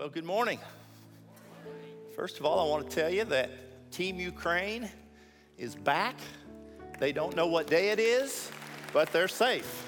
Well, 0.00 0.08
good 0.08 0.24
morning. 0.24 0.58
First 2.16 2.40
of 2.40 2.46
all, 2.46 2.58
I 2.58 2.70
want 2.70 2.88
to 2.88 2.96
tell 2.96 3.10
you 3.10 3.22
that 3.24 3.50
Team 3.92 4.18
Ukraine 4.18 4.88
is 5.58 5.74
back. 5.74 6.14
They 6.98 7.12
don't 7.12 7.36
know 7.36 7.48
what 7.48 7.66
day 7.66 7.90
it 7.90 7.98
is, 8.00 8.50
but 8.94 9.12
they're 9.12 9.28
safe. 9.28 9.86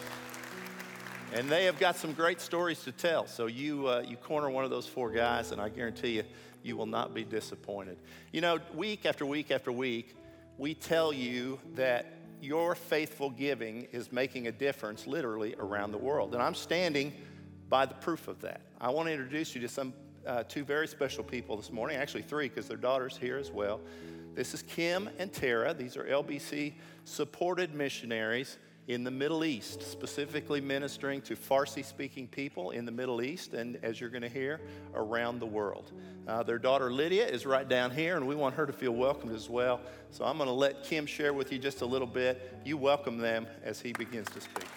And 1.33 1.49
they 1.49 1.65
have 1.65 1.79
got 1.79 1.97
some 1.97 2.13
great 2.13 2.43
stories 2.43 2.85
to 2.85 2.93
tell. 2.93 3.27
So 3.27 3.47
you, 3.47 3.87
uh, 3.87 4.05
you 4.07 4.19
corner 4.19 4.51
one 4.51 4.65
of 4.65 4.71
those 4.71 4.87
four 4.87 5.11
guys, 5.11 5.51
and 5.51 5.59
I 5.59 5.71
guarantee 5.71 6.17
you, 6.17 6.25
you 6.63 6.77
will 6.77 6.85
not 6.85 7.15
be 7.15 7.25
disappointed. 7.25 7.97
You 8.33 8.43
know, 8.43 8.59
week 8.75 9.07
after 9.07 9.25
week 9.25 9.51
after 9.51 9.73
week, 9.73 10.15
we 10.59 10.75
tell 10.75 11.15
you 11.15 11.59
that 11.75 12.19
your 12.43 12.75
faithful 12.75 13.31
giving 13.31 13.85
is 13.93 14.13
making 14.13 14.47
a 14.47 14.53
difference 14.53 15.07
literally 15.07 15.55
around 15.59 15.91
the 15.91 15.97
world. 15.97 16.35
And 16.35 16.43
I'm 16.43 16.55
standing 16.55 17.15
by 17.73 17.87
the 17.87 17.95
proof 17.95 18.29
of 18.29 18.39
that. 18.43 18.61
I 18.83 18.91
want 18.91 19.09
to 19.09 19.15
introduce 19.15 19.55
you 19.55 19.63
to 19.63 19.69
some 19.69 19.95
uh, 20.27 20.43
two 20.43 20.63
very 20.63 20.87
special 20.87 21.25
people 21.25 21.57
this 21.57 21.73
morning, 21.73 21.97
actually 21.97 22.21
three, 22.21 22.51
because 22.51 22.69
their 22.69 22.77
daughter's 22.77 23.17
here 23.17 23.39
as 23.39 23.51
well. 23.51 23.81
This 24.35 24.53
is 24.53 24.61
Kim 24.61 25.09
and 25.19 25.33
Tara. 25.33 25.73
These 25.73 25.97
are 25.97 26.05
LBC 26.05 26.75
supported 27.07 27.75
missionaries 27.75 28.59
in 28.89 29.05
the 29.05 29.11
Middle 29.11 29.43
East, 29.43 29.91
specifically 29.91 30.61
ministering 30.61 31.23
to 31.23 31.35
Farsi 31.35 31.83
speaking 31.83 32.29
people 32.29 32.73
in 32.73 32.85
the 32.85 32.93
Middle 32.93 33.23
East, 33.23 33.55
and 33.55 33.79
as 33.83 33.99
you're 33.99 34.11
going 34.11 34.21
to 34.21 34.29
hear, 34.29 34.61
around 34.95 35.39
the 35.39 35.47
world. 35.47 35.93
Uh, 36.29 36.43
their 36.43 36.59
daughter 36.59 36.93
Lydia 36.93 37.27
is 37.27 37.47
right 37.47 37.67
down 37.67 37.91
here, 37.91 38.19
and 38.19 38.29
we 38.29 38.35
want 38.35 38.55
her 38.55 38.67
to 38.67 38.73
feel 38.75 38.93
welcomed 38.93 39.35
as 39.35 39.49
well. 39.49 39.81
So 40.11 40.27
I'm 40.27 40.37
going 40.37 40.47
to 40.47 40.55
let 40.55 40.85
Kim 40.85 41.07
share 41.07 41.33
with 41.33 41.51
you 41.51 41.59
just 41.59 41.81
a 41.81 41.87
little 41.87 42.07
bit. 42.07 42.55
You 42.67 42.77
welcome 42.77 43.17
them 43.17 43.47
as 43.65 43.81
he 43.81 43.95
begins 43.95 44.29
to 44.33 44.43
speak. 44.43 44.69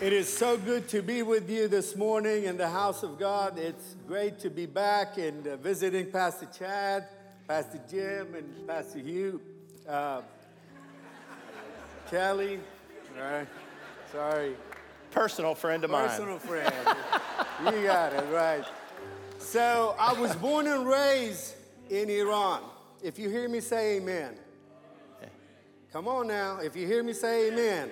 It 0.00 0.14
is 0.14 0.34
so 0.34 0.56
good 0.56 0.88
to 0.88 1.02
be 1.02 1.22
with 1.22 1.50
you 1.50 1.68
this 1.68 1.94
morning 1.94 2.44
in 2.44 2.56
the 2.56 2.70
house 2.70 3.02
of 3.02 3.18
God. 3.18 3.58
It's 3.58 3.96
great 4.08 4.38
to 4.38 4.48
be 4.48 4.64
back 4.64 5.18
and 5.18 5.46
uh, 5.46 5.58
visiting 5.58 6.10
Pastor 6.10 6.48
Chad, 6.58 7.06
Pastor 7.46 7.78
Jim, 7.86 8.34
and 8.34 8.66
Pastor 8.66 9.00
Hugh. 9.00 9.42
Uh, 9.86 10.22
Kelly, 12.10 12.60
all 13.14 13.30
right, 13.30 13.46
sorry. 14.10 14.56
Personal 15.10 15.54
friend 15.54 15.84
of 15.84 15.90
Personal 15.90 16.28
mine. 16.28 16.40
Personal 16.40 16.72
friend. 16.72 17.76
you 17.76 17.82
got 17.82 18.14
it, 18.14 18.24
right. 18.32 18.64
So 19.38 19.94
I 19.98 20.14
was 20.14 20.34
born 20.36 20.66
and 20.66 20.86
raised 20.86 21.56
in 21.90 22.08
Iran. 22.08 22.62
If 23.02 23.18
you 23.18 23.28
hear 23.28 23.50
me 23.50 23.60
say 23.60 23.98
amen. 23.98 24.38
Come 25.92 26.08
on 26.08 26.26
now. 26.26 26.56
If 26.60 26.74
you 26.74 26.86
hear 26.86 27.02
me 27.02 27.12
say 27.12 27.48
amen. 27.48 27.90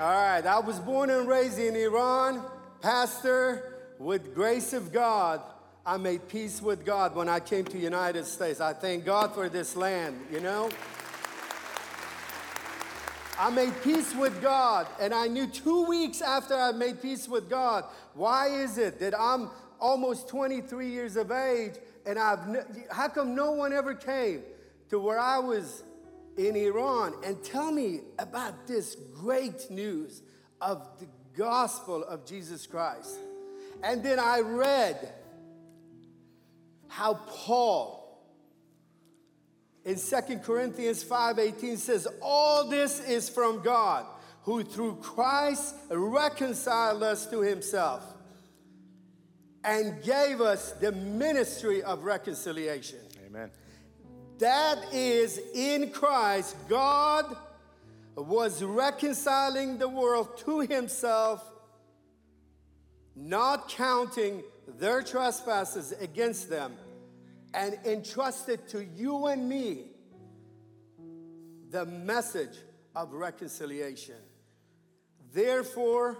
All 0.00 0.06
right, 0.06 0.46
I 0.46 0.60
was 0.60 0.78
born 0.78 1.10
and 1.10 1.26
raised 1.26 1.58
in 1.58 1.74
Iran, 1.74 2.40
pastor. 2.80 3.74
With 3.98 4.32
grace 4.32 4.72
of 4.72 4.92
God, 4.92 5.40
I 5.84 5.96
made 5.96 6.28
peace 6.28 6.62
with 6.62 6.86
God 6.86 7.16
when 7.16 7.28
I 7.28 7.40
came 7.40 7.64
to 7.64 7.76
United 7.76 8.24
States. 8.24 8.60
I 8.60 8.74
thank 8.74 9.04
God 9.04 9.34
for 9.34 9.48
this 9.48 9.74
land, 9.74 10.24
you 10.30 10.38
know? 10.38 10.70
I 13.40 13.50
made 13.50 13.72
peace 13.82 14.14
with 14.14 14.40
God, 14.40 14.86
and 15.00 15.12
I 15.12 15.26
knew 15.26 15.48
two 15.48 15.86
weeks 15.86 16.22
after 16.22 16.54
I 16.54 16.70
made 16.70 17.02
peace 17.02 17.26
with 17.26 17.50
God, 17.50 17.82
why 18.14 18.50
is 18.50 18.78
it 18.78 19.00
that 19.00 19.18
I'm 19.18 19.50
almost 19.80 20.28
23 20.28 20.90
years 20.90 21.16
of 21.16 21.32
age 21.32 21.74
and 22.06 22.20
I've, 22.20 22.38
how 22.92 23.08
come 23.08 23.34
no 23.34 23.50
one 23.50 23.72
ever 23.72 23.96
came 23.96 24.42
to 24.90 25.00
where 25.00 25.18
I 25.18 25.40
was 25.40 25.82
in 26.38 26.54
Iran 26.56 27.14
and 27.24 27.42
tell 27.42 27.72
me 27.72 28.00
about 28.18 28.66
this 28.66 28.96
great 29.16 29.70
news 29.70 30.22
of 30.60 30.86
the 31.00 31.06
gospel 31.36 32.04
of 32.04 32.24
Jesus 32.24 32.66
Christ. 32.66 33.18
And 33.82 34.02
then 34.02 34.18
I 34.18 34.40
read 34.40 35.12
how 36.86 37.14
Paul 37.14 37.98
in 39.84 39.96
2 39.96 40.42
Corinthians 40.42 41.02
5:18 41.02 41.76
says 41.76 42.06
all 42.22 42.64
this 42.64 43.00
is 43.00 43.28
from 43.28 43.62
God 43.62 44.06
who 44.42 44.62
through 44.62 44.96
Christ 44.96 45.74
reconciled 45.90 47.02
us 47.02 47.26
to 47.26 47.40
himself 47.40 48.02
and 49.64 50.02
gave 50.02 50.40
us 50.40 50.72
the 50.72 50.92
ministry 50.92 51.82
of 51.82 52.04
reconciliation. 52.04 53.00
Amen. 53.26 53.50
That 54.38 54.92
is, 54.92 55.40
in 55.54 55.90
Christ, 55.90 56.56
God 56.68 57.36
was 58.14 58.62
reconciling 58.62 59.78
the 59.78 59.88
world 59.88 60.38
to 60.38 60.60
himself, 60.60 61.44
not 63.16 63.68
counting 63.68 64.42
their 64.78 65.02
trespasses 65.02 65.92
against 66.00 66.48
them, 66.48 66.74
and 67.54 67.78
entrusted 67.84 68.68
to 68.68 68.84
you 68.84 69.26
and 69.26 69.48
me 69.48 69.86
the 71.70 71.86
message 71.86 72.58
of 72.94 73.12
reconciliation. 73.12 74.16
Therefore, 75.32 76.16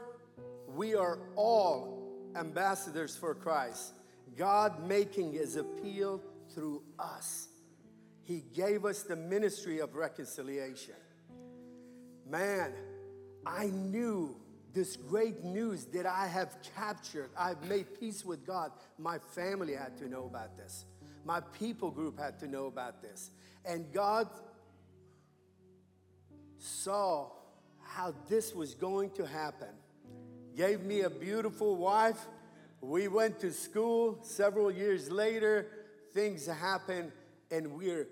we 0.75 0.95
are 0.95 1.19
all 1.37 2.31
ambassadors 2.37 3.17
for 3.17 3.34
Christ, 3.34 3.93
God 4.37 4.87
making 4.87 5.33
his 5.33 5.57
appeal 5.57 6.21
through 6.55 6.83
us. 6.99 7.49
He 8.28 8.44
gave 8.53 8.84
us 8.84 9.05
the 9.05 9.16
ministry 9.16 9.78
of 9.78 9.94
reconciliation. 9.94 10.97
Man, 12.28 12.75
I 13.47 13.69
knew 13.69 14.37
this 14.75 14.97
great 14.97 15.43
news 15.44 15.87
that 15.94 16.05
I 16.05 16.27
have 16.27 16.55
captured. 16.77 17.31
I've 17.39 17.66
made 17.66 17.99
peace 17.99 18.27
with 18.27 18.47
God. 18.47 18.71
My 18.99 19.16
family 19.34 19.75
had 19.75 19.97
to 19.97 20.09
know 20.11 20.27
about 20.27 20.59
this. 20.59 20.84
My 21.25 21.41
people 21.59 21.91
group 21.91 22.19
had 22.19 22.39
to 22.41 22.47
know 22.47 22.66
about 22.66 23.00
this. 23.00 23.31
And 23.65 23.91
God 23.94 24.28
saw 26.59 27.31
how 27.83 28.12
this 28.28 28.55
was 28.55 28.75
going 28.75 29.09
to 29.12 29.27
happen. 29.27 29.72
Gave 30.55 30.83
me 30.83 31.00
a 31.00 31.10
beautiful 31.10 31.77
wife. 31.77 32.27
We 32.83 33.09
went 33.09 33.41
to 33.41 33.55
school. 33.55 34.19
Several 34.21 34.71
years 34.71 35.10
later, 35.10 35.66
things 36.12 36.47
happened, 36.47 37.12
and 37.50 37.72
we're 37.72 38.06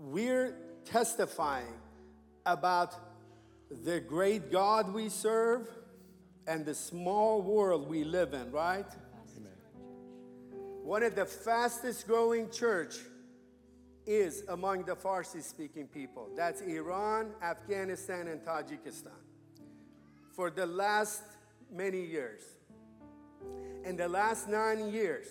we're 0.00 0.56
testifying 0.84 1.74
about 2.46 2.94
the 3.84 4.00
great 4.00 4.50
God 4.50 4.92
we 4.92 5.08
serve 5.08 5.68
and 6.46 6.64
the 6.64 6.74
small 6.74 7.42
world 7.42 7.88
we 7.88 8.02
live 8.02 8.32
in, 8.32 8.50
right? 8.50 8.86
Amen. 9.36 9.52
One 10.82 11.02
of 11.02 11.14
the 11.14 11.26
fastest 11.26 12.06
growing 12.06 12.50
church 12.50 12.96
is 14.06 14.42
among 14.48 14.84
the 14.84 14.96
Farsi 14.96 15.42
speaking 15.42 15.86
people. 15.86 16.30
That's 16.34 16.62
Iran, 16.62 17.32
Afghanistan, 17.42 18.26
and 18.26 18.40
Tajikistan. 18.40 19.12
For 20.32 20.50
the 20.50 20.66
last 20.66 21.22
many 21.70 22.04
years. 22.04 22.40
In 23.84 23.96
the 23.96 24.08
last 24.08 24.48
nine 24.48 24.92
years, 24.92 25.26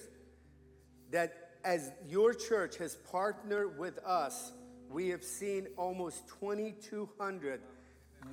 that 1.12 1.50
as 1.64 1.92
your 2.08 2.34
church 2.34 2.78
has 2.78 2.96
partnered 2.96 3.78
with 3.78 3.98
us 4.00 4.54
we 4.92 5.10
have 5.10 5.24
seen 5.24 5.68
almost 5.78 6.28
2,200 6.40 7.62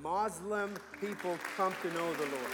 Muslim 0.01 0.73
people 0.99 1.37
come 1.55 1.73
to 1.81 1.87
know 1.93 2.13
the 2.13 2.25
Lord. 2.25 2.51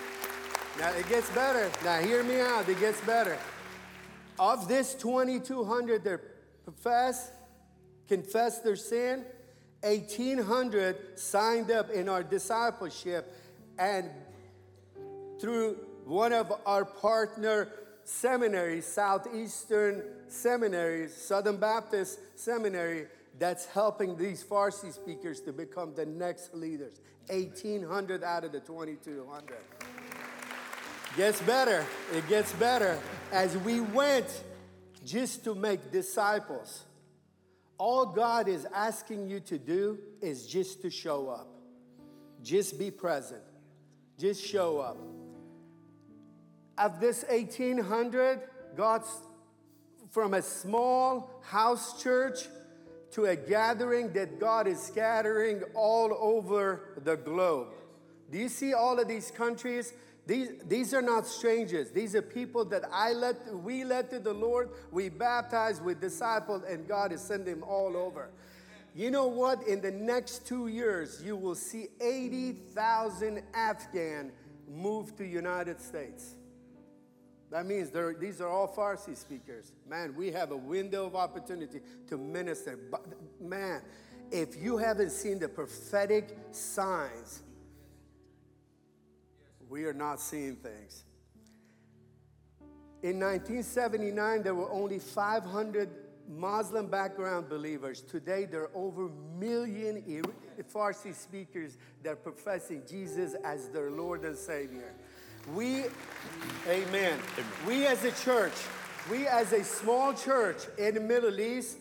Now 0.80 0.92
it 0.94 1.08
gets 1.08 1.30
better. 1.32 1.72
Now 1.84 2.00
hear 2.00 2.24
me 2.24 2.42
out. 2.42 2.68
It 2.68 2.80
gets 2.80 3.00
better. 3.02 3.38
Of 4.38 4.68
this 4.68 4.94
2,200 4.96 6.04
that 6.04 6.20
profess, 6.64 7.32
confess 8.08 8.60
their 8.60 8.76
sin, 8.76 9.26
1,800 9.82 11.20
signed 11.20 11.72
up 11.72 11.90
in 11.90 12.10
our 12.10 12.24
discipleship, 12.24 13.34
and 13.78 14.10
through 15.40 15.78
one 16.06 16.34
of 16.34 16.52
our 16.66 16.86
partner 16.86 17.70
seminaries, 18.04 18.86
Southeastern 18.86 20.04
Seminaries, 20.28 21.16
Southern 21.16 21.58
Baptist 21.58 22.20
Seminary, 22.36 23.08
that's 23.44 23.66
helping 23.66 24.16
these 24.16 24.42
Farsi 24.42 24.94
speakers 24.94 25.42
to 25.42 25.52
become 25.52 25.94
the 25.94 26.06
next 26.06 26.54
leaders. 26.54 27.02
1,800 27.28 28.24
out 28.24 28.46
of 28.46 28.54
the 28.54 28.62
2,200. 28.62 29.58
Gets 31.18 31.42
better. 31.42 31.86
It 32.14 32.26
gets 32.30 32.54
better. 32.54 32.98
As 33.34 33.58
we 33.58 33.82
went 33.82 34.44
just 35.04 35.44
to 35.44 35.56
make 35.56 35.92
disciples, 35.92 36.84
all 37.78 38.06
God 38.06 38.48
is 38.48 38.66
asking 38.74 39.28
you 39.28 39.42
to 39.42 39.58
do 39.58 40.00
is 40.22 40.48
just 40.48 40.82
to 40.84 40.90
show 40.90 41.28
up. 41.28 41.50
Just 42.44 42.80
be 42.80 42.92
present. 42.92 43.44
Just 44.18 44.42
show 44.42 44.80
up. 44.80 44.98
Of 46.78 47.02
this 47.02 47.26
1,800, 47.28 48.40
God's 48.78 49.10
from 50.12 50.34
a 50.34 50.42
small 50.42 51.42
house 51.44 52.02
church 52.02 52.48
to 53.14 53.26
a 53.26 53.36
gathering 53.36 54.12
that 54.14 54.40
God 54.40 54.68
is 54.68 54.82
scattering 54.82 55.64
all 55.76 56.16
over 56.20 57.00
the 57.04 57.16
globe. 57.16 57.68
Do 58.32 58.38
you 58.40 58.50
see 58.50 58.74
all 58.74 59.00
of 59.00 59.08
these 59.08 59.30
countries? 59.30 59.94
These, 60.26 60.50
these 60.66 60.94
are 60.94 61.02
not 61.02 61.28
strangers. 61.28 61.92
These 61.92 62.16
are 62.16 62.22
people 62.22 62.66
that 62.66 62.84
I 62.92 63.14
led, 63.14 63.38
we 63.52 63.84
led 63.84 64.10
to 64.12 64.20
the 64.20 64.34
Lord, 64.34 64.70
we 64.92 65.10
baptized, 65.10 65.84
we 65.84 65.94
discipled, 65.96 66.72
and 66.72 66.88
God 66.88 67.12
is 67.12 67.22
sending 67.22 67.60
them 67.60 67.64
all 67.64 67.96
over. 67.96 68.30
You 68.96 69.12
know 69.12 69.28
what? 69.28 69.68
In 69.68 69.82
the 69.82 69.92
next 69.92 70.48
two 70.48 70.68
years, 70.68 71.22
you 71.24 71.36
will 71.36 71.56
see 71.56 71.88
80,000 72.00 73.44
Afghan 73.54 74.32
move 74.68 75.16
to 75.18 75.26
United 75.26 75.82
States. 75.82 76.36
That 77.54 77.68
means 77.68 77.92
these 78.20 78.42
are 78.42 78.50
all 78.50 78.68
Farsi 78.68 79.16
speakers. 79.16 79.74
Man, 79.88 80.16
we 80.16 80.32
have 80.32 80.50
a 80.50 80.58
window 80.58 81.06
of 81.06 81.16
opportunity 81.16 81.82
to 82.08 82.18
minister. 82.18 82.80
But 82.90 83.06
man, 83.40 83.84
if 84.32 84.56
you 84.60 84.78
haven't 84.78 85.12
seen 85.12 85.38
the 85.38 85.48
prophetic 85.48 86.36
signs, 86.50 87.44
we 89.70 89.86
are 89.86 89.94
not 89.94 90.20
seeing 90.20 90.56
things. 90.56 91.04
In 93.04 93.20
1979, 93.20 94.42
there 94.42 94.56
were 94.56 94.72
only 94.72 94.98
500 94.98 95.90
Muslim 96.28 96.88
background 96.88 97.50
believers. 97.50 98.02
Today, 98.02 98.46
there 98.46 98.62
are 98.62 98.72
over 98.74 99.06
a 99.06 99.38
million 99.38 100.04
Farsi 100.74 101.14
speakers 101.14 101.78
that 102.02 102.14
are 102.14 102.16
professing 102.16 102.82
Jesus 102.90 103.36
as 103.44 103.70
their 103.70 103.92
Lord 103.92 104.26
and 104.26 104.36
Savior. 104.36 104.96
We, 105.52 105.80
amen. 105.80 105.90
amen. 106.68 107.20
We 107.68 107.86
as 107.86 108.06
a 108.06 108.12
church, 108.12 108.54
we 109.12 109.28
as 109.28 109.52
a 109.52 109.64
small 109.64 110.14
church 110.14 110.60
in 110.78 110.96
the 110.96 111.02
Middle 111.02 111.38
East, 111.38 111.80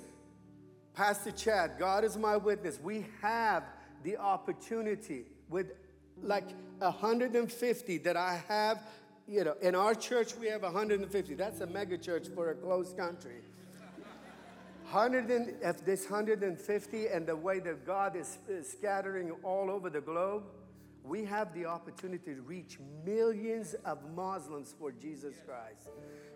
Pastor 0.94 1.30
Chad, 1.30 1.72
God 1.78 2.02
is 2.02 2.16
my 2.16 2.36
witness, 2.36 2.80
we 2.82 3.06
have 3.20 3.62
the 4.02 4.16
opportunity 4.16 5.26
with 5.48 5.72
like 6.20 6.48
150 6.78 7.98
that 7.98 8.16
I 8.16 8.42
have, 8.48 8.82
you 9.28 9.44
know, 9.44 9.54
in 9.62 9.76
our 9.76 9.94
church 9.94 10.34
we 10.34 10.48
have 10.48 10.62
150. 10.62 11.34
That's 11.34 11.60
a 11.60 11.66
mega 11.66 11.96
church 11.96 12.26
for 12.34 12.50
a 12.50 12.54
closed 12.54 12.96
country. 12.96 13.42
100 14.90 15.62
of 15.62 15.84
this 15.84 16.10
150 16.10 17.06
and 17.06 17.26
the 17.26 17.36
way 17.36 17.60
that 17.60 17.86
God 17.86 18.16
is, 18.16 18.38
is 18.48 18.70
scattering 18.70 19.30
all 19.42 19.70
over 19.70 19.88
the 19.88 20.00
globe, 20.00 20.42
we 21.04 21.24
have 21.24 21.52
the 21.54 21.66
opportunity 21.66 22.34
to 22.34 22.42
reach 22.42 22.78
millions 23.04 23.74
of 23.84 23.98
Muslims 24.14 24.74
for 24.78 24.92
Jesus 24.92 25.34
Christ. 25.46 25.88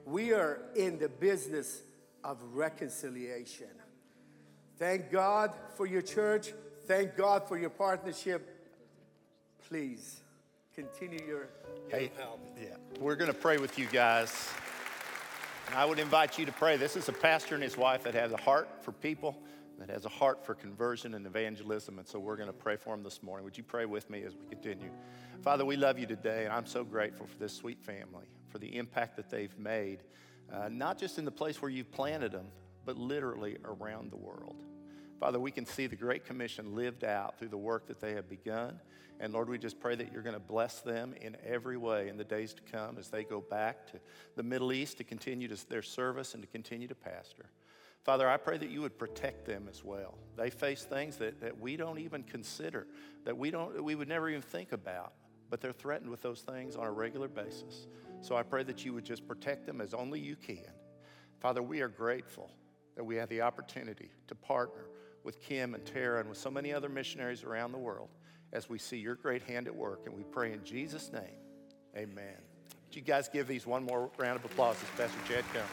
We 0.04 0.32
are 0.32 0.60
in 0.74 0.98
the 0.98 1.08
business 1.08 1.82
of 2.24 2.38
reconciliation. 2.52 3.68
Thank 4.78 5.10
God 5.10 5.52
for 5.76 5.86
your 5.86 6.02
church. 6.02 6.52
Thank 6.86 7.16
God 7.16 7.48
for 7.48 7.56
your 7.58 7.70
partnership. 7.70 8.48
Please 9.68 10.20
continue 10.74 11.24
your, 11.26 11.48
your 11.88 11.98
hey, 11.98 12.10
help. 12.16 12.40
Yeah, 12.60 12.76
we're 13.00 13.16
going 13.16 13.32
to 13.32 13.36
pray 13.36 13.58
with 13.58 13.78
you 13.78 13.86
guys. 13.86 14.50
And 15.66 15.74
I 15.74 15.84
would 15.84 15.98
invite 15.98 16.38
you 16.38 16.46
to 16.46 16.52
pray. 16.52 16.76
This 16.76 16.96
is 16.96 17.08
a 17.08 17.12
pastor 17.12 17.54
and 17.54 17.64
his 17.64 17.76
wife 17.76 18.04
that 18.04 18.14
has 18.14 18.32
a 18.32 18.36
heart 18.36 18.68
for 18.82 18.92
people, 18.92 19.36
that 19.78 19.90
has 19.90 20.04
a 20.04 20.08
heart 20.08 20.44
for 20.44 20.54
conversion 20.54 21.14
and 21.14 21.26
evangelism. 21.26 21.98
And 21.98 22.06
so 22.06 22.18
we're 22.18 22.36
going 22.36 22.48
to 22.48 22.52
pray 22.52 22.76
for 22.76 22.90
them 22.90 23.02
this 23.02 23.22
morning. 23.22 23.44
Would 23.44 23.58
you 23.58 23.64
pray 23.64 23.84
with 23.84 24.08
me 24.08 24.22
as 24.22 24.34
we 24.34 24.46
continue? 24.48 24.90
Father, 25.42 25.64
we 25.64 25.76
love 25.76 25.98
you 25.98 26.06
today, 26.06 26.44
and 26.44 26.52
I'm 26.52 26.66
so 26.66 26.82
grateful 26.84 27.26
for 27.26 27.38
this 27.38 27.52
sweet 27.52 27.80
family, 27.80 28.26
for 28.48 28.58
the 28.58 28.76
impact 28.76 29.16
that 29.16 29.28
they've 29.28 29.56
made, 29.58 30.02
uh, 30.52 30.68
not 30.70 30.98
just 30.98 31.18
in 31.18 31.24
the 31.24 31.30
place 31.30 31.60
where 31.60 31.70
you've 31.70 31.92
planted 31.92 32.32
them, 32.32 32.46
but 32.84 32.96
literally 32.96 33.58
around 33.64 34.10
the 34.10 34.16
world. 34.16 34.62
Father, 35.20 35.40
we 35.40 35.50
can 35.50 35.64
see 35.64 35.86
the 35.86 35.96
Great 35.96 36.24
Commission 36.24 36.74
lived 36.74 37.04
out 37.04 37.38
through 37.38 37.48
the 37.48 37.56
work 37.56 37.86
that 37.88 38.00
they 38.00 38.12
have 38.12 38.28
begun. 38.28 38.78
And 39.18 39.32
Lord, 39.32 39.48
we 39.48 39.56
just 39.56 39.80
pray 39.80 39.94
that 39.94 40.12
you're 40.12 40.22
going 40.22 40.34
to 40.34 40.40
bless 40.40 40.80
them 40.80 41.14
in 41.20 41.38
every 41.44 41.78
way 41.78 42.08
in 42.08 42.18
the 42.18 42.24
days 42.24 42.52
to 42.52 42.62
come 42.70 42.98
as 42.98 43.08
they 43.08 43.24
go 43.24 43.40
back 43.40 43.86
to 43.92 44.00
the 44.36 44.42
Middle 44.42 44.72
East 44.72 44.98
to 44.98 45.04
continue 45.04 45.48
to 45.48 45.68
their 45.68 45.82
service 45.82 46.34
and 46.34 46.42
to 46.42 46.48
continue 46.48 46.86
to 46.88 46.94
pastor. 46.94 47.46
Father, 48.06 48.28
I 48.28 48.36
pray 48.36 48.56
that 48.56 48.70
you 48.70 48.82
would 48.82 48.96
protect 48.96 49.46
them 49.46 49.66
as 49.68 49.82
well. 49.82 50.14
They 50.36 50.48
face 50.48 50.84
things 50.84 51.16
that, 51.16 51.40
that 51.40 51.60
we 51.60 51.76
don't 51.76 51.98
even 51.98 52.22
consider, 52.22 52.86
that 53.24 53.36
we, 53.36 53.50
don't, 53.50 53.82
we 53.82 53.96
would 53.96 54.06
never 54.06 54.28
even 54.28 54.42
think 54.42 54.70
about, 54.70 55.12
but 55.50 55.60
they're 55.60 55.72
threatened 55.72 56.08
with 56.08 56.22
those 56.22 56.42
things 56.42 56.76
on 56.76 56.86
a 56.86 56.92
regular 56.92 57.26
basis. 57.26 57.88
So 58.20 58.36
I 58.36 58.44
pray 58.44 58.62
that 58.62 58.84
you 58.84 58.94
would 58.94 59.04
just 59.04 59.26
protect 59.26 59.66
them 59.66 59.80
as 59.80 59.92
only 59.92 60.20
you 60.20 60.36
can. 60.36 60.70
Father, 61.40 61.64
we 61.64 61.80
are 61.80 61.88
grateful 61.88 62.48
that 62.94 63.02
we 63.02 63.16
have 63.16 63.28
the 63.28 63.40
opportunity 63.40 64.12
to 64.28 64.36
partner 64.36 64.84
with 65.24 65.40
Kim 65.40 65.74
and 65.74 65.84
Tara 65.84 66.20
and 66.20 66.28
with 66.28 66.38
so 66.38 66.48
many 66.48 66.72
other 66.72 66.88
missionaries 66.88 67.42
around 67.42 67.72
the 67.72 67.78
world 67.78 68.10
as 68.52 68.68
we 68.68 68.78
see 68.78 68.98
your 68.98 69.16
great 69.16 69.42
hand 69.42 69.66
at 69.66 69.74
work. 69.74 70.02
And 70.06 70.14
we 70.14 70.22
pray 70.22 70.52
in 70.52 70.62
Jesus' 70.62 71.10
name, 71.12 71.40
amen. 71.96 72.36
Would 72.86 72.94
you 72.94 73.02
guys 73.02 73.28
give 73.28 73.48
these 73.48 73.66
one 73.66 73.82
more 73.82 74.10
round 74.16 74.38
of 74.38 74.44
applause 74.44 74.76
as 74.80 74.88
Pastor 74.90 75.18
Chad 75.26 75.44
comes? 75.52 75.66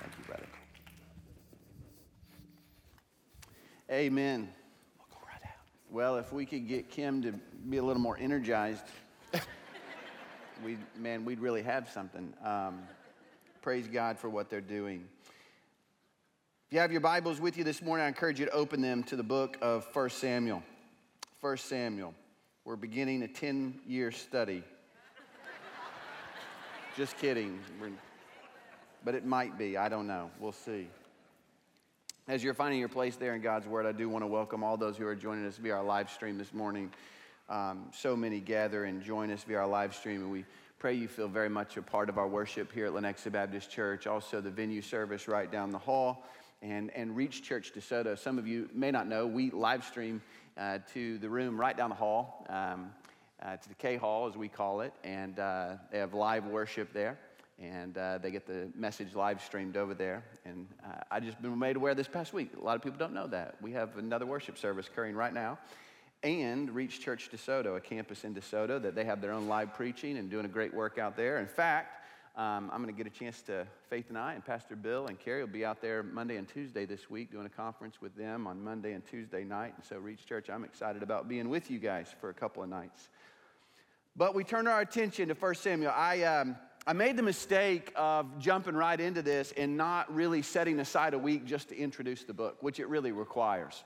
Thank 0.00 0.12
you, 0.18 0.24
brother. 0.26 0.46
Amen. 4.02 4.48
We'll 4.98 5.06
go 5.12 5.24
right 5.28 5.40
out. 5.44 5.54
Well, 5.88 6.16
if 6.16 6.32
we 6.32 6.44
could 6.44 6.66
get 6.66 6.90
Kim 6.90 7.22
to 7.22 7.30
be 7.70 7.76
a 7.76 7.82
little 7.84 8.02
more 8.02 8.18
energized, 8.18 8.82
we 10.64 10.76
man, 10.98 11.24
we'd 11.24 11.38
really 11.38 11.62
have 11.62 11.88
something. 11.88 12.34
Um, 12.44 12.80
praise 13.60 13.86
God 13.86 14.18
for 14.18 14.28
what 14.28 14.50
they're 14.50 14.60
doing. 14.60 15.04
If 16.66 16.72
you 16.72 16.80
have 16.80 16.90
your 16.90 17.00
Bibles 17.00 17.40
with 17.40 17.56
you 17.56 17.62
this 17.62 17.80
morning, 17.80 18.04
I 18.04 18.08
encourage 18.08 18.40
you 18.40 18.46
to 18.46 18.50
open 18.50 18.80
them 18.80 19.04
to 19.04 19.14
the 19.14 19.22
book 19.22 19.56
of 19.62 19.86
1 19.92 20.10
Samuel. 20.10 20.64
1 21.40 21.56
Samuel. 21.58 22.12
We're 22.64 22.74
beginning 22.74 23.22
a 23.22 23.28
10 23.28 23.82
year 23.86 24.10
study. 24.10 24.64
Just 26.96 27.16
kidding. 27.18 27.60
But 29.04 29.14
it 29.14 29.24
might 29.24 29.56
be. 29.56 29.76
I 29.76 29.88
don't 29.88 30.08
know. 30.08 30.28
We'll 30.40 30.50
see. 30.50 30.88
As 32.28 32.44
you're 32.44 32.54
finding 32.54 32.78
your 32.78 32.88
place 32.88 33.16
there 33.16 33.34
in 33.34 33.40
God's 33.40 33.66
Word, 33.66 33.84
I 33.84 33.90
do 33.90 34.08
want 34.08 34.22
to 34.22 34.28
welcome 34.28 34.62
all 34.62 34.76
those 34.76 34.96
who 34.96 35.04
are 35.08 35.16
joining 35.16 35.44
us 35.44 35.56
via 35.56 35.74
our 35.74 35.82
live 35.82 36.08
stream 36.08 36.38
this 36.38 36.54
morning. 36.54 36.88
Um, 37.48 37.86
so 37.92 38.14
many 38.14 38.38
gather 38.38 38.84
and 38.84 39.02
join 39.02 39.32
us 39.32 39.42
via 39.42 39.58
our 39.58 39.66
live 39.66 39.92
stream, 39.92 40.22
and 40.22 40.30
we 40.30 40.44
pray 40.78 40.94
you 40.94 41.08
feel 41.08 41.26
very 41.26 41.48
much 41.48 41.76
a 41.78 41.82
part 41.82 42.08
of 42.08 42.18
our 42.18 42.28
worship 42.28 42.70
here 42.70 42.86
at 42.86 42.92
Lenexa 42.92 43.32
Baptist 43.32 43.72
Church. 43.72 44.06
Also, 44.06 44.40
the 44.40 44.52
venue 44.52 44.82
service 44.82 45.26
right 45.26 45.50
down 45.50 45.72
the 45.72 45.78
hall 45.78 46.24
and, 46.62 46.92
and 46.92 47.16
Reach 47.16 47.42
Church 47.42 47.72
DeSoto. 47.74 48.16
Some 48.16 48.38
of 48.38 48.46
you 48.46 48.70
may 48.72 48.92
not 48.92 49.08
know, 49.08 49.26
we 49.26 49.50
live 49.50 49.82
stream 49.82 50.22
uh, 50.56 50.78
to 50.94 51.18
the 51.18 51.28
room 51.28 51.60
right 51.60 51.76
down 51.76 51.90
the 51.90 51.96
hall, 51.96 52.46
um, 52.48 52.92
uh, 53.42 53.56
to 53.56 53.68
the 53.68 53.74
K 53.74 53.96
Hall, 53.96 54.28
as 54.28 54.36
we 54.36 54.46
call 54.46 54.82
it, 54.82 54.92
and 55.02 55.40
uh, 55.40 55.74
they 55.90 55.98
have 55.98 56.14
live 56.14 56.46
worship 56.46 56.92
there. 56.92 57.18
And 57.62 57.96
uh, 57.96 58.18
they 58.18 58.30
get 58.30 58.46
the 58.46 58.68
message 58.74 59.14
live 59.14 59.40
streamed 59.40 59.76
over 59.76 59.94
there. 59.94 60.24
And 60.44 60.66
uh, 60.84 60.98
I 61.10 61.20
just 61.20 61.40
been 61.40 61.58
made 61.58 61.76
aware 61.76 61.94
this 61.94 62.08
past 62.08 62.34
week. 62.34 62.50
A 62.60 62.64
lot 62.64 62.76
of 62.76 62.82
people 62.82 62.98
don't 62.98 63.14
know 63.14 63.28
that. 63.28 63.54
We 63.62 63.72
have 63.72 63.96
another 63.96 64.26
worship 64.26 64.58
service 64.58 64.88
occurring 64.88 65.14
right 65.14 65.32
now 65.32 65.58
and 66.22 66.70
Reach 66.70 67.00
Church 67.00 67.30
DeSoto, 67.34 67.76
a 67.76 67.80
campus 67.80 68.24
in 68.24 68.34
DeSoto, 68.34 68.80
that 68.82 68.94
they 68.94 69.04
have 69.04 69.20
their 69.20 69.32
own 69.32 69.48
live 69.48 69.74
preaching 69.74 70.18
and 70.18 70.30
doing 70.30 70.44
a 70.44 70.48
great 70.48 70.72
work 70.72 70.98
out 70.98 71.16
there. 71.16 71.38
In 71.38 71.46
fact, 71.46 71.98
um, 72.36 72.70
I'm 72.72 72.82
going 72.82 72.94
to 72.94 72.96
get 72.96 73.12
a 73.12 73.18
chance 73.18 73.42
to, 73.42 73.66
Faith 73.90 74.06
and 74.08 74.16
I 74.16 74.34
and 74.34 74.44
Pastor 74.44 74.76
Bill 74.76 75.06
and 75.08 75.18
Carrie 75.18 75.42
will 75.42 75.52
be 75.52 75.64
out 75.64 75.82
there 75.82 76.02
Monday 76.02 76.36
and 76.36 76.48
Tuesday 76.48 76.86
this 76.86 77.10
week 77.10 77.32
doing 77.32 77.46
a 77.46 77.50
conference 77.50 78.00
with 78.00 78.16
them 78.16 78.46
on 78.46 78.62
Monday 78.62 78.92
and 78.92 79.04
Tuesday 79.06 79.44
night. 79.44 79.74
And 79.76 79.84
so, 79.84 79.98
Reach 79.98 80.24
Church, 80.24 80.48
I'm 80.48 80.64
excited 80.64 81.02
about 81.02 81.28
being 81.28 81.48
with 81.48 81.70
you 81.70 81.78
guys 81.78 82.08
for 82.20 82.30
a 82.30 82.34
couple 82.34 82.62
of 82.62 82.68
nights. 82.68 83.08
But 84.14 84.34
we 84.34 84.44
turn 84.44 84.66
our 84.66 84.80
attention 84.80 85.28
to 85.28 85.34
1 85.34 85.54
Samuel. 85.56 85.92
I, 85.94 86.22
um, 86.22 86.56
I 86.84 86.94
made 86.94 87.16
the 87.16 87.22
mistake 87.22 87.92
of 87.94 88.40
jumping 88.40 88.74
right 88.74 89.00
into 89.00 89.22
this 89.22 89.52
and 89.56 89.76
not 89.76 90.12
really 90.12 90.42
setting 90.42 90.80
aside 90.80 91.14
a 91.14 91.18
week 91.18 91.44
just 91.44 91.68
to 91.68 91.78
introduce 91.78 92.24
the 92.24 92.34
book, 92.34 92.56
which 92.60 92.80
it 92.80 92.88
really 92.88 93.12
requires. 93.12 93.84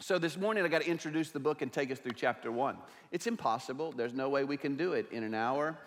So 0.00 0.18
this 0.18 0.36
morning, 0.36 0.62
I 0.64 0.68
got 0.68 0.82
to 0.82 0.88
introduce 0.88 1.30
the 1.30 1.40
book 1.40 1.62
and 1.62 1.72
take 1.72 1.90
us 1.90 1.98
through 1.98 2.12
chapter 2.12 2.52
one. 2.52 2.76
It's 3.10 3.26
impossible. 3.26 3.92
There's 3.92 4.12
no 4.12 4.28
way 4.28 4.44
we 4.44 4.58
can 4.58 4.76
do 4.76 4.92
it 4.92 5.10
in 5.10 5.24
an 5.24 5.32
hour. 5.32 5.78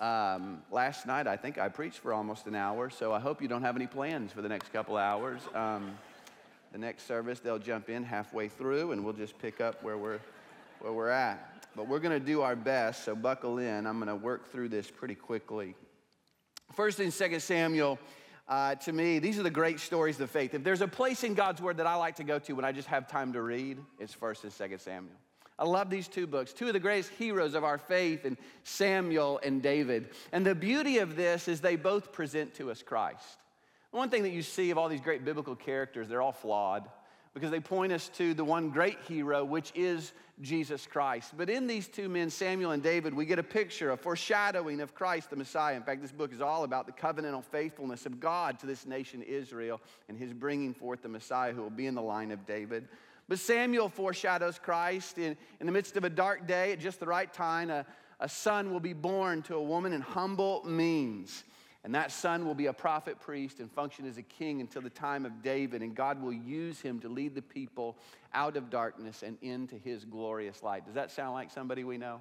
Um, 0.00 0.62
last 0.70 1.06
night, 1.06 1.26
I 1.26 1.36
think 1.36 1.58
I 1.58 1.68
preached 1.68 1.98
for 1.98 2.14
almost 2.14 2.46
an 2.46 2.54
hour, 2.54 2.88
so 2.88 3.12
I 3.12 3.20
hope 3.20 3.42
you 3.42 3.48
don't 3.48 3.62
have 3.62 3.76
any 3.76 3.86
plans 3.86 4.32
for 4.32 4.40
the 4.40 4.48
next 4.48 4.72
couple 4.72 4.96
hours. 4.96 5.42
Um, 5.54 5.92
the 6.72 6.78
next 6.78 7.06
service, 7.06 7.40
they'll 7.40 7.58
jump 7.58 7.90
in 7.90 8.02
halfway 8.02 8.48
through, 8.48 8.92
and 8.92 9.04
we'll 9.04 9.12
just 9.12 9.38
pick 9.38 9.60
up 9.60 9.82
where 9.82 9.98
we're, 9.98 10.20
where 10.82 10.92
we're 10.92 11.08
at. 11.08 11.66
But 11.74 11.88
we're 11.88 12.00
going 12.00 12.18
to 12.18 12.24
do 12.24 12.42
our 12.42 12.56
best, 12.56 13.04
so 13.04 13.14
buckle 13.14 13.58
in. 13.58 13.86
I'm 13.86 13.98
going 13.98 14.08
to 14.08 14.16
work 14.16 14.50
through 14.50 14.68
this 14.68 14.90
pretty 14.90 15.14
quickly. 15.14 15.74
First 16.74 17.00
in 17.00 17.12
2 17.12 17.40
Samuel, 17.40 17.98
uh, 18.48 18.74
to 18.74 18.92
me, 18.92 19.18
these 19.18 19.38
are 19.38 19.42
the 19.42 19.50
great 19.50 19.80
stories 19.80 20.20
of 20.20 20.30
faith. 20.30 20.54
If 20.54 20.64
there's 20.64 20.82
a 20.82 20.88
place 20.88 21.24
in 21.24 21.34
God's 21.34 21.62
Word 21.62 21.76
that 21.78 21.86
I 21.86 21.94
like 21.94 22.16
to 22.16 22.24
go 22.24 22.38
to 22.40 22.52
when 22.54 22.64
I 22.64 22.72
just 22.72 22.88
have 22.88 23.08
time 23.08 23.32
to 23.34 23.42
read, 23.42 23.78
it's 23.98 24.14
1st 24.14 24.44
and 24.44 24.52
2nd 24.52 24.80
Samuel. 24.80 25.14
I 25.58 25.64
love 25.64 25.90
these 25.90 26.08
two 26.08 26.26
books, 26.26 26.52
two 26.52 26.66
of 26.66 26.72
the 26.72 26.80
greatest 26.80 27.10
heroes 27.10 27.54
of 27.54 27.62
our 27.62 27.78
faith, 27.78 28.24
and 28.24 28.36
Samuel 28.64 29.38
and 29.44 29.62
David. 29.62 30.10
And 30.32 30.44
the 30.44 30.54
beauty 30.54 30.98
of 30.98 31.14
this 31.14 31.46
is 31.46 31.60
they 31.60 31.76
both 31.76 32.12
present 32.12 32.54
to 32.54 32.70
us 32.70 32.82
Christ. 32.82 33.38
One 33.92 34.10
thing 34.10 34.22
that 34.24 34.32
you 34.32 34.42
see 34.42 34.70
of 34.70 34.78
all 34.78 34.88
these 34.88 35.00
great 35.00 35.24
biblical 35.24 35.54
characters, 35.54 36.08
they're 36.08 36.22
all 36.22 36.32
flawed. 36.32 36.88
Because 37.34 37.50
they 37.50 37.60
point 37.60 37.92
us 37.92 38.08
to 38.10 38.34
the 38.34 38.44
one 38.44 38.70
great 38.70 38.98
hero, 39.08 39.44
which 39.44 39.72
is 39.74 40.12
Jesus 40.40 40.86
Christ. 40.86 41.32
But 41.36 41.48
in 41.48 41.66
these 41.66 41.88
two 41.88 42.08
men, 42.08 42.28
Samuel 42.28 42.72
and 42.72 42.82
David, 42.82 43.14
we 43.14 43.24
get 43.24 43.38
a 43.38 43.42
picture, 43.42 43.92
a 43.92 43.96
foreshadowing 43.96 44.80
of 44.80 44.94
Christ 44.94 45.30
the 45.30 45.36
Messiah. 45.36 45.76
In 45.76 45.82
fact, 45.82 46.02
this 46.02 46.12
book 46.12 46.32
is 46.32 46.40
all 46.40 46.64
about 46.64 46.86
the 46.86 46.92
covenantal 46.92 47.44
faithfulness 47.44 48.04
of 48.04 48.20
God 48.20 48.58
to 48.58 48.66
this 48.66 48.86
nation, 48.86 49.22
Israel, 49.22 49.80
and 50.08 50.18
his 50.18 50.32
bringing 50.32 50.74
forth 50.74 51.02
the 51.02 51.08
Messiah 51.08 51.52
who 51.52 51.62
will 51.62 51.70
be 51.70 51.86
in 51.86 51.94
the 51.94 52.02
line 52.02 52.32
of 52.32 52.44
David. 52.46 52.88
But 53.28 53.38
Samuel 53.38 53.88
foreshadows 53.88 54.58
Christ 54.58 55.16
in, 55.16 55.36
in 55.60 55.66
the 55.66 55.72
midst 55.72 55.96
of 55.96 56.04
a 56.04 56.10
dark 56.10 56.46
day 56.46 56.72
at 56.72 56.80
just 56.80 57.00
the 57.00 57.06
right 57.06 57.32
time. 57.32 57.70
A, 57.70 57.86
a 58.20 58.28
son 58.28 58.72
will 58.72 58.80
be 58.80 58.92
born 58.92 59.42
to 59.42 59.56
a 59.56 59.62
woman 59.62 59.92
in 59.92 60.00
humble 60.00 60.62
means. 60.64 61.44
And 61.84 61.94
that 61.96 62.12
son 62.12 62.46
will 62.46 62.54
be 62.54 62.66
a 62.66 62.72
prophet 62.72 63.18
priest 63.20 63.58
and 63.58 63.70
function 63.70 64.06
as 64.06 64.16
a 64.16 64.22
king 64.22 64.60
until 64.60 64.82
the 64.82 64.90
time 64.90 65.26
of 65.26 65.42
David. 65.42 65.82
And 65.82 65.94
God 65.96 66.22
will 66.22 66.32
use 66.32 66.80
him 66.80 67.00
to 67.00 67.08
lead 67.08 67.34
the 67.34 67.42
people 67.42 67.96
out 68.32 68.56
of 68.56 68.70
darkness 68.70 69.24
and 69.24 69.36
into 69.42 69.76
his 69.76 70.04
glorious 70.04 70.62
light. 70.62 70.86
Does 70.86 70.94
that 70.94 71.10
sound 71.10 71.34
like 71.34 71.50
somebody 71.50 71.82
we 71.82 71.98
know? 71.98 72.20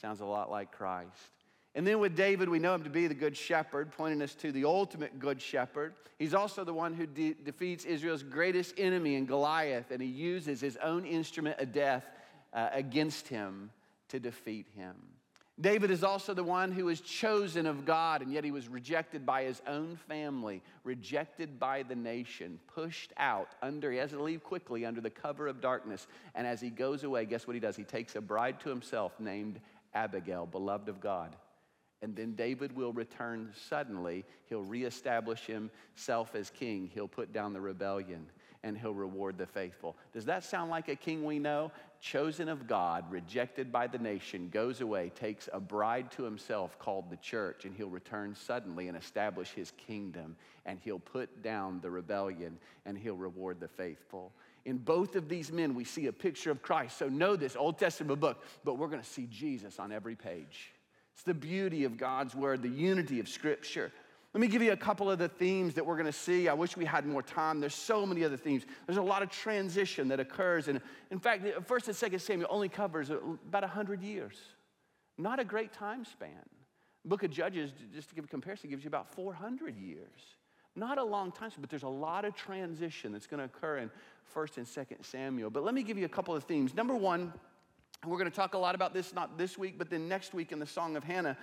Sounds 0.00 0.20
a 0.20 0.26
lot 0.26 0.50
like 0.50 0.70
Christ. 0.72 1.30
And 1.74 1.86
then 1.86 2.00
with 2.00 2.16
David, 2.16 2.48
we 2.48 2.58
know 2.58 2.74
him 2.74 2.82
to 2.82 2.90
be 2.90 3.06
the 3.06 3.14
good 3.14 3.36
shepherd, 3.36 3.92
pointing 3.92 4.20
us 4.22 4.34
to 4.36 4.50
the 4.50 4.64
ultimate 4.64 5.18
good 5.18 5.40
shepherd. 5.40 5.94
He's 6.18 6.34
also 6.34 6.64
the 6.64 6.74
one 6.74 6.94
who 6.94 7.06
de- 7.06 7.34
defeats 7.34 7.84
Israel's 7.84 8.24
greatest 8.24 8.74
enemy 8.76 9.14
in 9.14 9.24
Goliath, 9.24 9.90
and 9.92 10.02
he 10.02 10.08
uses 10.08 10.60
his 10.60 10.76
own 10.82 11.04
instrument 11.04 11.60
of 11.60 11.72
death 11.72 12.04
uh, 12.52 12.70
against 12.72 13.28
him 13.28 13.70
to 14.08 14.18
defeat 14.18 14.66
him. 14.74 14.96
David 15.60 15.90
is 15.90 16.02
also 16.02 16.32
the 16.32 16.44
one 16.44 16.72
who 16.72 16.86
was 16.86 17.00
chosen 17.00 17.66
of 17.66 17.84
God, 17.84 18.22
and 18.22 18.32
yet 18.32 18.44
he 18.44 18.50
was 18.50 18.68
rejected 18.68 19.26
by 19.26 19.44
his 19.44 19.60
own 19.66 19.96
family, 20.08 20.62
rejected 20.84 21.58
by 21.58 21.82
the 21.82 21.94
nation, 21.94 22.58
pushed 22.74 23.12
out 23.18 23.48
under, 23.60 23.92
he 23.92 23.98
has 23.98 24.10
to 24.10 24.22
leave 24.22 24.42
quickly 24.42 24.86
under 24.86 25.00
the 25.00 25.10
cover 25.10 25.48
of 25.48 25.60
darkness. 25.60 26.06
And 26.34 26.46
as 26.46 26.60
he 26.60 26.70
goes 26.70 27.04
away, 27.04 27.26
guess 27.26 27.46
what 27.46 27.54
he 27.54 27.60
does? 27.60 27.76
He 27.76 27.84
takes 27.84 28.16
a 28.16 28.20
bride 28.20 28.60
to 28.60 28.70
himself 28.70 29.12
named 29.20 29.60
Abigail, 29.92 30.46
beloved 30.46 30.88
of 30.88 31.00
God. 31.00 31.36
And 32.02 32.16
then 32.16 32.34
David 32.34 32.74
will 32.74 32.94
return 32.94 33.52
suddenly. 33.68 34.24
He'll 34.48 34.62
reestablish 34.62 35.44
himself 35.44 36.34
as 36.34 36.48
king. 36.48 36.90
He'll 36.94 37.08
put 37.08 37.32
down 37.32 37.52
the 37.52 37.60
rebellion 37.60 38.26
and 38.62 38.76
he'll 38.76 38.94
reward 38.94 39.38
the 39.38 39.46
faithful. 39.46 39.96
Does 40.12 40.24
that 40.26 40.44
sound 40.44 40.70
like 40.70 40.88
a 40.88 40.96
king 40.96 41.24
we 41.24 41.38
know? 41.38 41.72
Chosen 42.00 42.48
of 42.48 42.66
God, 42.66 43.04
rejected 43.10 43.70
by 43.70 43.86
the 43.86 43.98
nation, 43.98 44.48
goes 44.48 44.80
away, 44.80 45.10
takes 45.14 45.50
a 45.52 45.60
bride 45.60 46.10
to 46.12 46.22
himself 46.22 46.78
called 46.78 47.10
the 47.10 47.16
church, 47.18 47.66
and 47.66 47.74
he'll 47.74 47.90
return 47.90 48.34
suddenly 48.34 48.88
and 48.88 48.96
establish 48.96 49.50
his 49.50 49.72
kingdom, 49.72 50.36
and 50.64 50.78
he'll 50.82 50.98
put 50.98 51.42
down 51.42 51.78
the 51.82 51.90
rebellion, 51.90 52.58
and 52.86 52.96
he'll 52.96 53.16
reward 53.16 53.60
the 53.60 53.68
faithful. 53.68 54.32
In 54.64 54.78
both 54.78 55.14
of 55.14 55.28
these 55.28 55.52
men, 55.52 55.74
we 55.74 55.84
see 55.84 56.06
a 56.06 56.12
picture 56.12 56.50
of 56.50 56.62
Christ. 56.62 56.96
So 56.96 57.08
know 57.08 57.36
this 57.36 57.54
Old 57.54 57.78
Testament 57.78 58.18
book, 58.18 58.44
but 58.64 58.78
we're 58.78 58.88
going 58.88 59.02
to 59.02 59.08
see 59.08 59.26
Jesus 59.30 59.78
on 59.78 59.92
every 59.92 60.16
page. 60.16 60.72
It's 61.12 61.22
the 61.22 61.34
beauty 61.34 61.84
of 61.84 61.98
God's 61.98 62.34
word, 62.34 62.62
the 62.62 62.68
unity 62.68 63.20
of 63.20 63.28
Scripture. 63.28 63.92
Let 64.32 64.40
me 64.40 64.46
give 64.46 64.62
you 64.62 64.70
a 64.70 64.76
couple 64.76 65.10
of 65.10 65.18
the 65.18 65.28
themes 65.28 65.74
that 65.74 65.84
we're 65.84 65.96
going 65.96 66.06
to 66.06 66.12
see. 66.12 66.48
I 66.48 66.52
wish 66.52 66.76
we 66.76 66.84
had 66.84 67.04
more 67.04 67.22
time. 67.22 67.58
There's 67.58 67.74
so 67.74 68.06
many 68.06 68.24
other 68.24 68.36
themes. 68.36 68.64
There's 68.86 68.96
a 68.96 69.02
lot 69.02 69.22
of 69.22 69.30
transition 69.30 70.06
that 70.08 70.20
occurs. 70.20 70.68
And 70.68 70.80
in 71.10 71.18
fact, 71.18 71.44
1st 71.44 71.88
and 71.88 72.12
2nd 72.12 72.20
Samuel 72.20 72.48
only 72.48 72.68
covers 72.68 73.10
about 73.10 73.62
100 73.62 74.02
years. 74.02 74.36
Not 75.18 75.40
a 75.40 75.44
great 75.44 75.72
time 75.72 76.04
span. 76.04 76.30
book 77.04 77.24
of 77.24 77.30
Judges, 77.32 77.72
just 77.92 78.08
to 78.10 78.14
give 78.14 78.24
a 78.24 78.28
comparison, 78.28 78.70
gives 78.70 78.84
you 78.84 78.88
about 78.88 79.12
400 79.12 79.76
years. 79.76 80.20
Not 80.76 80.98
a 80.98 81.04
long 81.04 81.32
time, 81.32 81.50
but 81.58 81.68
there's 81.68 81.82
a 81.82 81.88
lot 81.88 82.24
of 82.24 82.36
transition 82.36 83.10
that's 83.10 83.26
going 83.26 83.38
to 83.38 83.46
occur 83.46 83.78
in 83.78 83.90
1st 84.32 84.58
and 84.58 84.66
2nd 84.66 85.04
Samuel. 85.04 85.50
But 85.50 85.64
let 85.64 85.74
me 85.74 85.82
give 85.82 85.98
you 85.98 86.04
a 86.04 86.08
couple 86.08 86.36
of 86.36 86.44
themes. 86.44 86.72
Number 86.74 86.94
one, 86.94 87.32
we're 88.06 88.16
going 88.16 88.30
to 88.30 88.36
talk 88.36 88.54
a 88.54 88.58
lot 88.58 88.76
about 88.76 88.94
this, 88.94 89.12
not 89.12 89.36
this 89.36 89.58
week, 89.58 89.76
but 89.76 89.90
then 89.90 90.08
next 90.08 90.32
week 90.32 90.52
in 90.52 90.60
the 90.60 90.66
Song 90.66 90.96
of 90.96 91.02
Hannah. 91.02 91.36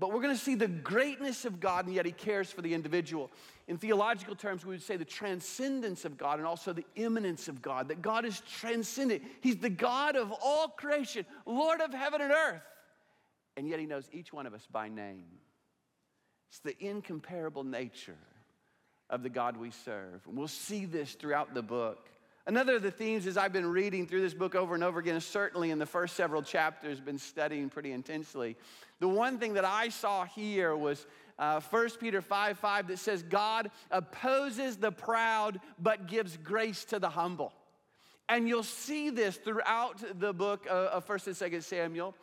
But 0.00 0.12
we're 0.12 0.22
going 0.22 0.34
to 0.34 0.42
see 0.42 0.54
the 0.54 0.66
greatness 0.66 1.44
of 1.44 1.60
God, 1.60 1.84
and 1.84 1.94
yet 1.94 2.06
He 2.06 2.12
cares 2.12 2.50
for 2.50 2.62
the 2.62 2.72
individual. 2.72 3.30
In 3.68 3.76
theological 3.76 4.34
terms, 4.34 4.64
we 4.64 4.70
would 4.70 4.82
say 4.82 4.96
the 4.96 5.04
transcendence 5.04 6.06
of 6.06 6.16
God 6.16 6.38
and 6.38 6.48
also 6.48 6.72
the 6.72 6.86
immanence 6.96 7.48
of 7.48 7.60
God, 7.60 7.88
that 7.88 8.00
God 8.00 8.24
is 8.24 8.40
transcendent. 8.40 9.22
He's 9.42 9.58
the 9.58 9.68
God 9.68 10.16
of 10.16 10.32
all 10.42 10.68
creation, 10.68 11.26
Lord 11.44 11.82
of 11.82 11.92
heaven 11.92 12.22
and 12.22 12.32
earth. 12.32 12.62
And 13.58 13.68
yet 13.68 13.78
He 13.78 13.84
knows 13.84 14.08
each 14.10 14.32
one 14.32 14.46
of 14.46 14.54
us 14.54 14.66
by 14.72 14.88
name. 14.88 15.26
It's 16.48 16.60
the 16.60 16.82
incomparable 16.82 17.62
nature 17.62 18.16
of 19.10 19.22
the 19.22 19.28
God 19.28 19.58
we 19.58 19.70
serve. 19.70 20.22
And 20.26 20.34
we'll 20.34 20.48
see 20.48 20.86
this 20.86 21.12
throughout 21.12 21.52
the 21.52 21.62
book. 21.62 22.08
Another 22.46 22.76
of 22.76 22.82
the 22.82 22.90
themes 22.90 23.26
as 23.26 23.36
I've 23.36 23.52
been 23.52 23.66
reading 23.66 24.06
through 24.06 24.22
this 24.22 24.32
book 24.32 24.54
over 24.54 24.74
and 24.74 24.82
over 24.82 24.98
again, 24.98 25.20
certainly 25.20 25.70
in 25.70 25.78
the 25.78 25.86
first 25.86 26.16
several 26.16 26.42
chapters, 26.42 26.98
been 26.98 27.18
studying 27.18 27.68
pretty 27.68 27.92
intensely. 27.92 28.56
The 28.98 29.08
one 29.08 29.38
thing 29.38 29.54
that 29.54 29.64
I 29.64 29.90
saw 29.90 30.24
here 30.24 30.74
was 30.74 31.06
uh, 31.38 31.60
1 31.60 31.90
Peter 32.00 32.22
5 32.22 32.58
5 32.58 32.88
that 32.88 32.98
says, 32.98 33.22
God 33.22 33.70
opposes 33.90 34.76
the 34.78 34.90
proud 34.90 35.60
but 35.78 36.06
gives 36.06 36.38
grace 36.38 36.84
to 36.86 36.98
the 36.98 37.10
humble. 37.10 37.52
And 38.28 38.48
you'll 38.48 38.62
see 38.62 39.10
this 39.10 39.36
throughout 39.36 40.02
the 40.18 40.32
book 40.32 40.66
of 40.70 41.06
1st 41.06 41.26
and 41.26 41.52
2nd 41.52 41.62
Samuel. 41.62 42.14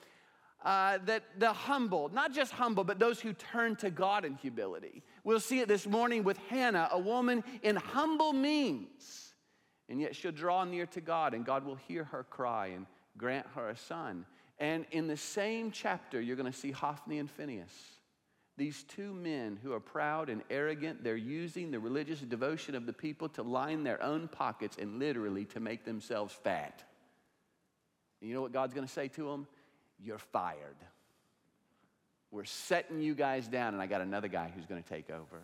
Uh, 0.65 0.97
that 1.05 1.23
the 1.37 1.53
humble, 1.53 2.09
not 2.09 2.33
just 2.33 2.51
humble, 2.51 2.83
but 2.83 2.97
those 2.97 3.19
who 3.19 3.31
turn 3.33 3.75
to 3.75 3.91
God 3.91 4.25
in 4.25 4.33
humility. 4.35 5.03
We'll 5.23 5.39
see 5.39 5.59
it 5.59 5.67
this 5.67 5.85
morning 5.85 6.23
with 6.23 6.37
Hannah, 6.49 6.89
a 6.91 6.99
woman 6.99 7.43
in 7.61 7.75
humble 7.75 8.33
means 8.33 9.26
and 9.89 10.01
yet 10.01 10.15
she'll 10.15 10.31
draw 10.31 10.63
near 10.63 10.85
to 10.87 11.01
God, 11.01 11.33
and 11.33 11.45
God 11.45 11.65
will 11.65 11.75
hear 11.75 12.03
her 12.05 12.23
cry 12.23 12.67
and 12.67 12.85
grant 13.17 13.47
her 13.55 13.69
a 13.69 13.77
son. 13.77 14.25
And 14.59 14.85
in 14.91 15.07
the 15.07 15.17
same 15.17 15.71
chapter, 15.71 16.19
you're 16.19 16.35
going 16.35 16.51
to 16.51 16.57
see 16.57 16.71
Hophni 16.71 17.19
and 17.19 17.29
Phinehas. 17.29 17.71
These 18.57 18.83
two 18.83 19.13
men 19.13 19.59
who 19.61 19.71
are 19.73 19.79
proud 19.79 20.29
and 20.29 20.41
arrogant, 20.49 21.03
they're 21.03 21.15
using 21.15 21.69
the 21.69 21.79
religious 21.79 22.19
devotion 22.19 22.73
of 22.73 22.87
the 22.87 22.93
people 22.93 23.29
to 23.29 23.43
line 23.43 23.83
their 23.83 24.01
own 24.01 24.27
pockets 24.27 24.77
and 24.79 24.97
literally 24.97 25.45
to 25.45 25.59
make 25.59 25.85
themselves 25.85 26.33
fat. 26.33 26.83
And 28.19 28.29
you 28.29 28.35
know 28.35 28.41
what 28.41 28.51
God's 28.51 28.73
going 28.73 28.87
to 28.87 28.91
say 28.91 29.09
to 29.09 29.29
them? 29.29 29.47
You're 30.03 30.17
fired. 30.17 30.77
We're 32.31 32.45
setting 32.45 32.99
you 32.99 33.13
guys 33.13 33.47
down, 33.47 33.73
and 33.73 33.81
I 33.81 33.85
got 33.85 34.01
another 34.01 34.27
guy 34.27 34.51
who's 34.53 34.65
going 34.65 34.81
to 34.81 34.89
take 34.89 35.11
over. 35.11 35.43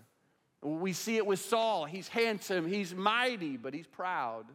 We 0.63 0.93
see 0.93 1.17
it 1.17 1.25
with 1.25 1.39
Saul. 1.39 1.85
He's 1.85 2.07
handsome, 2.07 2.67
he's 2.67 2.95
mighty, 2.95 3.57
but 3.57 3.73
he's 3.73 3.87
proud. 3.87 4.45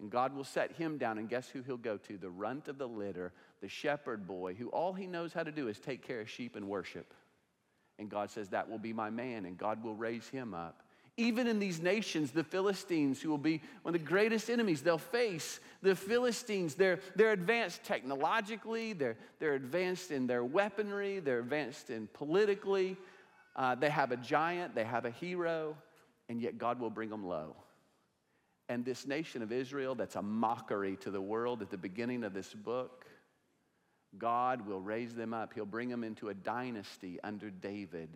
And 0.00 0.10
God 0.10 0.34
will 0.34 0.44
set 0.44 0.72
him 0.72 0.96
down, 0.96 1.18
and 1.18 1.28
guess 1.28 1.48
who 1.48 1.62
he'll 1.62 1.76
go 1.76 1.98
to? 1.98 2.16
The 2.16 2.30
runt 2.30 2.68
of 2.68 2.78
the 2.78 2.88
litter, 2.88 3.32
the 3.60 3.68
shepherd 3.68 4.26
boy, 4.26 4.54
who 4.54 4.68
all 4.68 4.94
he 4.94 5.06
knows 5.06 5.34
how 5.34 5.42
to 5.42 5.52
do 5.52 5.68
is 5.68 5.78
take 5.78 6.06
care 6.06 6.20
of 6.20 6.30
sheep 6.30 6.56
and 6.56 6.68
worship. 6.68 7.12
And 7.98 8.08
God 8.08 8.30
says, 8.30 8.48
That 8.48 8.70
will 8.70 8.78
be 8.78 8.94
my 8.94 9.10
man, 9.10 9.44
and 9.44 9.58
God 9.58 9.84
will 9.84 9.94
raise 9.94 10.26
him 10.28 10.54
up. 10.54 10.82
Even 11.18 11.46
in 11.46 11.58
these 11.58 11.80
nations, 11.80 12.30
the 12.30 12.42
Philistines, 12.42 13.20
who 13.20 13.28
will 13.28 13.36
be 13.36 13.60
one 13.82 13.94
of 13.94 14.00
the 14.00 14.06
greatest 14.06 14.48
enemies 14.48 14.80
they'll 14.80 14.96
face, 14.96 15.60
the 15.82 15.94
Philistines, 15.94 16.76
they're, 16.76 17.00
they're 17.14 17.32
advanced 17.32 17.84
technologically, 17.84 18.94
they're, 18.94 19.18
they're 19.38 19.54
advanced 19.54 20.12
in 20.12 20.26
their 20.26 20.44
weaponry, 20.44 21.18
they're 21.18 21.40
advanced 21.40 21.90
in 21.90 22.06
politically, 22.14 22.96
uh, 23.56 23.74
they 23.74 23.90
have 23.90 24.12
a 24.12 24.16
giant, 24.16 24.74
they 24.74 24.84
have 24.84 25.04
a 25.04 25.10
hero, 25.10 25.76
and 26.28 26.40
yet 26.40 26.58
God 26.58 26.80
will 26.80 26.90
bring 26.90 27.10
them 27.10 27.26
low. 27.26 27.56
And 28.68 28.84
this 28.84 29.06
nation 29.06 29.42
of 29.42 29.50
Israel, 29.50 29.96
that's 29.96 30.14
a 30.14 30.22
mockery 30.22 30.96
to 30.98 31.10
the 31.10 31.20
world 31.20 31.60
at 31.60 31.70
the 31.70 31.76
beginning 31.76 32.22
of 32.22 32.32
this 32.32 32.54
book, 32.54 33.04
God 34.16 34.66
will 34.66 34.80
raise 34.80 35.14
them 35.14 35.34
up. 35.34 35.52
He'll 35.54 35.66
bring 35.66 35.88
them 35.88 36.04
into 36.04 36.28
a 36.28 36.34
dynasty 36.34 37.18
under 37.24 37.50
David. 37.50 38.10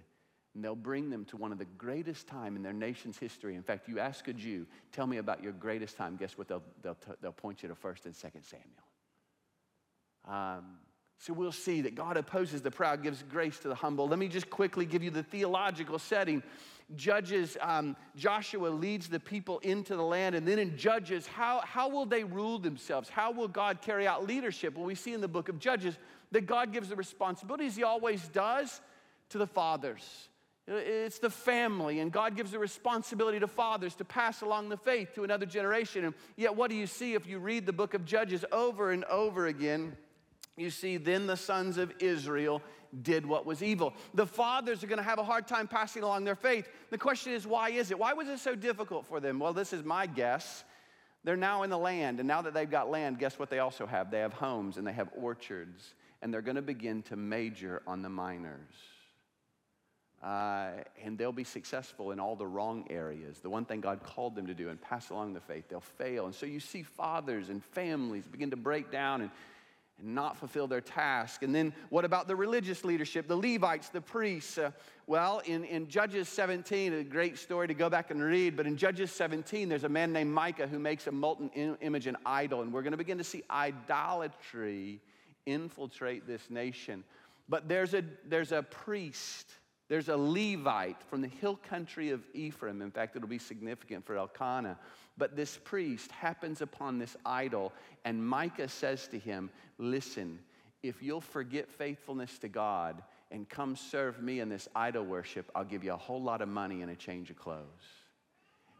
And 0.54 0.62
they'll 0.62 0.76
bring 0.76 1.10
them 1.10 1.24
to 1.26 1.36
one 1.36 1.50
of 1.50 1.58
the 1.58 1.64
greatest 1.64 2.28
time 2.28 2.54
in 2.54 2.62
their 2.62 2.72
nation's 2.72 3.18
history. 3.18 3.56
In 3.56 3.62
fact, 3.62 3.88
you 3.88 3.98
ask 3.98 4.28
a 4.28 4.32
Jew, 4.32 4.66
tell 4.92 5.06
me 5.08 5.16
about 5.16 5.42
your 5.42 5.52
greatest 5.52 5.96
time. 5.96 6.16
Guess 6.16 6.38
what? 6.38 6.46
They'll, 6.46 6.62
they'll, 6.82 6.96
they'll 7.20 7.32
point 7.32 7.62
you 7.62 7.68
to 7.68 7.74
1st 7.74 8.04
and 8.04 8.14
2nd 8.14 8.44
Samuel. 8.44 8.68
Um, 10.26 10.76
so 11.18 11.32
we'll 11.32 11.52
see 11.52 11.80
that 11.82 11.94
God 11.94 12.16
opposes 12.16 12.60
the 12.62 12.70
proud, 12.70 13.02
gives 13.02 13.22
grace 13.22 13.58
to 13.60 13.68
the 13.68 13.74
humble. 13.74 14.08
Let 14.08 14.18
me 14.18 14.28
just 14.28 14.50
quickly 14.50 14.84
give 14.84 15.02
you 15.02 15.10
the 15.10 15.22
theological 15.22 15.98
setting. 15.98 16.42
Judges, 16.96 17.56
um, 17.62 17.96
Joshua 18.14 18.68
leads 18.68 19.08
the 19.08 19.20
people 19.20 19.58
into 19.60 19.96
the 19.96 20.02
land, 20.02 20.34
and 20.34 20.46
then 20.46 20.58
in 20.58 20.76
Judges, 20.76 21.26
how, 21.26 21.62
how 21.64 21.88
will 21.88 22.04
they 22.04 22.24
rule 22.24 22.58
themselves? 22.58 23.08
How 23.08 23.32
will 23.32 23.48
God 23.48 23.80
carry 23.80 24.06
out 24.06 24.26
leadership? 24.26 24.76
Well, 24.76 24.84
we 24.84 24.94
see 24.94 25.14
in 25.14 25.22
the 25.22 25.28
book 25.28 25.48
of 25.48 25.58
Judges 25.58 25.96
that 26.32 26.46
God 26.46 26.72
gives 26.72 26.90
the 26.90 26.96
responsibilities, 26.96 27.74
He 27.74 27.84
always 27.84 28.28
does, 28.28 28.80
to 29.30 29.38
the 29.38 29.46
fathers. 29.46 30.28
It's 30.66 31.18
the 31.18 31.30
family, 31.30 32.00
and 32.00 32.10
God 32.10 32.36
gives 32.36 32.50
the 32.50 32.58
responsibility 32.58 33.38
to 33.40 33.46
fathers 33.46 33.94
to 33.96 34.04
pass 34.04 34.40
along 34.40 34.70
the 34.70 34.78
faith 34.78 35.14
to 35.14 35.24
another 35.24 35.44
generation. 35.44 36.04
And 36.06 36.14
yet, 36.36 36.56
what 36.56 36.70
do 36.70 36.76
you 36.76 36.86
see 36.86 37.14
if 37.14 37.26
you 37.26 37.38
read 37.38 37.66
the 37.66 37.72
book 37.72 37.92
of 37.92 38.06
Judges 38.06 38.44
over 38.50 38.90
and 38.90 39.04
over 39.04 39.46
again? 39.46 39.96
You 40.56 40.70
see, 40.70 40.98
then 40.98 41.26
the 41.26 41.36
sons 41.36 41.78
of 41.78 41.92
Israel 41.98 42.62
did 43.02 43.26
what 43.26 43.44
was 43.44 43.62
evil. 43.62 43.92
The 44.14 44.26
fathers 44.26 44.84
are 44.84 44.86
going 44.86 44.98
to 44.98 45.04
have 45.04 45.18
a 45.18 45.24
hard 45.24 45.48
time 45.48 45.66
passing 45.66 46.04
along 46.04 46.24
their 46.24 46.36
faith. 46.36 46.68
The 46.90 46.98
question 46.98 47.32
is, 47.32 47.44
why 47.46 47.70
is 47.70 47.90
it? 47.90 47.98
Why 47.98 48.12
was 48.12 48.28
it 48.28 48.38
so 48.38 48.54
difficult 48.54 49.06
for 49.06 49.18
them? 49.18 49.40
Well, 49.40 49.52
this 49.52 49.72
is 49.72 49.82
my 49.82 50.06
guess. 50.06 50.62
They're 51.24 51.36
now 51.36 51.62
in 51.62 51.70
the 51.70 51.78
land, 51.78 52.20
and 52.20 52.28
now 52.28 52.42
that 52.42 52.54
they've 52.54 52.70
got 52.70 52.90
land, 52.90 53.18
guess 53.18 53.38
what 53.38 53.50
they 53.50 53.58
also 53.58 53.86
have? 53.86 54.10
They 54.10 54.20
have 54.20 54.34
homes 54.34 54.76
and 54.76 54.86
they 54.86 54.92
have 54.92 55.08
orchards, 55.16 55.94
and 56.22 56.32
they're 56.32 56.42
going 56.42 56.56
to 56.56 56.62
begin 56.62 57.02
to 57.04 57.16
major 57.16 57.82
on 57.86 58.02
the 58.02 58.10
minors. 58.10 58.74
Uh, 60.22 60.70
and 61.02 61.18
they'll 61.18 61.32
be 61.32 61.44
successful 61.44 62.12
in 62.12 62.20
all 62.20 62.36
the 62.36 62.46
wrong 62.46 62.86
areas, 62.90 63.40
the 63.40 63.50
one 63.50 63.64
thing 63.64 63.80
God 63.80 64.02
called 64.02 64.34
them 64.34 64.46
to 64.46 64.54
do, 64.54 64.68
and 64.68 64.80
pass 64.80 65.10
along 65.10 65.34
the 65.34 65.40
faith. 65.40 65.64
They'll 65.68 65.80
fail. 65.80 66.26
And 66.26 66.34
so 66.34 66.46
you 66.46 66.60
see 66.60 66.82
fathers 66.82 67.48
and 67.48 67.62
families 67.64 68.26
begin 68.26 68.50
to 68.50 68.56
break 68.56 68.92
down 68.92 69.22
and, 69.22 69.30
and 70.04 70.14
not 70.14 70.36
fulfill 70.36 70.66
their 70.66 70.80
task. 70.80 71.42
And 71.42 71.54
then 71.54 71.72
what 71.88 72.04
about 72.04 72.28
the 72.28 72.36
religious 72.36 72.84
leadership, 72.84 73.26
the 73.26 73.36
Levites, 73.36 73.88
the 73.88 74.00
priests? 74.00 74.58
Uh, 74.58 74.70
well, 75.06 75.40
in, 75.44 75.64
in 75.64 75.88
Judges 75.88 76.28
17, 76.28 76.92
a 76.92 77.04
great 77.04 77.38
story 77.38 77.66
to 77.66 77.74
go 77.74 77.90
back 77.90 78.10
and 78.10 78.22
read, 78.22 78.56
but 78.56 78.66
in 78.66 78.76
Judges 78.76 79.10
17, 79.10 79.68
there's 79.68 79.84
a 79.84 79.88
man 79.88 80.12
named 80.12 80.32
Micah 80.32 80.66
who 80.66 80.78
makes 80.78 81.06
a 81.06 81.12
molten 81.12 81.50
image 81.80 82.06
an 82.06 82.16
idol. 82.24 82.62
And 82.62 82.72
we're 82.72 82.82
going 82.82 82.92
to 82.92 82.98
begin 82.98 83.18
to 83.18 83.24
see 83.24 83.42
idolatry 83.50 85.00
infiltrate 85.46 86.26
this 86.26 86.48
nation. 86.50 87.02
But 87.48 87.68
there's 87.68 87.94
a, 87.94 88.04
there's 88.28 88.52
a 88.52 88.62
priest 88.62 89.50
there's 89.88 90.08
a 90.08 90.16
Levite 90.16 91.02
from 91.10 91.20
the 91.20 91.28
hill 91.28 91.56
country 91.68 92.10
of 92.10 92.22
Ephraim. 92.32 92.80
In 92.80 92.90
fact, 92.90 93.16
it'll 93.16 93.28
be 93.28 93.38
significant 93.38 94.06
for 94.06 94.16
Elkanah. 94.16 94.78
But 95.16 95.36
this 95.36 95.58
priest 95.62 96.10
happens 96.10 96.60
upon 96.60 96.98
this 96.98 97.16
idol, 97.24 97.72
and 98.04 98.26
Micah 98.26 98.68
says 98.68 99.06
to 99.08 99.18
him, 99.18 99.50
Listen, 99.78 100.40
if 100.82 101.02
you'll 101.02 101.20
forget 101.20 101.70
faithfulness 101.70 102.38
to 102.40 102.48
God 102.48 103.02
and 103.30 103.48
come 103.48 103.76
serve 103.76 104.22
me 104.22 104.40
in 104.40 104.48
this 104.48 104.68
idol 104.74 105.04
worship, 105.04 105.50
I'll 105.54 105.64
give 105.64 105.84
you 105.84 105.92
a 105.92 105.96
whole 105.96 106.22
lot 106.22 106.42
of 106.42 106.48
money 106.48 106.82
and 106.82 106.90
a 106.90 106.96
change 106.96 107.30
of 107.30 107.36
clothes. 107.36 107.64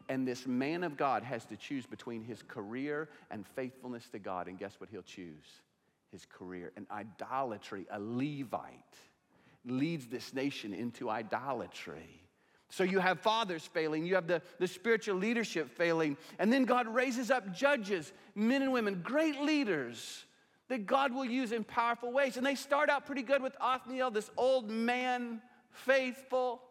And 0.09 0.29
this 0.29 0.47
man 0.47 0.85
of 0.85 0.97
God 0.97 1.23
has 1.23 1.45
to 1.47 1.57
choose 1.57 1.87
between 1.87 2.23
his 2.23 2.43
career 2.43 3.09
and 3.31 3.47
faithfulness 3.47 4.09
to 4.11 4.19
God. 4.19 4.49
And 4.49 4.59
guess 4.59 4.75
what 4.79 4.91
he'll 4.91 5.03
choose? 5.03 5.47
His 6.12 6.26
career. 6.26 6.73
And 6.76 6.87
idolatry, 6.91 7.87
a 7.91 7.99
Levite 7.99 8.99
leads 9.64 10.07
this 10.09 10.35
nation 10.35 10.75
into 10.75 11.09
idolatry. 11.09 12.24
So 12.71 12.83
you 12.83 12.99
have 12.99 13.21
fathers 13.21 13.64
failing, 13.64 14.04
you 14.04 14.14
have 14.16 14.26
the, 14.26 14.42
the 14.59 14.66
spiritual 14.66 15.16
leadership 15.16 15.71
failing, 15.76 16.16
and 16.38 16.52
then 16.52 16.64
God 16.64 16.88
raises 16.88 17.30
up 17.30 17.54
judges, 17.54 18.12
men 18.35 18.62
and 18.62 18.73
women, 18.73 19.00
great 19.02 19.40
leaders 19.40 20.25
that 20.68 20.87
God 20.87 21.12
will 21.12 21.25
use 21.25 21.52
in 21.52 21.62
powerful 21.64 22.11
ways. 22.11 22.37
And 22.37 22.44
they 22.44 22.54
start 22.54 22.88
out 22.88 23.06
pretty 23.06 23.23
good 23.23 23.42
with 23.42 23.54
Othniel, 23.61 24.11
this 24.11 24.30
old 24.37 24.71
man, 24.71 25.40
faithful. 25.71 26.62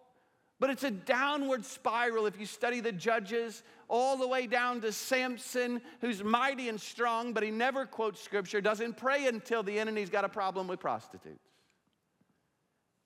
But 0.59 0.71
it's 0.71 0.83
a 0.83 0.91
downward 0.91 1.65
spiral 1.65 2.25
if 2.25 2.39
you 2.39 2.45
study 2.45 2.79
the 2.79 2.91
judges, 2.91 3.63
all 3.87 4.17
the 4.17 4.27
way 4.27 4.47
down 4.47 4.81
to 4.81 4.91
Samson, 4.91 5.81
who's 6.01 6.23
mighty 6.23 6.69
and 6.69 6.79
strong, 6.79 7.33
but 7.33 7.43
he 7.43 7.51
never 7.51 7.85
quotes 7.85 8.21
scripture, 8.21 8.61
doesn't 8.61 8.97
pray 8.97 9.27
until 9.27 9.61
the 9.61 9.77
he's 9.95 10.09
got 10.09 10.25
a 10.25 10.29
problem 10.29 10.67
with 10.67 10.79
prostitutes. 10.79 11.52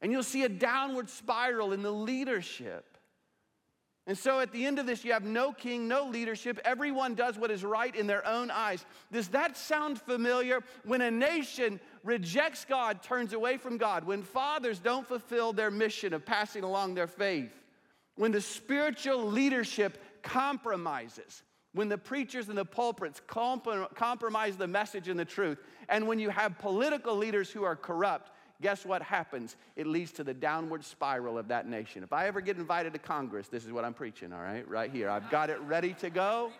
And 0.01 0.11
you'll 0.11 0.23
see 0.23 0.43
a 0.43 0.49
downward 0.49 1.09
spiral 1.09 1.73
in 1.73 1.81
the 1.81 1.91
leadership. 1.91 2.97
And 4.05 4.17
so 4.17 4.39
at 4.39 4.53
the 4.53 4.65
end 4.65 4.79
of 4.79 4.85
this, 4.85 5.03
you 5.03 5.11
have 5.11 5.25
no 5.25 5.51
king, 5.51 5.87
no 5.89 6.05
leadership. 6.05 6.59
Everyone 6.63 7.13
does 7.13 7.37
what 7.37 7.51
is 7.51 7.65
right 7.65 7.93
in 7.93 8.07
their 8.07 8.25
own 8.25 8.49
eyes. 8.49 8.85
Does 9.11 9.27
that 9.29 9.57
sound 9.57 9.99
familiar? 9.99 10.63
When 10.85 11.01
a 11.01 11.11
nation 11.11 11.81
rejects 12.05 12.63
God, 12.63 13.03
turns 13.03 13.33
away 13.33 13.57
from 13.57 13.77
God, 13.77 14.05
when 14.05 14.23
fathers 14.23 14.79
don't 14.79 15.05
fulfill 15.05 15.51
their 15.51 15.69
mission 15.69 16.13
of 16.13 16.25
passing 16.25 16.63
along 16.63 16.95
their 16.95 17.07
faith, 17.07 17.51
when 18.15 18.31
the 18.31 18.39
spiritual 18.39 19.25
leadership 19.25 20.01
compromises, 20.23 21.43
when 21.73 21.89
the 21.89 21.97
preachers 21.97 22.47
and 22.47 22.57
the 22.57 22.63
pulpits 22.63 23.21
compromise 23.27 24.55
the 24.55 24.67
message 24.67 25.09
and 25.09 25.19
the 25.19 25.25
truth, 25.25 25.57
and 25.89 26.07
when 26.07 26.17
you 26.17 26.29
have 26.29 26.57
political 26.59 27.15
leaders 27.15 27.51
who 27.51 27.65
are 27.65 27.75
corrupt, 27.75 28.31
guess 28.61 28.85
what 28.85 29.01
happens? 29.01 29.55
It 29.75 29.87
leads 29.87 30.11
to 30.13 30.23
the 30.23 30.33
downward 30.33 30.83
spiral 30.83 31.37
of 31.37 31.47
that 31.49 31.67
nation. 31.67 32.03
If 32.03 32.13
I 32.13 32.27
ever 32.27 32.41
get 32.41 32.57
invited 32.57 32.93
to 32.93 32.99
Congress, 32.99 33.47
this 33.47 33.65
is 33.65 33.71
what 33.71 33.85
I'm 33.85 33.93
preaching, 33.93 34.33
all 34.33 34.41
right? 34.41 34.67
Right 34.67 34.91
here. 34.91 35.09
I've 35.09 35.29
got 35.29 35.49
it 35.49 35.59
ready 35.61 35.93
to 35.95 36.09
go. 36.09 36.51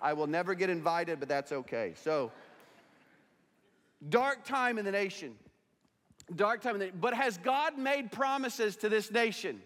I 0.00 0.12
will 0.12 0.26
never 0.26 0.54
get 0.54 0.70
invited, 0.70 1.20
but 1.20 1.28
that's 1.28 1.52
okay. 1.52 1.94
So, 2.02 2.30
dark 4.08 4.44
time 4.44 4.78
in 4.78 4.84
the 4.84 4.92
nation. 4.92 5.34
Dark 6.34 6.60
time 6.60 6.74
in 6.74 6.80
the 6.80 6.90
But 6.92 7.14
has 7.14 7.38
God 7.38 7.78
made 7.78 8.12
promises 8.12 8.76
to 8.76 8.88
this 8.88 9.10
nation? 9.10 9.60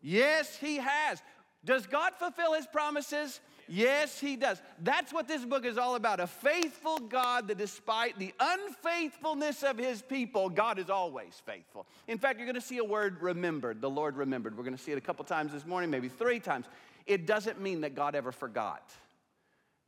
Yes, 0.00 0.56
He 0.56 0.76
has. 0.76 1.22
Does 1.64 1.86
God 1.86 2.14
fulfill 2.18 2.54
His 2.54 2.66
promises? 2.66 3.40
Yes, 3.68 4.18
he 4.18 4.36
does. 4.36 4.60
That's 4.82 5.12
what 5.12 5.28
this 5.28 5.44
book 5.44 5.66
is 5.66 5.76
all 5.76 5.94
about. 5.94 6.20
A 6.20 6.26
faithful 6.26 6.98
God 6.98 7.48
that, 7.48 7.58
despite 7.58 8.18
the 8.18 8.32
unfaithfulness 8.40 9.62
of 9.62 9.76
his 9.76 10.00
people, 10.00 10.48
God 10.48 10.78
is 10.78 10.88
always 10.88 11.40
faithful. 11.44 11.86
In 12.06 12.18
fact, 12.18 12.38
you're 12.38 12.46
going 12.46 12.54
to 12.54 12.60
see 12.60 12.78
a 12.78 12.84
word 12.84 13.20
remembered. 13.20 13.80
The 13.80 13.90
Lord 13.90 14.16
remembered. 14.16 14.56
We're 14.56 14.64
going 14.64 14.76
to 14.76 14.82
see 14.82 14.92
it 14.92 14.98
a 14.98 15.02
couple 15.02 15.24
times 15.24 15.52
this 15.52 15.66
morning, 15.66 15.90
maybe 15.90 16.08
three 16.08 16.40
times. 16.40 16.66
It 17.06 17.26
doesn't 17.26 17.60
mean 17.60 17.82
that 17.82 17.94
God 17.94 18.14
ever 18.14 18.32
forgot, 18.32 18.90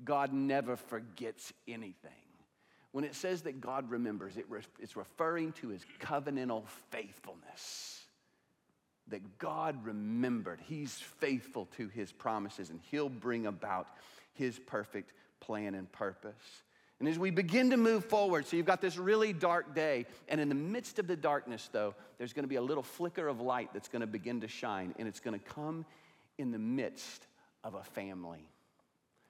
God 0.05 0.33
never 0.33 0.77
forgets 0.77 1.53
anything. 1.67 2.11
When 2.93 3.05
it 3.05 3.15
says 3.15 3.43
that 3.43 3.61
God 3.61 3.89
remembers, 3.89 4.37
it 4.37 4.47
re- 4.49 4.63
it's 4.81 4.97
referring 4.97 5.53
to 5.53 5.69
his 5.69 5.87
covenantal 6.01 6.65
faithfulness 6.91 8.00
that 9.11 9.39
God 9.39 9.85
remembered. 9.85 10.61
He's 10.67 10.95
faithful 10.95 11.69
to 11.77 11.89
his 11.89 12.13
promises 12.13 12.71
and 12.71 12.81
he'll 12.91 13.09
bring 13.09 13.47
about 13.47 13.89
his 14.35 14.59
perfect 14.59 15.13
plan 15.41 15.75
and 15.75 15.91
purpose. 15.93 16.63
And 17.01 17.09
as 17.09 17.19
we 17.19 17.31
begin 17.31 17.71
to 17.71 17.79
move 17.79 18.05
forward, 18.05 18.47
so 18.47 18.57
you've 18.57 18.67
got 18.67 18.83
this 18.83 18.99
really 18.99 19.33
dark 19.33 19.75
day, 19.75 20.05
and 20.29 20.39
in 20.39 20.51
the 20.51 20.55
midst 20.55 20.99
of 20.99 21.07
the 21.07 21.17
darkness, 21.17 21.71
though, 21.73 21.95
there's 22.19 22.35
to 22.43 22.49
be 22.49 22.57
a 22.57 22.63
little 22.63 22.83
flicker 22.83 23.27
of 23.27 23.41
light 23.41 23.71
that's 23.73 23.89
to 24.03 24.07
begin 24.07 24.43
to 24.43 24.49
shine, 24.49 24.95
and 24.99 25.09
it's 25.09 25.21
to 25.41 25.45
come 25.55 25.87
in 26.37 26.51
the 26.51 26.59
midst 26.59 27.27
of 27.65 27.75
a 27.75 27.83
family. 27.83 28.45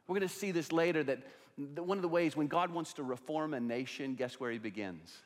We're 0.08 0.14
to 0.28 0.34
see 0.34 0.50
this 0.50 0.72
later 0.72 1.04
that 1.04 1.20
one 1.76 1.96
of 1.96 2.02
the 2.02 2.08
ways 2.08 2.36
when 2.36 2.48
God 2.48 2.72
wants 2.72 2.94
to 2.94 3.04
reform 3.04 3.54
a 3.54 3.60
nation, 3.60 4.16
guess 4.16 4.40
where 4.40 4.50
he 4.50 4.58
begins? 4.58 5.16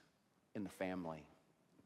In 0.54 0.64
the 0.64 0.70
family, 0.70 1.24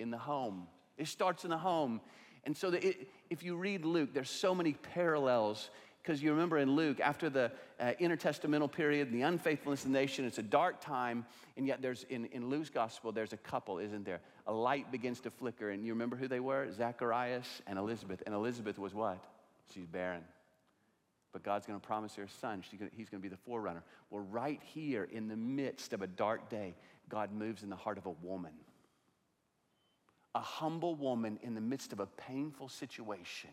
in 0.00 0.10
the 0.10 0.18
home. 0.18 0.66
It 0.96 1.06
starts 1.06 1.44
in 1.44 1.50
the 1.50 1.58
home. 1.58 2.00
And 2.48 2.56
so 2.56 2.70
it, 2.70 3.10
if 3.28 3.42
you 3.42 3.56
read 3.56 3.84
Luke, 3.84 4.14
there's 4.14 4.30
so 4.30 4.54
many 4.54 4.72
parallels 4.72 5.68
because 6.02 6.22
you 6.22 6.30
remember 6.30 6.56
in 6.56 6.76
Luke, 6.76 6.98
after 6.98 7.28
the 7.28 7.52
uh, 7.78 7.92
intertestamental 8.00 8.72
period, 8.72 9.12
the 9.12 9.20
unfaithfulness 9.20 9.84
of 9.84 9.92
the 9.92 9.98
nation, 9.98 10.24
it's 10.24 10.38
a 10.38 10.42
dark 10.42 10.80
time, 10.80 11.26
and 11.58 11.66
yet 11.66 11.82
there's 11.82 12.04
in, 12.04 12.24
in 12.32 12.48
Luke's 12.48 12.70
gospel, 12.70 13.12
there's 13.12 13.34
a 13.34 13.36
couple, 13.36 13.78
isn't 13.78 14.06
there? 14.06 14.20
A 14.46 14.52
light 14.54 14.90
begins 14.90 15.20
to 15.20 15.30
flicker, 15.30 15.68
and 15.68 15.84
you 15.84 15.92
remember 15.92 16.16
who 16.16 16.26
they 16.26 16.40
were? 16.40 16.72
Zacharias 16.72 17.60
and 17.66 17.78
Elizabeth. 17.78 18.22
And 18.24 18.34
Elizabeth 18.34 18.78
was 18.78 18.94
what? 18.94 19.22
She's 19.74 19.84
barren. 19.84 20.24
But 21.34 21.42
God's 21.42 21.66
going 21.66 21.78
to 21.78 21.86
promise 21.86 22.14
her 22.14 22.22
a 22.22 22.30
son. 22.30 22.64
Gonna, 22.78 22.90
he's 22.96 23.10
going 23.10 23.20
to 23.20 23.28
be 23.28 23.28
the 23.28 23.42
forerunner. 23.42 23.82
Well, 24.08 24.24
right 24.30 24.62
here 24.64 25.06
in 25.12 25.28
the 25.28 25.36
midst 25.36 25.92
of 25.92 26.00
a 26.00 26.06
dark 26.06 26.48
day, 26.48 26.76
God 27.10 27.30
moves 27.30 27.62
in 27.62 27.68
the 27.68 27.76
heart 27.76 27.98
of 27.98 28.06
a 28.06 28.14
woman 28.22 28.52
a 30.38 30.40
humble 30.40 30.94
woman 30.94 31.36
in 31.42 31.54
the 31.54 31.60
midst 31.60 31.92
of 31.92 31.98
a 31.98 32.06
painful 32.06 32.68
situation. 32.68 33.50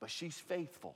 But 0.00 0.10
she's 0.10 0.38
faithful. 0.38 0.94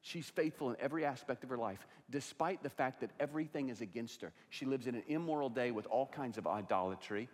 She's 0.00 0.28
faithful 0.28 0.70
in 0.70 0.76
every 0.80 1.04
aspect 1.04 1.44
of 1.44 1.50
her 1.50 1.56
life, 1.56 1.86
despite 2.10 2.60
the 2.64 2.68
fact 2.68 3.00
that 3.02 3.10
everything 3.20 3.68
is 3.68 3.82
against 3.82 4.20
her. 4.22 4.32
She 4.50 4.66
lives 4.66 4.88
in 4.88 4.96
an 4.96 5.04
immoral 5.06 5.48
day 5.48 5.70
with 5.70 5.86
all 5.86 6.06
kinds 6.06 6.38
of 6.38 6.48
idolatry. 6.48 7.28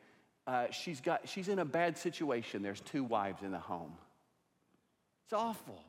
Uh, 0.46 0.66
she's, 0.70 1.00
got, 1.00 1.26
she's 1.26 1.48
in 1.48 1.58
a 1.58 1.64
bad 1.64 1.96
situation. 1.96 2.62
There's 2.62 2.82
two 2.82 3.02
wives 3.02 3.42
in 3.42 3.50
the 3.50 3.58
home. 3.58 3.94
It's 5.24 5.32
awful. 5.32 5.82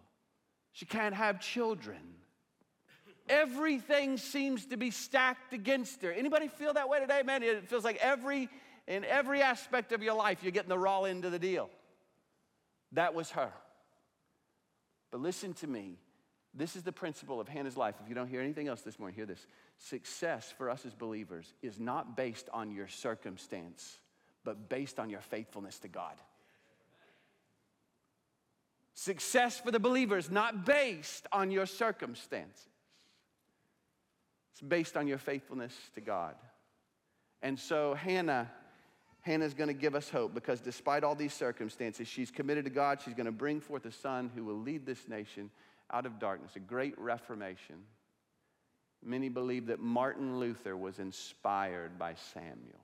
She 0.72 0.86
can't 0.86 1.15
have 1.15 1.41
children. 1.41 2.00
Everything 3.28 4.15
seems 4.15 4.67
to 4.67 4.78
be 4.78 4.89
stacked 4.89 5.54
against 5.54 6.02
her. 6.04 6.13
Anybody 6.13 6.48
feel 6.48 6.74
that 6.76 6.88
way 6.88 7.02
today, 7.02 7.24
man? 7.26 7.43
It 7.43 7.67
feels 7.67 7.84
like 7.84 7.98
every 7.98 8.48
in 8.89 9.06
every 9.06 9.41
aspect 9.41 9.93
of 9.93 10.02
your 10.02 10.15
life, 10.15 10.39
you're 10.41 10.52
getting 10.52 10.69
the 10.69 10.78
raw 10.78 11.04
end 11.04 11.23
of 11.23 11.32
the 11.32 11.39
deal. 11.39 11.69
That 12.93 13.13
was 13.13 13.30
her. 13.32 13.54
But 15.12 15.21
listen 15.21 15.54
to 15.56 15.67
me. 15.67 15.99
This 16.56 16.75
is 16.75 16.82
the 16.82 16.91
principle 16.91 17.39
of 17.39 17.47
Hannah's 17.47 17.78
life. 17.78 17.95
If 18.02 18.10
you 18.10 18.15
don't 18.15 18.28
hear 18.28 18.41
anything 18.41 18.67
else 18.67 18.82
this 18.82 18.97
morning, 18.97 19.15
hear 19.15 19.28
this. 19.28 19.45
Success 19.78 20.52
for 20.58 20.71
us 20.71 20.86
as 20.88 20.95
believers 20.95 21.54
is 21.62 21.80
not 21.80 22.17
based 22.17 22.49
on 22.52 22.71
your 22.71 22.88
circumstance, 22.88 23.99
but 24.43 24.67
based 24.67 24.99
on 24.99 25.12
your 25.12 25.21
faithfulness 25.21 25.78
to 25.80 25.88
God. 25.88 26.15
Success 28.95 29.60
for 29.60 29.69
the 29.69 29.80
believer 29.80 30.17
is 30.17 30.32
not 30.32 30.65
based 30.65 31.28
on 31.32 31.52
your 31.52 31.67
circumstances, 31.67 32.65
it's 34.52 34.62
based 34.62 34.97
on 34.97 35.08
your 35.08 35.19
faithfulness 35.19 35.73
to 35.93 36.02
God. 36.02 36.34
And 37.41 37.58
so 37.58 37.93
Hannah 37.93 38.49
Hannah's 39.21 39.53
going 39.53 39.67
to 39.67 39.73
give 39.73 39.95
us 39.95 40.10
hope 40.10 40.34
because 40.34 40.62
despite 40.62 41.03
all 41.03 41.15
these 41.15 41.34
circumstances, 41.34 42.08
she's 42.08 42.32
committed 42.32 42.65
to 42.65 42.71
God. 42.71 43.01
She's 43.01 43.13
going 43.13 43.25
to 43.25 43.32
bring 43.32 43.60
forth 43.60 43.86
a 43.86 43.91
son 43.91 44.32
who 44.34 44.45
will 44.45 44.60
lead 44.60 44.86
this 44.86 45.08
nation 45.08 45.49
out 45.91 46.05
of 46.05 46.19
darkness, 46.19 46.51
a 46.55 46.60
great 46.60 46.97
reformation. 46.97 47.75
Many 49.03 49.29
believe 49.29 49.67
that 49.67 49.79
Martin 49.79 50.39
Luther 50.39 50.75
was 50.75 50.99
inspired 50.99 51.97
by 51.97 52.15
Samuel. 52.34 52.79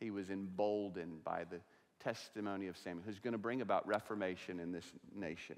He 0.00 0.10
was 0.10 0.30
emboldened 0.30 1.24
by 1.24 1.44
the 1.44 1.60
testimony 2.02 2.68
of 2.68 2.76
Samuel, 2.76 3.04
who's 3.04 3.18
going 3.18 3.32
to 3.32 3.38
bring 3.38 3.60
about 3.60 3.86
reformation 3.86 4.60
in 4.60 4.70
this 4.70 4.84
nation. 5.14 5.56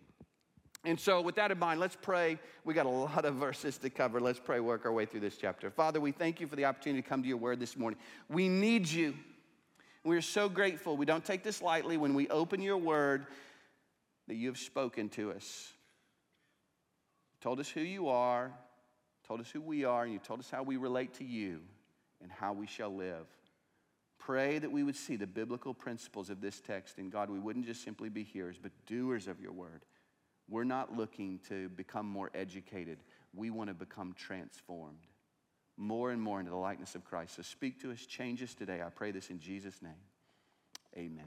And 0.85 0.99
so, 0.99 1.21
with 1.21 1.35
that 1.35 1.51
in 1.51 1.59
mind, 1.59 1.79
let's 1.79 1.97
pray. 2.01 2.39
We 2.65 2.73
got 2.73 2.87
a 2.87 2.91
lot 2.91 3.27
of 3.27 3.35
verses 3.35 3.77
to 3.79 3.91
cover. 3.91 4.19
Let's 4.19 4.41
pray, 4.41 4.61
work 4.61 4.87
our 4.87 4.93
way 4.93 5.05
through 5.05 5.21
this 5.21 5.37
chapter. 5.37 5.71
Father, 5.71 6.01
we 6.01 6.11
thank 6.11 6.41
you 6.41 6.47
for 6.47 6.57
the 6.57 6.65
opportunity 6.65 7.03
to 7.03 7.09
come 7.09 7.23
to 7.23 7.29
your 7.29 7.37
word 7.37 7.61
this 7.61 7.77
morning. 7.77 8.01
We 8.31 8.49
need 8.49 8.89
you. 8.89 9.15
We're 10.05 10.23
so 10.23 10.49
grateful. 10.49 10.97
We 10.97 11.05
don't 11.07 11.25
take 11.25 11.43
this 11.43 11.61
lightly 11.61 11.97
when 11.97 12.15
we 12.15 12.29
open 12.29 12.63
your 12.63 12.79
word 12.79 13.27
that 14.29 14.35
you 14.35 14.49
have 14.49 14.59
spoken 14.59 15.11
to 15.11 15.33
us. 15.33 15.73
You 17.35 17.39
told 17.43 17.61
us 17.61 17.69
who 17.69 17.83
you 17.83 18.09
are, 18.09 18.53
told 19.27 19.41
us 19.41 19.51
who 19.51 19.61
we 19.61 19.85
are, 19.85 20.05
and 20.05 20.13
you 20.13 20.19
told 20.19 20.41
us 20.41 20.51
how 20.51 20.63
we 20.63 20.79
relate 20.79 21.15
to 21.15 21.25
you 21.25 21.61
and 22.23 22.31
how 22.31 22.53
we 22.55 22.67
shall 22.67 22.95
live. 22.95 23.27
Pray 24.19 24.59
that 24.59 24.73
we 24.73 24.83
would 24.83 24.97
see 24.97 25.17
the 25.17 25.27
biblical 25.27 25.75
principles 25.75 26.31
of 26.31 26.41
this 26.41 26.61
text, 26.61 26.99
and 26.99 27.11
God, 27.11 27.29
we 27.29 27.39
wouldn't 27.39 27.67
just 27.67 27.83
simply 27.83 28.09
be 28.09 28.23
hearers, 28.23 28.57
but 28.61 28.73
doers 28.87 29.27
of 29.27 29.41
your 29.41 29.53
word. 29.53 29.83
We're 30.49 30.65
not 30.65 30.97
looking 30.97 31.41
to 31.49 31.69
become 31.71 32.07
more 32.07 32.31
educated. 32.35 32.99
We 33.35 33.51
want 33.51 33.69
to 33.69 33.75
become 33.75 34.15
transformed 34.15 35.07
more 35.81 36.11
and 36.11 36.21
more 36.21 36.39
into 36.39 36.51
the 36.51 36.57
likeness 36.57 36.95
of 36.95 37.05
Christ. 37.05 37.37
So 37.37 37.43
speak 37.43 37.81
to 37.81 37.91
us, 37.91 38.05
change 38.05 38.43
us 38.43 38.55
today. 38.55 38.83
I 38.85 38.91
pray 38.91 39.11
this 39.11 39.31
in 39.31 39.41
Jesus' 39.41 39.81
name. 39.83 39.93
Amen. 40.97 41.25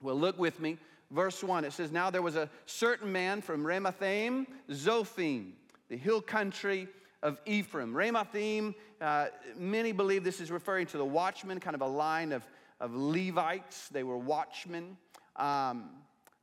Well, 0.00 0.16
look 0.16 0.38
with 0.38 0.58
me. 0.58 0.78
Verse 1.10 1.42
1, 1.42 1.64
it 1.64 1.72
says, 1.72 1.92
Now 1.92 2.10
there 2.10 2.22
was 2.22 2.36
a 2.36 2.48
certain 2.66 3.12
man 3.12 3.42
from 3.42 3.64
Ramathaim, 3.64 4.46
Zophim, 4.70 5.52
the 5.88 5.96
hill 5.96 6.20
country 6.20 6.88
of 7.22 7.38
Ephraim. 7.44 7.92
Ramathaim, 7.92 8.74
uh, 9.00 9.26
many 9.56 9.92
believe 9.92 10.24
this 10.24 10.40
is 10.40 10.50
referring 10.50 10.86
to 10.88 10.98
the 10.98 11.04
watchmen, 11.04 11.60
kind 11.60 11.74
of 11.74 11.82
a 11.82 11.86
line 11.86 12.32
of, 12.32 12.46
of 12.80 12.94
Levites. 12.94 13.88
They 13.88 14.02
were 14.02 14.18
watchmen. 14.18 14.96
Um, 15.36 15.90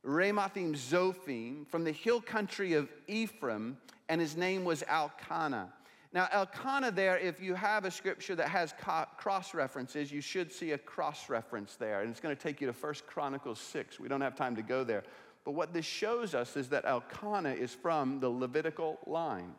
Ramathaim 0.04 0.76
Zophim 0.76 1.66
from 1.66 1.82
the 1.84 1.92
hill 1.92 2.20
country 2.20 2.74
of 2.74 2.88
Ephraim, 3.08 3.78
and 4.08 4.20
his 4.20 4.36
name 4.36 4.64
was 4.64 4.84
Elkanah. 4.88 5.72
Now, 6.16 6.28
Elkanah, 6.32 6.92
there, 6.92 7.18
if 7.18 7.42
you 7.42 7.52
have 7.52 7.84
a 7.84 7.90
scripture 7.90 8.34
that 8.36 8.48
has 8.48 8.72
cross 9.18 9.52
references, 9.52 10.10
you 10.10 10.22
should 10.22 10.50
see 10.50 10.70
a 10.70 10.78
cross 10.78 11.28
reference 11.28 11.76
there. 11.76 12.00
And 12.00 12.08
it's 12.08 12.20
going 12.20 12.34
to 12.34 12.42
take 12.42 12.58
you 12.62 12.66
to 12.66 12.72
1 12.72 12.94
Chronicles 13.06 13.58
6. 13.60 14.00
We 14.00 14.08
don't 14.08 14.22
have 14.22 14.34
time 14.34 14.56
to 14.56 14.62
go 14.62 14.82
there. 14.82 15.02
But 15.44 15.50
what 15.50 15.74
this 15.74 15.84
shows 15.84 16.34
us 16.34 16.56
is 16.56 16.70
that 16.70 16.86
Elkanah 16.86 17.52
is 17.52 17.74
from 17.74 18.18
the 18.20 18.30
Levitical 18.30 18.98
line, 19.06 19.52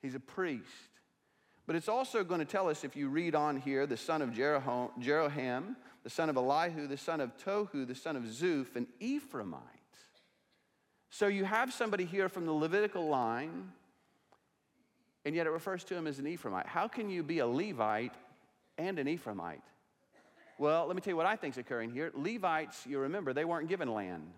he's 0.00 0.14
a 0.14 0.20
priest. 0.20 0.68
But 1.66 1.74
it's 1.74 1.88
also 1.88 2.22
going 2.22 2.38
to 2.38 2.46
tell 2.46 2.68
us, 2.68 2.84
if 2.84 2.94
you 2.94 3.08
read 3.08 3.34
on 3.34 3.56
here, 3.56 3.84
the 3.84 3.96
son 3.96 4.22
of 4.22 4.30
Jeroham, 4.30 5.74
the 6.04 6.10
son 6.10 6.30
of 6.30 6.36
Elihu, 6.36 6.86
the 6.86 6.96
son 6.96 7.20
of 7.20 7.36
Tohu, 7.36 7.84
the 7.84 7.96
son 7.96 8.14
of 8.14 8.22
Zuph, 8.22 8.76
an 8.76 8.86
Ephraimite. 9.02 9.58
So 11.10 11.26
you 11.26 11.44
have 11.44 11.72
somebody 11.72 12.04
here 12.04 12.28
from 12.28 12.46
the 12.46 12.52
Levitical 12.52 13.08
line, 13.08 13.72
and 15.24 15.34
yet 15.34 15.46
it 15.46 15.50
refers 15.50 15.84
to 15.84 15.94
him 15.94 16.06
as 16.06 16.18
an 16.18 16.24
Ephraimite. 16.24 16.66
How 16.66 16.88
can 16.88 17.10
you 17.10 17.22
be 17.22 17.40
a 17.40 17.46
Levite 17.46 18.14
and 18.78 18.98
an 18.98 19.06
Ephraimite? 19.06 19.62
Well, 20.58 20.86
let 20.86 20.94
me 20.94 21.00
tell 21.00 21.12
you 21.12 21.16
what 21.16 21.26
I 21.26 21.36
think 21.36 21.54
is 21.54 21.58
occurring 21.58 21.90
here. 21.90 22.12
Levites, 22.14 22.86
you 22.86 22.98
remember, 22.98 23.32
they 23.32 23.46
weren't 23.46 23.68
given 23.68 23.92
land. 23.92 24.30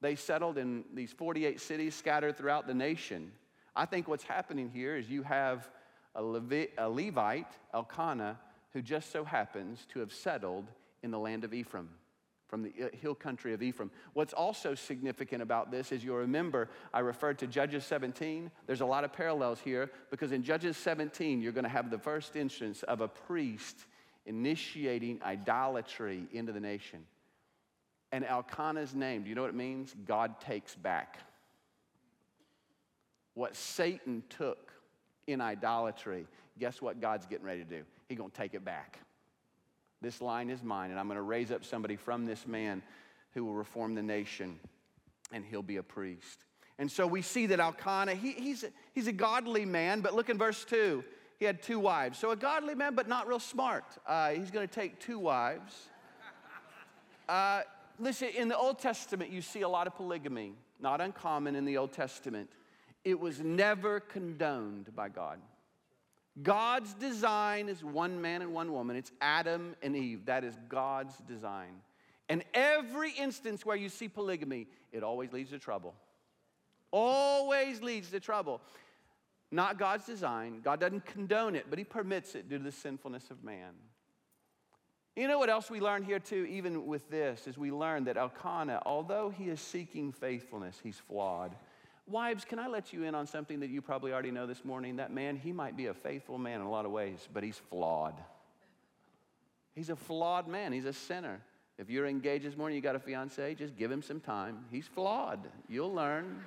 They 0.00 0.14
settled 0.14 0.58
in 0.58 0.84
these 0.94 1.12
48 1.12 1.60
cities 1.60 1.94
scattered 1.94 2.38
throughout 2.38 2.66
the 2.66 2.74
nation. 2.74 3.32
I 3.74 3.84
think 3.84 4.08
what's 4.08 4.24
happening 4.24 4.70
here 4.72 4.96
is 4.96 5.10
you 5.10 5.22
have 5.22 5.68
a, 6.14 6.22
Levi- 6.22 6.72
a 6.78 6.88
Levite, 6.88 7.52
Elkanah, 7.74 8.38
who 8.72 8.82
just 8.82 9.10
so 9.10 9.24
happens 9.24 9.86
to 9.92 10.00
have 10.00 10.12
settled 10.12 10.66
in 11.02 11.10
the 11.10 11.18
land 11.18 11.44
of 11.44 11.52
Ephraim, 11.52 11.88
from 12.50 12.64
the 12.64 12.72
hill 13.00 13.14
country 13.14 13.54
of 13.54 13.62
Ephraim. 13.62 13.92
What's 14.12 14.32
also 14.32 14.74
significant 14.74 15.40
about 15.40 15.70
this 15.70 15.92
is 15.92 16.02
you'll 16.02 16.16
remember 16.16 16.68
I 16.92 16.98
referred 16.98 17.38
to 17.38 17.46
Judges 17.46 17.86
17. 17.86 18.50
There's 18.66 18.80
a 18.80 18.86
lot 18.86 19.04
of 19.04 19.12
parallels 19.12 19.60
here 19.60 19.88
because 20.10 20.32
in 20.32 20.42
Judges 20.42 20.76
17, 20.76 21.40
you're 21.40 21.52
going 21.52 21.64
to 21.64 21.70
have 21.70 21.90
the 21.90 21.98
first 21.98 22.34
instance 22.34 22.82
of 22.82 23.00
a 23.00 23.08
priest 23.08 23.86
initiating 24.26 25.20
idolatry 25.24 26.24
into 26.32 26.50
the 26.50 26.60
nation. 26.60 27.06
And 28.10 28.24
Elkanah's 28.24 28.96
name, 28.96 29.22
do 29.22 29.28
you 29.28 29.36
know 29.36 29.42
what 29.42 29.50
it 29.50 29.56
means? 29.56 29.94
God 30.04 30.40
takes 30.40 30.74
back. 30.74 31.18
What 33.34 33.54
Satan 33.54 34.24
took 34.28 34.72
in 35.28 35.40
idolatry, 35.40 36.26
guess 36.58 36.82
what 36.82 37.00
God's 37.00 37.26
getting 37.26 37.46
ready 37.46 37.62
to 37.62 37.70
do? 37.70 37.82
He's 38.08 38.18
going 38.18 38.30
to 38.30 38.36
take 38.36 38.54
it 38.54 38.64
back. 38.64 38.98
This 40.02 40.20
line 40.20 40.48
is 40.48 40.62
mine, 40.62 40.90
and 40.90 40.98
I'm 40.98 41.06
going 41.06 41.16
to 41.16 41.22
raise 41.22 41.50
up 41.50 41.64
somebody 41.64 41.96
from 41.96 42.26
this 42.26 42.46
man 42.46 42.82
who 43.34 43.44
will 43.44 43.54
reform 43.54 43.94
the 43.94 44.02
nation, 44.02 44.58
and 45.32 45.44
he'll 45.44 45.62
be 45.62 45.76
a 45.76 45.82
priest. 45.82 46.44
And 46.78 46.90
so 46.90 47.06
we 47.06 47.20
see 47.20 47.46
that 47.46 47.60
Elkanah, 47.60 48.14
he, 48.14 48.32
he's, 48.32 48.64
a, 48.64 48.68
he's 48.94 49.06
a 49.06 49.12
godly 49.12 49.66
man, 49.66 50.00
but 50.00 50.14
look 50.14 50.30
in 50.30 50.38
verse 50.38 50.64
2. 50.64 51.04
He 51.38 51.44
had 51.44 51.62
two 51.62 51.78
wives. 51.78 52.18
So 52.18 52.30
a 52.30 52.36
godly 52.36 52.74
man, 52.74 52.94
but 52.94 53.08
not 53.08 53.28
real 53.28 53.38
smart. 53.38 53.84
Uh, 54.06 54.30
he's 54.30 54.50
going 54.50 54.66
to 54.66 54.74
take 54.74 54.98
two 54.98 55.18
wives. 55.18 55.88
Uh, 57.28 57.62
listen, 57.98 58.28
in 58.36 58.48
the 58.48 58.56
Old 58.56 58.78
Testament, 58.78 59.30
you 59.30 59.42
see 59.42 59.60
a 59.60 59.68
lot 59.68 59.86
of 59.86 59.94
polygamy, 59.94 60.54
not 60.80 61.00
uncommon 61.00 61.54
in 61.54 61.64
the 61.64 61.76
Old 61.76 61.92
Testament. 61.92 62.50
It 63.04 63.20
was 63.20 63.40
never 63.40 64.00
condoned 64.00 64.94
by 64.96 65.10
God. 65.10 65.38
God's 66.42 66.94
design 66.94 67.68
is 67.68 67.84
one 67.84 68.20
man 68.20 68.42
and 68.42 68.52
one 68.52 68.72
woman. 68.72 68.96
It's 68.96 69.12
Adam 69.20 69.74
and 69.82 69.96
Eve. 69.96 70.26
That 70.26 70.44
is 70.44 70.56
God's 70.68 71.14
design. 71.28 71.82
And 72.28 72.44
every 72.54 73.10
instance 73.12 73.66
where 73.66 73.76
you 73.76 73.88
see 73.88 74.08
polygamy, 74.08 74.68
it 74.92 75.02
always 75.02 75.32
leads 75.32 75.50
to 75.50 75.58
trouble. 75.58 75.94
Always 76.92 77.82
leads 77.82 78.10
to 78.10 78.20
trouble. 78.20 78.60
Not 79.50 79.78
God's 79.78 80.06
design. 80.06 80.60
God 80.62 80.80
doesn't 80.80 81.04
condone 81.04 81.56
it, 81.56 81.66
but 81.68 81.78
He 81.78 81.84
permits 81.84 82.34
it 82.34 82.48
due 82.48 82.58
to 82.58 82.64
the 82.64 82.72
sinfulness 82.72 83.30
of 83.30 83.42
man. 83.42 83.74
You 85.16 85.26
know 85.26 85.38
what 85.38 85.50
else 85.50 85.70
we 85.70 85.80
learn 85.80 86.04
here, 86.04 86.20
too, 86.20 86.46
even 86.48 86.86
with 86.86 87.10
this, 87.10 87.46
is 87.46 87.58
we 87.58 87.72
learn 87.72 88.04
that 88.04 88.16
Elkanah, 88.16 88.82
although 88.86 89.28
he 89.28 89.48
is 89.48 89.60
seeking 89.60 90.12
faithfulness, 90.12 90.78
he's 90.82 90.98
flawed. 90.98 91.54
Wives, 92.10 92.44
can 92.44 92.58
I 92.58 92.66
let 92.66 92.92
you 92.92 93.04
in 93.04 93.14
on 93.14 93.26
something 93.26 93.60
that 93.60 93.70
you 93.70 93.80
probably 93.80 94.12
already 94.12 94.32
know 94.32 94.46
this 94.46 94.64
morning? 94.64 94.96
That 94.96 95.12
man, 95.12 95.36
he 95.36 95.52
might 95.52 95.76
be 95.76 95.86
a 95.86 95.94
faithful 95.94 96.38
man 96.38 96.60
in 96.60 96.66
a 96.66 96.70
lot 96.70 96.84
of 96.84 96.90
ways, 96.90 97.28
but 97.32 97.44
he's 97.44 97.60
flawed. 97.70 98.14
He's 99.76 99.90
a 99.90 99.96
flawed 99.96 100.48
man, 100.48 100.72
he's 100.72 100.86
a 100.86 100.92
sinner. 100.92 101.40
If 101.78 101.88
you're 101.88 102.06
engaged 102.06 102.44
this 102.44 102.56
morning, 102.56 102.76
you 102.76 102.82
got 102.82 102.96
a 102.96 102.98
fiance, 102.98 103.54
just 103.54 103.76
give 103.76 103.90
him 103.90 104.02
some 104.02 104.20
time. 104.20 104.64
He's 104.70 104.86
flawed. 104.86 105.48
You'll 105.68 105.94
learn. 105.94 106.44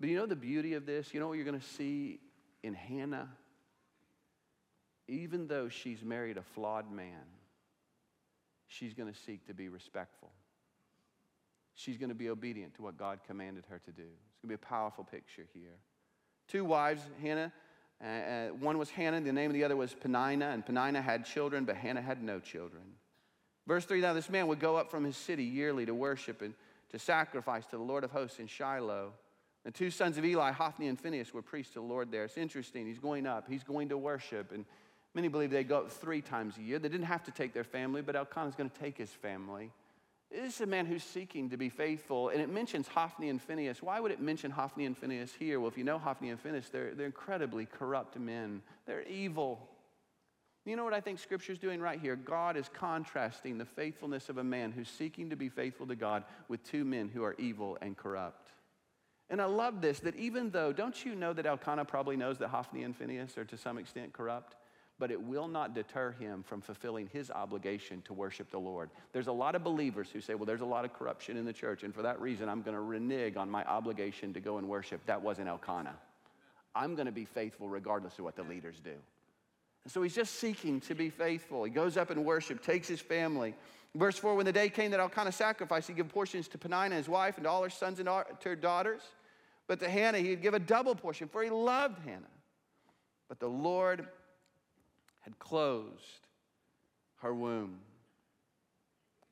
But 0.00 0.08
you 0.08 0.16
know 0.16 0.26
the 0.26 0.34
beauty 0.34 0.74
of 0.74 0.86
this? 0.86 1.14
You 1.14 1.20
know 1.20 1.28
what 1.28 1.34
you're 1.34 1.44
going 1.44 1.60
to 1.60 1.66
see 1.66 2.18
in 2.62 2.74
Hannah? 2.74 3.28
Even 5.08 5.46
though 5.46 5.68
she's 5.68 6.02
married 6.02 6.36
a 6.36 6.42
flawed 6.42 6.90
man, 6.90 7.22
she's 8.66 8.92
going 8.92 9.12
to 9.12 9.18
seek 9.18 9.46
to 9.46 9.54
be 9.54 9.68
respectful 9.68 10.30
she's 11.76 11.96
going 11.96 12.08
to 12.08 12.14
be 12.14 12.28
obedient 12.28 12.74
to 12.74 12.82
what 12.82 12.96
God 12.96 13.20
commanded 13.26 13.64
her 13.70 13.78
to 13.78 13.92
do. 13.92 14.02
It's 14.02 14.42
going 14.42 14.48
to 14.48 14.48
be 14.48 14.54
a 14.54 14.58
powerful 14.58 15.04
picture 15.04 15.46
here. 15.54 15.78
Two 16.48 16.64
wives, 16.64 17.02
Hannah. 17.22 17.52
Uh, 18.02 18.06
uh, 18.06 18.48
one 18.48 18.76
was 18.76 18.90
Hannah, 18.90 19.20
the 19.20 19.32
name 19.32 19.50
of 19.50 19.54
the 19.54 19.64
other 19.64 19.76
was 19.76 19.94
Peninnah, 19.94 20.48
and 20.48 20.66
Peninnah 20.66 21.00
had 21.00 21.24
children, 21.24 21.64
but 21.64 21.76
Hannah 21.76 22.02
had 22.02 22.22
no 22.22 22.40
children. 22.40 22.82
Verse 23.66 23.84
3 23.84 24.00
Now 24.00 24.12
this 24.12 24.28
man 24.28 24.48
would 24.48 24.60
go 24.60 24.76
up 24.76 24.90
from 24.90 25.04
his 25.04 25.16
city 25.16 25.44
yearly 25.44 25.86
to 25.86 25.94
worship 25.94 26.42
and 26.42 26.54
to 26.90 26.98
sacrifice 26.98 27.64
to 27.66 27.76
the 27.76 27.82
Lord 27.82 28.04
of 28.04 28.10
hosts 28.10 28.38
in 28.38 28.46
Shiloh. 28.46 29.12
The 29.64 29.70
two 29.70 29.90
sons 29.90 30.18
of 30.18 30.24
Eli, 30.24 30.52
Hophni 30.52 30.88
and 30.88 31.00
Phinehas, 31.00 31.34
were 31.34 31.42
priests 31.42 31.72
to 31.72 31.80
the 31.80 31.86
Lord 31.86 32.12
there. 32.12 32.24
It's 32.24 32.36
interesting. 32.36 32.86
He's 32.86 33.00
going 33.00 33.26
up, 33.26 33.46
he's 33.48 33.64
going 33.64 33.88
to 33.88 33.98
worship. 33.98 34.52
And 34.52 34.64
many 35.14 35.28
believe 35.28 35.50
they 35.50 35.64
go 35.64 35.78
up 35.78 35.90
three 35.90 36.20
times 36.20 36.56
a 36.58 36.62
year. 36.62 36.78
They 36.78 36.88
didn't 36.88 37.06
have 37.06 37.24
to 37.24 37.32
take 37.32 37.52
their 37.52 37.64
family, 37.64 38.02
but 38.02 38.14
Elkanah's 38.14 38.54
going 38.54 38.70
to 38.70 38.78
take 38.78 38.96
his 38.96 39.10
family. 39.10 39.72
This 40.30 40.56
is 40.56 40.60
a 40.60 40.66
man 40.66 40.86
who's 40.86 41.04
seeking 41.04 41.50
to 41.50 41.56
be 41.56 41.68
faithful, 41.68 42.30
and 42.30 42.40
it 42.40 42.48
mentions 42.48 42.88
Hophni 42.88 43.28
and 43.28 43.40
Phinehas. 43.40 43.82
Why 43.82 44.00
would 44.00 44.10
it 44.10 44.20
mention 44.20 44.50
Hophni 44.50 44.84
and 44.84 44.96
Phinehas 44.96 45.32
here? 45.38 45.60
Well, 45.60 45.68
if 45.68 45.78
you 45.78 45.84
know 45.84 45.98
Hophni 45.98 46.30
and 46.30 46.40
Phinehas, 46.40 46.68
they're, 46.68 46.94
they're 46.94 47.06
incredibly 47.06 47.66
corrupt 47.66 48.18
men, 48.18 48.62
they're 48.86 49.04
evil. 49.04 49.68
You 50.64 50.74
know 50.74 50.82
what 50.82 50.94
I 50.94 51.00
think 51.00 51.20
Scripture's 51.20 51.60
doing 51.60 51.80
right 51.80 52.00
here? 52.00 52.16
God 52.16 52.56
is 52.56 52.68
contrasting 52.74 53.56
the 53.56 53.64
faithfulness 53.64 54.28
of 54.28 54.38
a 54.38 54.44
man 54.44 54.72
who's 54.72 54.88
seeking 54.88 55.30
to 55.30 55.36
be 55.36 55.48
faithful 55.48 55.86
to 55.86 55.94
God 55.94 56.24
with 56.48 56.64
two 56.64 56.84
men 56.84 57.08
who 57.08 57.22
are 57.22 57.36
evil 57.38 57.78
and 57.80 57.96
corrupt. 57.96 58.50
And 59.30 59.40
I 59.40 59.44
love 59.44 59.80
this 59.80 60.00
that 60.00 60.16
even 60.16 60.50
though, 60.50 60.72
don't 60.72 61.04
you 61.04 61.14
know 61.14 61.32
that 61.32 61.46
Elkanah 61.46 61.84
probably 61.84 62.16
knows 62.16 62.38
that 62.38 62.48
Hophni 62.48 62.82
and 62.82 62.96
Phinehas 62.96 63.38
are 63.38 63.44
to 63.44 63.56
some 63.56 63.78
extent 63.78 64.12
corrupt? 64.12 64.56
But 64.98 65.10
it 65.10 65.20
will 65.20 65.48
not 65.48 65.74
deter 65.74 66.12
him 66.12 66.42
from 66.42 66.60
fulfilling 66.60 67.08
his 67.12 67.30
obligation 67.30 68.02
to 68.02 68.14
worship 68.14 68.50
the 68.50 68.58
Lord. 68.58 68.90
There's 69.12 69.26
a 69.26 69.32
lot 69.32 69.54
of 69.54 69.62
believers 69.62 70.08
who 70.10 70.20
say, 70.20 70.34
Well, 70.34 70.46
there's 70.46 70.62
a 70.62 70.66
lot 70.66 70.84
of 70.84 70.92
corruption 70.94 71.36
in 71.36 71.44
the 71.44 71.52
church, 71.52 71.82
and 71.82 71.94
for 71.94 72.02
that 72.02 72.20
reason, 72.20 72.48
I'm 72.48 72.62
going 72.62 72.74
to 72.74 72.80
renege 72.80 73.36
on 73.36 73.50
my 73.50 73.64
obligation 73.64 74.32
to 74.34 74.40
go 74.40 74.58
and 74.58 74.68
worship. 74.68 75.04
That 75.06 75.20
wasn't 75.20 75.48
Elkanah. 75.48 75.96
I'm 76.74 76.94
going 76.94 77.06
to 77.06 77.12
be 77.12 77.24
faithful 77.24 77.68
regardless 77.68 78.18
of 78.18 78.24
what 78.24 78.36
the 78.36 78.42
leaders 78.42 78.76
do. 78.82 78.94
And 79.84 79.92
so 79.92 80.02
he's 80.02 80.14
just 80.14 80.40
seeking 80.40 80.80
to 80.80 80.94
be 80.94 81.10
faithful. 81.10 81.64
He 81.64 81.70
goes 81.70 81.96
up 81.96 82.10
and 82.10 82.24
worship, 82.24 82.62
takes 82.62 82.88
his 82.88 83.00
family. 83.00 83.54
Verse 83.94 84.18
4 84.18 84.34
When 84.34 84.46
the 84.46 84.52
day 84.52 84.68
came 84.68 84.90
that 84.90 85.00
Elkanah 85.00 85.32
sacrificed, 85.32 85.88
he 85.88 85.94
gave 85.94 86.08
portions 86.08 86.48
to 86.48 86.58
Peninnah, 86.58 86.96
his 86.96 87.08
wife, 87.08 87.36
and 87.36 87.44
to 87.44 87.50
all 87.50 87.62
her 87.62 87.70
sons 87.70 88.00
and 88.00 88.08
her 88.08 88.56
daughters. 88.56 89.02
But 89.66 89.80
to 89.80 89.88
Hannah, 89.88 90.18
he'd 90.18 90.42
give 90.42 90.54
a 90.54 90.58
double 90.58 90.94
portion, 90.94 91.28
for 91.28 91.42
he 91.42 91.50
loved 91.50 91.98
Hannah. 92.04 92.26
But 93.28 93.40
the 93.40 93.48
Lord 93.48 94.06
had 95.26 95.38
closed 95.40 96.20
her 97.16 97.34
womb. 97.34 97.80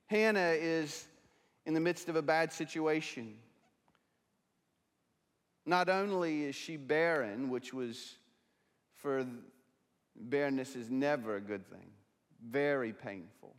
Hannah 0.07 0.55
is 0.59 1.07
in 1.67 1.73
the 1.73 1.81
midst 1.81 2.09
of 2.09 2.17
a 2.17 2.23
bad 2.23 2.53
situation. 2.53 3.37
Not 5.65 5.89
only 5.89 6.43
is 6.43 6.57
she 6.57 6.77
barren, 6.77 7.49
which 7.49 7.73
was 7.73 8.17
for 8.97 9.25
barrenness 10.17 10.75
is 10.75 10.91
never 10.91 11.37
a 11.37 11.41
good 11.41 11.65
thing, 11.71 11.91
very 12.45 12.93
painful. 12.93 13.55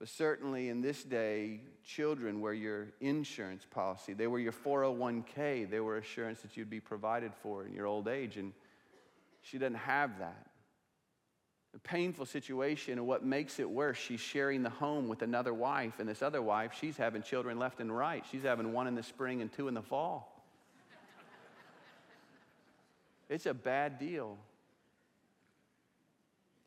But 0.00 0.08
certainly 0.08 0.68
in 0.68 0.80
this 0.80 1.04
day, 1.04 1.60
children 1.84 2.40
were 2.40 2.52
your 2.52 2.88
insurance 3.00 3.64
policy. 3.70 4.14
They 4.14 4.26
were 4.26 4.38
your 4.40 4.52
401k. 4.52 5.70
They 5.70 5.80
were 5.80 5.98
assurance 5.98 6.40
that 6.40 6.56
you'd 6.56 6.70
be 6.70 6.80
provided 6.80 7.32
for 7.40 7.64
in 7.64 7.72
your 7.72 7.86
old 7.86 8.08
age. 8.08 8.36
And 8.36 8.52
she 9.42 9.58
doesn't 9.58 9.74
have 9.74 10.18
that. 10.18 10.47
Painful 11.84 12.26
situation, 12.26 12.94
and 12.94 13.06
what 13.06 13.24
makes 13.24 13.58
it 13.58 13.68
worse, 13.68 13.96
she's 13.96 14.20
sharing 14.20 14.62
the 14.62 14.70
home 14.70 15.08
with 15.08 15.22
another 15.22 15.54
wife. 15.54 16.00
And 16.00 16.08
this 16.08 16.22
other 16.22 16.42
wife, 16.42 16.72
she's 16.78 16.96
having 16.96 17.22
children 17.22 17.58
left 17.58 17.80
and 17.80 17.96
right. 17.96 18.24
She's 18.30 18.42
having 18.42 18.72
one 18.72 18.86
in 18.86 18.94
the 18.94 19.02
spring 19.02 19.40
and 19.42 19.52
two 19.52 19.68
in 19.68 19.74
the 19.74 19.82
fall. 19.82 20.34
It's 23.28 23.46
a 23.46 23.54
bad 23.54 23.98
deal. 23.98 24.38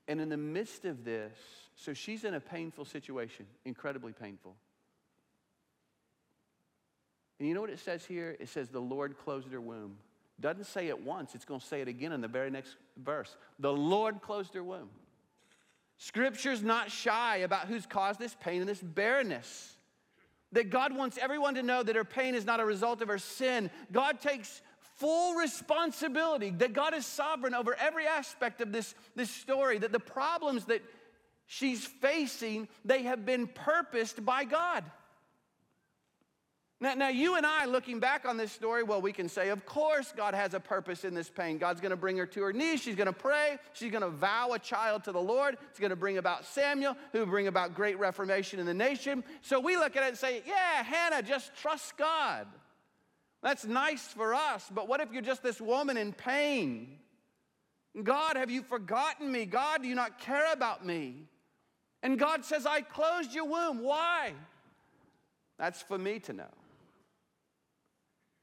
And 0.07 0.21
in 0.21 0.29
the 0.29 0.37
midst 0.37 0.85
of 0.85 1.03
this, 1.03 1.33
so 1.75 1.93
she's 1.93 2.23
in 2.23 2.33
a 2.33 2.39
painful 2.39 2.85
situation, 2.85 3.45
incredibly 3.65 4.13
painful. 4.13 4.55
And 7.39 7.47
you 7.47 7.55
know 7.55 7.61
what 7.61 7.71
it 7.71 7.79
says 7.79 8.05
here? 8.05 8.35
It 8.39 8.49
says, 8.49 8.69
The 8.69 8.79
Lord 8.79 9.17
closed 9.17 9.51
her 9.51 9.61
womb. 9.61 9.97
Doesn't 10.39 10.65
say 10.65 10.87
it 10.87 11.01
once, 11.03 11.33
it's 11.35 11.45
going 11.45 11.59
to 11.59 11.65
say 11.65 11.81
it 11.81 11.87
again 11.87 12.11
in 12.11 12.21
the 12.21 12.27
very 12.27 12.49
next 12.49 12.75
verse. 12.97 13.35
The 13.59 13.71
Lord 13.71 14.21
closed 14.21 14.53
her 14.53 14.63
womb. 14.63 14.89
Scripture's 16.03 16.63
not 16.63 16.89
shy 16.89 17.37
about 17.37 17.67
who's 17.67 17.85
caused 17.85 18.19
this 18.19 18.35
pain 18.39 18.59
and 18.59 18.67
this 18.67 18.81
barrenness. 18.81 19.75
That 20.51 20.71
God 20.71 20.97
wants 20.97 21.19
everyone 21.21 21.53
to 21.53 21.61
know 21.61 21.83
that 21.83 21.95
her 21.95 22.03
pain 22.03 22.33
is 22.33 22.43
not 22.43 22.59
a 22.59 22.65
result 22.65 23.03
of 23.03 23.07
her 23.07 23.19
sin. 23.19 23.69
God 23.91 24.19
takes 24.19 24.63
full 24.97 25.35
responsibility 25.35 26.49
that 26.57 26.73
God 26.73 26.95
is 26.95 27.05
sovereign 27.05 27.53
over 27.53 27.75
every 27.75 28.07
aspect 28.07 28.61
of 28.61 28.71
this, 28.71 28.95
this 29.15 29.29
story, 29.29 29.77
that 29.77 29.91
the 29.91 29.99
problems 29.99 30.65
that 30.65 30.81
she's 31.45 31.85
facing, 31.85 32.67
they 32.83 33.03
have 33.03 33.23
been 33.23 33.45
purposed 33.45 34.25
by 34.25 34.43
God. 34.43 34.83
Now, 36.81 36.95
now, 36.95 37.09
you 37.09 37.35
and 37.35 37.45
I, 37.45 37.65
looking 37.65 37.99
back 37.99 38.25
on 38.27 38.37
this 38.37 38.51
story, 38.51 38.81
well, 38.81 39.03
we 39.03 39.13
can 39.13 39.29
say, 39.29 39.49
of 39.49 39.67
course, 39.67 40.11
God 40.17 40.33
has 40.33 40.55
a 40.55 40.59
purpose 40.59 41.05
in 41.05 41.13
this 41.13 41.29
pain. 41.29 41.59
God's 41.59 41.79
going 41.79 41.91
to 41.91 41.95
bring 41.95 42.17
her 42.17 42.25
to 42.25 42.41
her 42.41 42.51
knees. 42.51 42.81
She's 42.81 42.95
going 42.95 43.05
to 43.05 43.13
pray. 43.13 43.59
She's 43.73 43.91
going 43.91 44.01
to 44.01 44.09
vow 44.09 44.53
a 44.53 44.59
child 44.59 45.03
to 45.03 45.11
the 45.11 45.21
Lord. 45.21 45.57
It's 45.69 45.79
going 45.79 45.91
to 45.91 45.95
bring 45.95 46.17
about 46.17 46.43
Samuel, 46.43 46.97
who 47.11 47.19
will 47.19 47.27
bring 47.27 47.45
about 47.45 47.75
great 47.75 47.99
reformation 47.99 48.59
in 48.59 48.65
the 48.65 48.73
nation. 48.73 49.23
So 49.43 49.59
we 49.59 49.77
look 49.77 49.95
at 49.95 50.01
it 50.01 50.09
and 50.09 50.17
say, 50.17 50.41
yeah, 50.47 50.81
Hannah, 50.81 51.21
just 51.21 51.55
trust 51.55 51.97
God. 51.97 52.47
That's 53.43 53.63
nice 53.63 54.07
for 54.07 54.33
us, 54.33 54.67
but 54.73 54.87
what 54.87 55.01
if 55.01 55.11
you're 55.11 55.21
just 55.21 55.43
this 55.43 55.61
woman 55.61 55.97
in 55.97 56.13
pain? 56.13 56.97
God, 58.01 58.37
have 58.37 58.49
you 58.49 58.63
forgotten 58.63 59.31
me? 59.31 59.45
God, 59.45 59.83
do 59.83 59.87
you 59.87 59.95
not 59.95 60.19
care 60.19 60.51
about 60.51 60.83
me? 60.83 61.27
And 62.01 62.17
God 62.17 62.43
says, 62.43 62.65
I 62.65 62.81
closed 62.81 63.33
your 63.33 63.45
womb. 63.45 63.83
Why? 63.83 64.33
That's 65.59 65.81
for 65.81 65.97
me 65.97 66.19
to 66.21 66.33
know. 66.33 66.49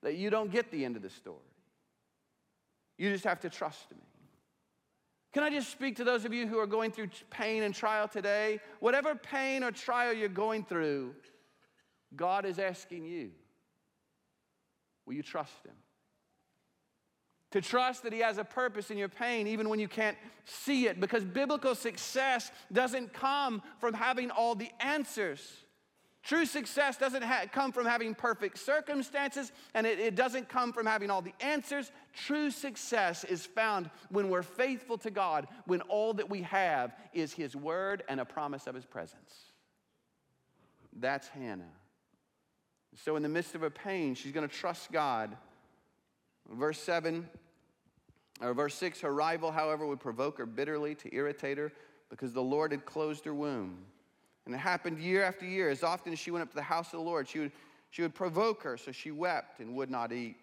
That 0.03 0.15
you 0.15 0.31
don't 0.31 0.51
get 0.51 0.71
the 0.71 0.85
end 0.85 0.97
of 0.97 1.03
the 1.03 1.11
story. 1.11 1.39
You 2.97 3.11
just 3.11 3.25
have 3.25 3.41
to 3.41 3.51
trust 3.51 3.91
me. 3.91 3.99
Can 5.33 5.43
I 5.43 5.51
just 5.51 5.71
speak 5.71 5.97
to 5.97 6.05
those 6.05 6.25
of 6.25 6.33
you 6.33 6.47
who 6.47 6.59
are 6.59 6.67
going 6.67 6.91
through 6.91 7.11
pain 7.31 7.63
and 7.63 7.75
trial 7.75 8.09
today? 8.09 8.61
Whatever 8.81 9.15
pain 9.15 9.63
or 9.63 9.71
trial 9.71 10.13
you're 10.13 10.29
going 10.29 10.65
through, 10.65 11.15
God 12.17 12.45
is 12.45 12.59
asking 12.59 13.05
you 13.05 13.31
Will 15.07 15.15
you 15.15 15.23
trust 15.23 15.65
Him? 15.65 15.75
To 17.53 17.63
trust 17.63 18.03
that 18.03 18.13
He 18.13 18.19
has 18.19 18.37
a 18.37 18.45
purpose 18.45 18.91
in 18.91 18.99
your 18.99 19.09
pain, 19.09 19.47
even 19.47 19.71
when 19.71 19.81
you 19.81 19.89
can't 19.89 20.19
see 20.45 20.87
it, 20.87 21.01
because 21.01 21.25
biblical 21.25 21.75
success 21.75 22.51
doesn't 22.71 23.15
come 23.15 23.63
from 23.79 23.95
having 23.95 24.31
all 24.31 24.55
the 24.55 24.71
answers. 24.81 25.65
True 26.29 26.45
success 26.45 26.99
doesn't 26.99 27.23
ha- 27.23 27.47
come 27.51 27.73
from 27.73 27.87
having 27.87 28.15
perfect 28.15 28.59
circumstances, 28.59 29.51
and 29.73 29.87
it, 29.87 29.99
it 29.99 30.15
doesn't 30.15 30.51
come 30.51 30.75
from 30.75 30.85
having 30.85 31.11
all 31.11 31.23
the 31.23 31.33
answers. 31.41 31.91
True 32.13 32.51
success 32.51 33.25
is 33.25 33.47
found 33.47 33.89
when 34.11 34.29
we're 34.29 34.43
faithful 34.43 34.99
to 34.99 35.11
God, 35.11 35.49
when 35.65 35.81
all 35.81 36.13
that 36.13 36.29
we 36.29 36.43
have 36.43 36.95
is 37.15 37.33
His 37.33 37.57
word 37.57 38.03
and 38.11 38.21
a 38.21 38.27
promise 38.27 38.67
of 38.67 38.75
His 38.75 38.85
presence. 38.85 39.33
That's 40.93 41.29
Hannah. 41.29 41.73
So, 42.95 43.17
in 43.17 43.23
the 43.23 43.31
midst 43.31 43.55
of 43.55 43.63
her 43.63 43.71
pain, 43.71 44.15
she's 44.15 44.33
going 44.33 44.47
to 44.47 44.55
trust 44.55 44.93
God. 44.93 45.35
Verse 46.53 46.79
7 46.79 47.27
or 48.43 48.53
verse 48.53 48.75
6 48.75 49.01
her 49.01 49.15
rival, 49.15 49.51
however, 49.51 49.87
would 49.87 50.01
provoke 50.01 50.37
her 50.37 50.47
bitterly 50.47 50.95
to 50.97 51.15
irritate 51.15 51.57
her 51.57 51.73
because 52.11 52.35
the 52.35 52.43
Lord 52.43 52.73
had 52.73 52.85
closed 52.85 53.25
her 53.25 53.35
womb. 53.35 53.79
And 54.49 54.55
it 54.55 54.61
happened 54.61 54.99
year 54.99 55.23
after 55.23 55.45
year. 55.45 55.69
As 55.69 55.83
often 55.83 56.11
as 56.11 56.19
she 56.19 56.31
went 56.31 56.43
up 56.43 56.49
to 56.49 56.57
the 56.57 56.63
house 56.63 56.87
of 56.87 56.93
the 56.93 57.05
Lord, 57.05 57.29
she 57.29 57.39
would, 57.39 57.53
she 57.91 58.01
would 58.01 58.15
provoke 58.15 58.63
her, 58.63 58.79
so 58.79 58.93
she 58.93 59.11
wept 59.11 59.61
and 59.61 59.75
would 59.77 59.91
not 59.91 60.11
eat. 60.11 60.41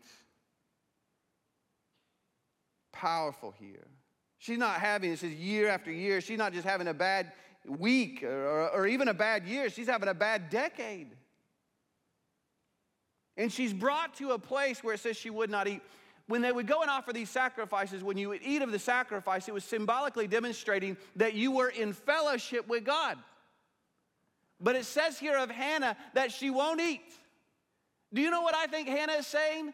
Powerful 2.91 3.55
here. 3.59 3.87
She's 4.37 4.59
not 4.59 4.75
having, 4.75 5.09
this 5.09 5.23
is 5.23 5.33
year 5.33 5.69
after 5.69 5.91
year. 5.91 6.21
She's 6.21 6.37
not 6.37 6.53
just 6.53 6.67
having 6.67 6.87
a 6.87 6.93
bad 6.93 7.31
week 7.65 8.21
or, 8.21 8.47
or, 8.47 8.69
or 8.69 8.87
even 8.87 9.07
a 9.07 9.13
bad 9.13 9.47
year, 9.47 9.71
she's 9.71 9.87
having 9.87 10.07
a 10.07 10.13
bad 10.13 10.51
decade. 10.51 11.07
And 13.37 13.51
she's 13.51 13.73
brought 13.73 14.13
to 14.17 14.33
a 14.33 14.39
place 14.39 14.83
where 14.83 14.93
it 14.93 14.99
says 14.99 15.17
she 15.17 15.31
would 15.31 15.49
not 15.49 15.67
eat. 15.67 15.81
When 16.27 16.43
they 16.43 16.51
would 16.51 16.67
go 16.67 16.81
and 16.81 16.91
offer 16.91 17.11
these 17.11 17.31
sacrifices, 17.31 18.03
when 18.03 18.17
you 18.17 18.29
would 18.29 18.41
eat 18.43 18.61
of 18.61 18.71
the 18.71 18.77
sacrifice, 18.77 19.47
it 19.47 19.53
was 19.53 19.63
symbolically 19.63 20.27
demonstrating 20.27 20.95
that 21.15 21.33
you 21.33 21.51
were 21.51 21.69
in 21.69 21.91
fellowship 21.91 22.67
with 22.67 22.85
God. 22.85 23.17
But 24.59 24.75
it 24.75 24.85
says 24.85 25.19
here 25.19 25.37
of 25.37 25.51
Hannah 25.51 25.97
that 26.13 26.31
she 26.31 26.49
won't 26.49 26.81
eat. 26.81 27.01
Do 28.13 28.21
you 28.21 28.31
know 28.31 28.41
what 28.41 28.55
I 28.55 28.67
think 28.67 28.87
Hannah 28.87 29.13
is 29.13 29.27
saying? 29.27 29.73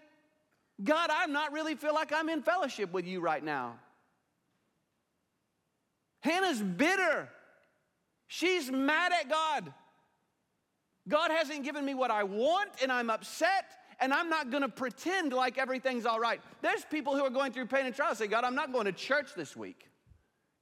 God, 0.84 1.10
I'm 1.14 1.32
not 1.32 1.52
really 1.52 1.76
feel 1.76 1.94
like 1.94 2.12
I'm 2.12 2.30
in 2.30 2.42
fellowship 2.42 2.92
with 2.92 3.06
you 3.06 3.22
right 3.22 3.44
now. 3.44 3.76
Hannah's 6.22 6.62
bitter. 6.62 7.30
She's 8.28 8.72
mad 8.72 9.12
at 9.12 9.30
God. 9.30 9.74
God 11.08 11.32
hasn't 11.32 11.64
given 11.64 11.84
me 11.84 11.94
what 11.94 12.12
I 12.12 12.24
want, 12.24 12.70
and 12.82 12.92
I'm 12.92 13.10
upset, 13.10 13.66
and 14.00 14.14
I'm 14.14 14.30
not 14.30 14.52
gonna 14.52 14.70
pretend 14.70 15.34
like 15.34 15.58
everything's 15.58 16.06
all 16.06 16.20
right. 16.20 16.40
There's 16.62 16.86
people 16.86 17.16
who 17.16 17.24
are 17.24 17.30
going 17.30 17.52
through 17.52 17.66
pain 17.68 17.86
and 17.86 17.96
trial 17.96 18.16
say, 18.16 18.28
God, 18.28 18.44
I'm 18.44 18.56
not 18.56 18.72
going 18.72 18.86
to 18.86 18.92
church 18.92 19.34
this 19.36 19.56
week. 19.56 19.91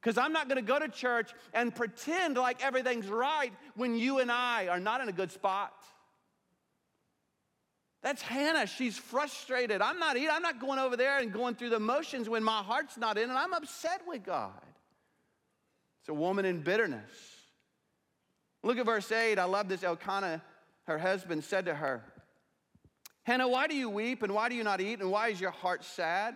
Because 0.02 0.18
I'm 0.18 0.32
not 0.32 0.48
gonna 0.48 0.62
go 0.62 0.80
to 0.80 0.88
church 0.88 1.32
and 1.54 1.76
pretend 1.76 2.38
like 2.38 2.64
everything's 2.64 3.08
right 3.08 3.52
when 3.76 3.98
you 3.98 4.20
and 4.20 4.32
I 4.32 4.68
are 4.68 4.80
not 4.80 5.02
in 5.02 5.10
a 5.10 5.12
good 5.12 5.32
spot. 5.32 5.74
That's 8.02 8.22
Hannah. 8.22 8.66
She's 8.66 8.98
frustrated. 8.98 9.82
I'm 9.82 10.00
not 10.00 10.16
I'm 10.18 10.42
not 10.42 10.60
going 10.60 10.80
over 10.80 10.96
there 10.96 11.20
and 11.20 11.34
going 11.34 11.56
through 11.56 11.72
the 11.72 11.80
motions 11.80 12.30
when 12.30 12.44
my 12.44 12.64
heart's 12.64 12.98
not 12.98 13.18
in, 13.18 13.30
and 13.30 13.38
I'm 13.38 13.54
upset 13.54 14.02
with 14.08 14.24
God. 14.24 14.54
It's 16.02 16.10
a 16.10 16.14
woman 16.14 16.46
in 16.46 16.62
bitterness. 16.62 17.12
Look 18.64 18.78
at 18.78 18.86
verse 18.86 19.12
8. 19.12 19.38
I 19.38 19.44
love 19.46 19.68
this. 19.68 19.84
Elkanah, 19.84 20.42
her 20.86 20.98
husband, 20.98 21.44
said 21.44 21.66
to 21.66 21.76
her, 21.76 22.04
Hannah, 23.24 23.48
why 23.48 23.68
do 23.68 23.76
you 23.76 23.90
weep 23.90 24.24
and 24.24 24.34
why 24.34 24.50
do 24.50 24.56
you 24.56 24.64
not 24.64 24.82
eat 24.82 25.02
and 25.02 25.12
why 25.12 25.28
is 25.28 25.40
your 25.40 25.52
heart 25.52 25.84
sad? 25.84 26.36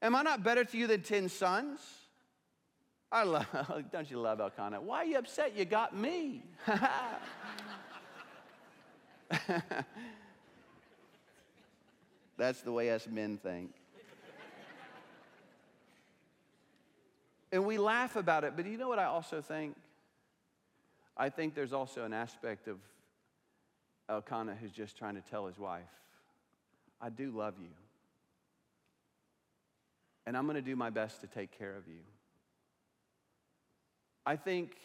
Am 0.00 0.14
I 0.14 0.22
not 0.22 0.42
better 0.42 0.64
to 0.64 0.76
you 0.76 0.86
than 0.86 1.02
10 1.02 1.28
sons? 1.28 1.80
I 3.12 3.24
love, 3.24 3.46
don't 3.92 4.10
you 4.10 4.18
love 4.18 4.40
Elkanah? 4.40 4.80
Why 4.80 4.98
are 4.98 5.04
you 5.04 5.18
upset? 5.18 5.54
You 5.54 5.66
got 5.66 5.94
me. 5.94 6.42
That's 12.38 12.62
the 12.62 12.72
way 12.72 12.90
us 12.90 13.06
men 13.06 13.36
think. 13.36 13.74
And 17.52 17.66
we 17.66 17.76
laugh 17.76 18.16
about 18.16 18.44
it, 18.44 18.54
but 18.56 18.64
you 18.64 18.78
know 18.78 18.88
what 18.88 18.98
I 18.98 19.04
also 19.04 19.42
think? 19.42 19.76
I 21.18 21.28
think 21.28 21.54
there's 21.54 21.74
also 21.74 22.04
an 22.04 22.14
aspect 22.14 22.66
of 22.66 22.78
Elkanah 24.08 24.56
who's 24.58 24.72
just 24.72 24.96
trying 24.96 25.16
to 25.16 25.20
tell 25.20 25.46
his 25.46 25.58
wife, 25.58 25.82
I 26.98 27.10
do 27.10 27.30
love 27.30 27.54
you. 27.60 27.68
And 30.24 30.34
I'm 30.34 30.46
going 30.46 30.56
to 30.56 30.62
do 30.62 30.76
my 30.76 30.88
best 30.88 31.20
to 31.20 31.26
take 31.26 31.56
care 31.58 31.76
of 31.76 31.86
you. 31.86 32.00
I 34.24 34.36
think 34.36 34.76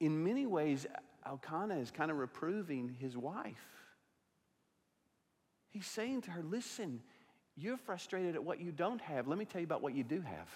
in 0.00 0.24
many 0.24 0.46
ways, 0.46 0.86
Elkanah 1.26 1.78
is 1.78 1.90
kind 1.90 2.10
of 2.10 2.16
reproving 2.16 2.96
his 2.98 3.16
wife. 3.16 3.56
He's 5.70 5.86
saying 5.86 6.22
to 6.22 6.30
her, 6.32 6.42
Listen, 6.42 7.00
you're 7.56 7.76
frustrated 7.76 8.34
at 8.34 8.44
what 8.44 8.60
you 8.60 8.72
don't 8.72 9.00
have. 9.02 9.28
Let 9.28 9.38
me 9.38 9.44
tell 9.44 9.60
you 9.60 9.66
about 9.66 9.82
what 9.82 9.94
you 9.94 10.02
do 10.02 10.20
have. 10.22 10.48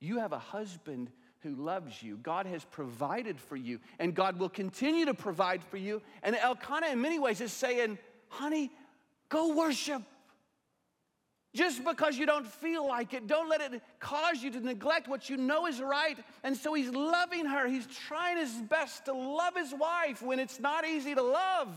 You 0.00 0.20
have 0.20 0.32
a 0.32 0.38
husband 0.38 1.10
who 1.40 1.54
loves 1.54 2.02
you. 2.02 2.16
God 2.16 2.46
has 2.46 2.64
provided 2.64 3.40
for 3.40 3.56
you, 3.56 3.80
and 3.98 4.14
God 4.14 4.38
will 4.38 4.48
continue 4.48 5.06
to 5.06 5.14
provide 5.14 5.62
for 5.64 5.76
you. 5.76 6.02
And 6.22 6.36
Elkanah, 6.36 6.88
in 6.88 7.00
many 7.00 7.18
ways, 7.18 7.40
is 7.40 7.52
saying, 7.52 7.98
Honey, 8.28 8.70
go 9.28 9.54
worship. 9.56 10.02
Just 11.54 11.82
because 11.84 12.18
you 12.18 12.26
don't 12.26 12.46
feel 12.46 12.86
like 12.86 13.14
it, 13.14 13.26
don't 13.26 13.48
let 13.48 13.60
it 13.60 13.82
cause 14.00 14.42
you 14.42 14.50
to 14.50 14.60
neglect 14.60 15.08
what 15.08 15.30
you 15.30 15.36
know 15.36 15.66
is 15.66 15.80
right. 15.80 16.18
And 16.44 16.56
so 16.56 16.74
he's 16.74 16.90
loving 16.90 17.46
her. 17.46 17.66
He's 17.66 17.86
trying 17.86 18.36
his 18.36 18.52
best 18.52 19.06
to 19.06 19.14
love 19.14 19.56
his 19.56 19.72
wife 19.72 20.20
when 20.20 20.38
it's 20.38 20.60
not 20.60 20.86
easy 20.86 21.14
to 21.14 21.22
love. 21.22 21.68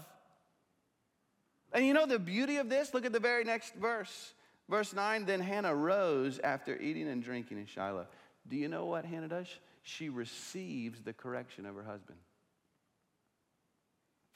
And 1.71 1.85
you 1.85 1.93
know 1.93 2.05
the 2.05 2.19
beauty 2.19 2.57
of 2.57 2.69
this? 2.69 2.93
Look 2.93 3.05
at 3.05 3.13
the 3.13 3.19
very 3.19 3.45
next 3.45 3.73
verse. 3.75 4.33
Verse 4.69 4.93
9 4.93 5.25
Then 5.25 5.39
Hannah 5.39 5.73
rose 5.73 6.39
after 6.43 6.77
eating 6.77 7.07
and 7.07 7.23
drinking 7.23 7.57
in 7.57 7.65
Shiloh. 7.65 8.07
Do 8.47 8.57
you 8.57 8.67
know 8.67 8.85
what 8.85 9.05
Hannah 9.05 9.29
does? 9.29 9.47
She 9.83 10.09
receives 10.09 11.01
the 11.01 11.13
correction 11.13 11.65
of 11.65 11.75
her 11.75 11.83
husband. 11.83 12.19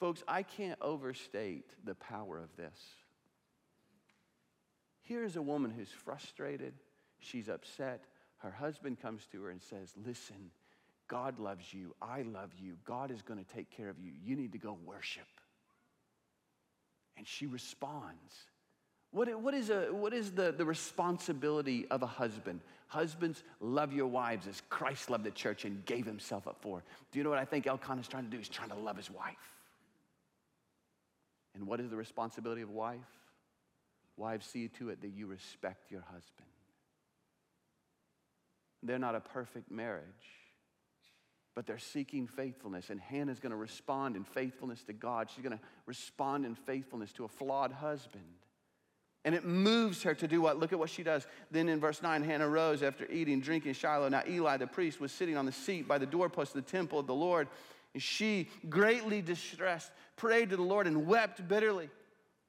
Folks, 0.00 0.22
I 0.26 0.42
can't 0.42 0.78
overstate 0.80 1.70
the 1.84 1.94
power 1.94 2.38
of 2.38 2.54
this. 2.56 2.78
Here's 5.06 5.36
a 5.36 5.42
woman 5.42 5.70
who's 5.70 5.88
frustrated, 5.88 6.74
she's 7.20 7.48
upset. 7.48 8.04
Her 8.38 8.50
husband 8.50 9.00
comes 9.00 9.26
to 9.32 9.42
her 9.44 9.50
and 9.50 9.62
says, 9.62 9.92
Listen, 10.04 10.50
God 11.08 11.38
loves 11.38 11.72
you. 11.72 11.94
I 12.02 12.22
love 12.22 12.50
you. 12.58 12.74
God 12.84 13.12
is 13.12 13.22
going 13.22 13.42
to 13.42 13.54
take 13.54 13.70
care 13.70 13.88
of 13.88 13.98
you. 14.00 14.10
You 14.24 14.34
need 14.34 14.52
to 14.52 14.58
go 14.58 14.76
worship. 14.84 15.28
And 17.16 17.26
she 17.26 17.46
responds. 17.46 18.34
What, 19.12 19.40
what 19.40 19.54
is, 19.54 19.70
a, 19.70 19.88
what 19.92 20.12
is 20.12 20.32
the, 20.32 20.52
the 20.52 20.64
responsibility 20.64 21.86
of 21.90 22.02
a 22.02 22.06
husband? 22.06 22.60
Husbands, 22.88 23.44
love 23.60 23.92
your 23.92 24.08
wives 24.08 24.48
as 24.48 24.60
Christ 24.68 25.08
loved 25.08 25.24
the 25.24 25.30
church 25.30 25.64
and 25.64 25.84
gave 25.86 26.04
himself 26.04 26.48
up 26.48 26.58
for. 26.60 26.82
Do 27.12 27.18
you 27.18 27.24
know 27.24 27.30
what 27.30 27.38
I 27.38 27.44
think 27.44 27.66
Elkanah 27.68 28.00
is 28.00 28.08
trying 28.08 28.24
to 28.24 28.30
do? 28.30 28.38
He's 28.38 28.48
trying 28.48 28.70
to 28.70 28.76
love 28.76 28.96
his 28.96 29.10
wife. 29.10 29.36
And 31.54 31.66
what 31.66 31.80
is 31.80 31.90
the 31.90 31.96
responsibility 31.96 32.62
of 32.62 32.68
a 32.68 32.72
wife? 32.72 32.98
Wives, 34.16 34.46
see 34.46 34.68
to 34.68 34.88
it 34.90 35.02
that 35.02 35.10
you 35.10 35.26
respect 35.26 35.90
your 35.90 36.02
husband. 36.02 36.48
They're 38.82 38.98
not 38.98 39.14
a 39.14 39.20
perfect 39.20 39.70
marriage, 39.70 40.04
but 41.54 41.66
they're 41.66 41.78
seeking 41.78 42.26
faithfulness. 42.26 42.90
And 42.90 43.00
Hannah's 43.00 43.40
going 43.40 43.50
to 43.50 43.56
respond 43.56 44.16
in 44.16 44.24
faithfulness 44.24 44.82
to 44.84 44.92
God. 44.92 45.28
She's 45.30 45.42
going 45.42 45.56
to 45.56 45.64
respond 45.86 46.46
in 46.46 46.54
faithfulness 46.54 47.12
to 47.14 47.24
a 47.24 47.28
flawed 47.28 47.72
husband. 47.72 48.24
And 49.24 49.34
it 49.34 49.44
moves 49.44 50.04
her 50.04 50.14
to 50.14 50.28
do 50.28 50.40
what? 50.40 50.60
Look 50.60 50.72
at 50.72 50.78
what 50.78 50.88
she 50.88 51.02
does. 51.02 51.26
Then 51.50 51.68
in 51.68 51.80
verse 51.80 52.00
9, 52.00 52.22
Hannah 52.22 52.48
rose 52.48 52.82
after 52.82 53.10
eating, 53.10 53.40
drinking 53.40 53.72
Shiloh. 53.72 54.08
Now 54.08 54.22
Eli 54.28 54.56
the 54.56 54.68
priest 54.68 55.00
was 55.00 55.10
sitting 55.10 55.36
on 55.36 55.46
the 55.46 55.52
seat 55.52 55.88
by 55.88 55.98
the 55.98 56.06
doorpost 56.06 56.54
of 56.54 56.64
the 56.64 56.70
temple 56.70 57.00
of 57.00 57.08
the 57.08 57.14
Lord. 57.14 57.48
And 57.92 58.02
she, 58.02 58.48
greatly 58.68 59.20
distressed, 59.22 59.90
prayed 60.14 60.50
to 60.50 60.56
the 60.56 60.62
Lord 60.62 60.86
and 60.86 61.06
wept 61.08 61.46
bitterly. 61.48 61.90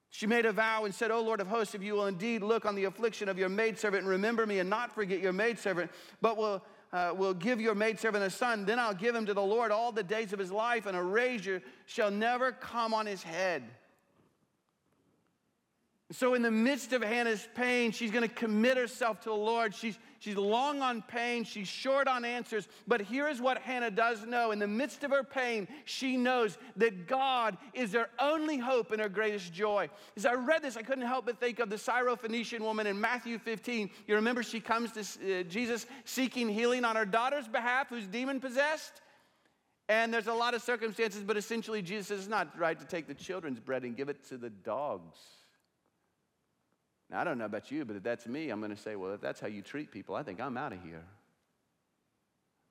She 0.09 0.25
made 0.25 0.45
a 0.45 0.51
vow 0.51 0.85
and 0.85 0.95
said, 0.95 1.11
O 1.11 1.21
Lord 1.21 1.41
of 1.41 1.47
hosts, 1.47 1.75
if 1.75 1.83
you 1.83 1.93
will 1.93 2.07
indeed 2.07 2.41
look 2.41 2.65
on 2.65 2.75
the 2.75 2.85
affliction 2.85 3.29
of 3.29 3.37
your 3.37 3.49
maidservant 3.49 4.03
and 4.03 4.09
remember 4.09 4.45
me 4.45 4.59
and 4.59 4.69
not 4.69 4.93
forget 4.93 5.19
your 5.19 5.33
maidservant, 5.33 5.91
but 6.21 6.37
will, 6.37 6.63
uh, 6.93 7.13
will 7.15 7.33
give 7.33 7.59
your 7.59 7.75
maidservant 7.75 8.23
a 8.23 8.29
son, 8.29 8.65
then 8.65 8.79
I'll 8.79 8.93
give 8.93 9.13
him 9.13 9.25
to 9.25 9.33
the 9.33 9.41
Lord 9.41 9.71
all 9.71 9.91
the 9.91 10.03
days 10.03 10.33
of 10.33 10.39
his 10.39 10.51
life, 10.51 10.85
and 10.85 10.95
a 10.95 11.03
razor 11.03 11.61
shall 11.85 12.09
never 12.09 12.51
come 12.51 12.93
on 12.93 13.05
his 13.05 13.21
head. 13.21 13.63
So, 16.13 16.35
in 16.35 16.41
the 16.41 16.51
midst 16.51 16.93
of 16.93 17.03
Hannah's 17.03 17.49
pain, 17.53 17.91
she's 17.91 18.11
going 18.11 18.27
to 18.27 18.33
commit 18.33 18.77
herself 18.77 19.19
to 19.21 19.29
the 19.29 19.35
Lord. 19.35 19.75
She's, 19.75 19.99
she's 20.19 20.37
long 20.37 20.81
on 20.81 21.01
pain, 21.01 21.43
she's 21.43 21.67
short 21.67 22.07
on 22.07 22.23
answers. 22.23 22.69
But 22.87 23.01
here 23.01 23.27
is 23.27 23.41
what 23.41 23.57
Hannah 23.57 23.91
does 23.91 24.25
know 24.25 24.51
in 24.51 24.59
the 24.59 24.67
midst 24.67 25.03
of 25.03 25.11
her 25.11 25.23
pain, 25.23 25.67
she 25.83 26.15
knows 26.15 26.57
that 26.77 27.07
God 27.07 27.57
is 27.73 27.91
her 27.91 28.09
only 28.19 28.57
hope 28.57 28.93
and 28.93 29.01
her 29.01 29.09
greatest 29.09 29.51
joy. 29.51 29.89
As 30.15 30.25
I 30.25 30.35
read 30.35 30.63
this, 30.63 30.77
I 30.77 30.81
couldn't 30.81 31.05
help 31.05 31.25
but 31.25 31.41
think 31.41 31.59
of 31.59 31.69
the 31.69 31.75
Syrophoenician 31.75 32.61
woman 32.61 32.87
in 32.87 32.99
Matthew 33.01 33.37
15. 33.37 33.89
You 34.07 34.15
remember 34.15 34.43
she 34.43 34.61
comes 34.61 34.93
to 34.93 35.01
uh, 35.41 35.43
Jesus 35.43 35.87
seeking 36.05 36.47
healing 36.47 36.85
on 36.85 36.95
her 36.95 37.05
daughter's 37.05 37.49
behalf, 37.49 37.89
who's 37.89 38.07
demon 38.07 38.39
possessed? 38.39 39.01
And 39.89 40.13
there's 40.13 40.27
a 40.27 40.33
lot 40.33 40.53
of 40.53 40.61
circumstances, 40.61 41.21
but 41.21 41.35
essentially, 41.35 41.81
Jesus 41.81 42.07
says 42.07 42.19
it's 42.19 42.27
not 42.29 42.57
right 42.57 42.79
to 42.79 42.85
take 42.85 43.07
the 43.07 43.13
children's 43.13 43.59
bread 43.59 43.83
and 43.83 43.95
give 43.95 44.07
it 44.07 44.23
to 44.29 44.37
the 44.37 44.49
dogs. 44.49 45.17
Now, 47.09 47.21
I 47.21 47.23
don't 47.23 47.37
know 47.37 47.45
about 47.45 47.71
you, 47.71 47.85
but 47.85 47.95
if 47.95 48.03
that's 48.03 48.27
me, 48.27 48.49
I'm 48.49 48.59
going 48.59 48.75
to 48.75 48.81
say, 48.81 48.95
well, 48.95 49.13
if 49.13 49.21
that's 49.21 49.39
how 49.39 49.47
you 49.47 49.61
treat 49.61 49.91
people, 49.91 50.15
I 50.15 50.23
think 50.23 50.41
I'm 50.41 50.57
out 50.57 50.73
of 50.73 50.81
here. 50.83 51.03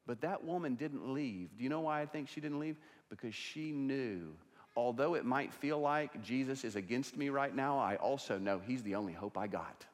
But 0.06 0.20
that 0.20 0.44
woman 0.44 0.74
didn't 0.74 1.12
leave. 1.12 1.56
Do 1.56 1.64
you 1.64 1.70
know 1.70 1.80
why 1.80 2.02
I 2.02 2.06
think 2.06 2.28
she 2.28 2.40
didn't 2.40 2.60
leave? 2.60 2.76
Because 3.08 3.34
she 3.34 3.72
knew, 3.72 4.34
although 4.76 5.14
it 5.14 5.24
might 5.24 5.52
feel 5.52 5.80
like 5.80 6.22
Jesus 6.22 6.64
is 6.64 6.76
against 6.76 7.16
me 7.16 7.30
right 7.30 7.54
now, 7.54 7.78
I 7.78 7.96
also 7.96 8.38
know 8.38 8.60
he's 8.64 8.82
the 8.82 8.94
only 8.94 9.14
hope 9.14 9.38
I 9.38 9.46
got. 9.46 9.84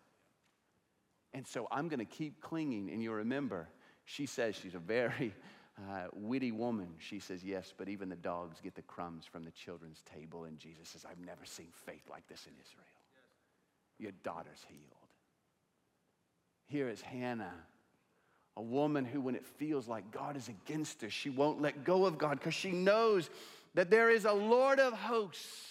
And 1.32 1.46
so 1.46 1.66
I'm 1.70 1.88
going 1.88 2.00
to 2.00 2.04
keep 2.04 2.42
clinging. 2.42 2.90
And 2.90 3.02
you 3.02 3.12
remember, 3.12 3.68
she 4.04 4.26
says 4.26 4.56
she's 4.56 4.74
a 4.74 4.80
very 4.80 5.32
uh, 5.78 6.08
witty 6.12 6.52
woman. 6.52 6.88
She 6.98 7.20
says, 7.20 7.42
Yes, 7.42 7.72
but 7.74 7.88
even 7.88 8.10
the 8.10 8.16
dogs 8.16 8.60
get 8.60 8.74
the 8.74 8.82
crumbs 8.82 9.24
from 9.24 9.44
the 9.44 9.52
children's 9.52 10.02
table. 10.14 10.44
And 10.44 10.58
Jesus 10.58 10.88
says, 10.88 11.06
I've 11.08 11.24
never 11.24 11.44
seen 11.44 11.68
faith 11.86 12.02
like 12.10 12.26
this 12.26 12.46
in 12.46 12.52
Israel 12.60 13.01
your 13.98 14.12
daughter's 14.22 14.64
healed. 14.68 14.82
Here 16.66 16.88
is 16.88 17.00
Hannah, 17.00 17.54
a 18.56 18.62
woman 18.62 19.04
who, 19.04 19.20
when 19.20 19.34
it 19.34 19.46
feels 19.46 19.88
like 19.88 20.10
God 20.10 20.36
is 20.36 20.48
against 20.48 21.02
her, 21.02 21.10
she 21.10 21.30
won't 21.30 21.60
let 21.60 21.84
go 21.84 22.06
of 22.06 22.18
God 22.18 22.38
because 22.38 22.54
she 22.54 22.72
knows 22.72 23.30
that 23.74 23.90
there 23.90 24.10
is 24.10 24.24
a 24.24 24.32
Lord 24.32 24.80
of 24.80 24.92
hosts, 24.92 25.68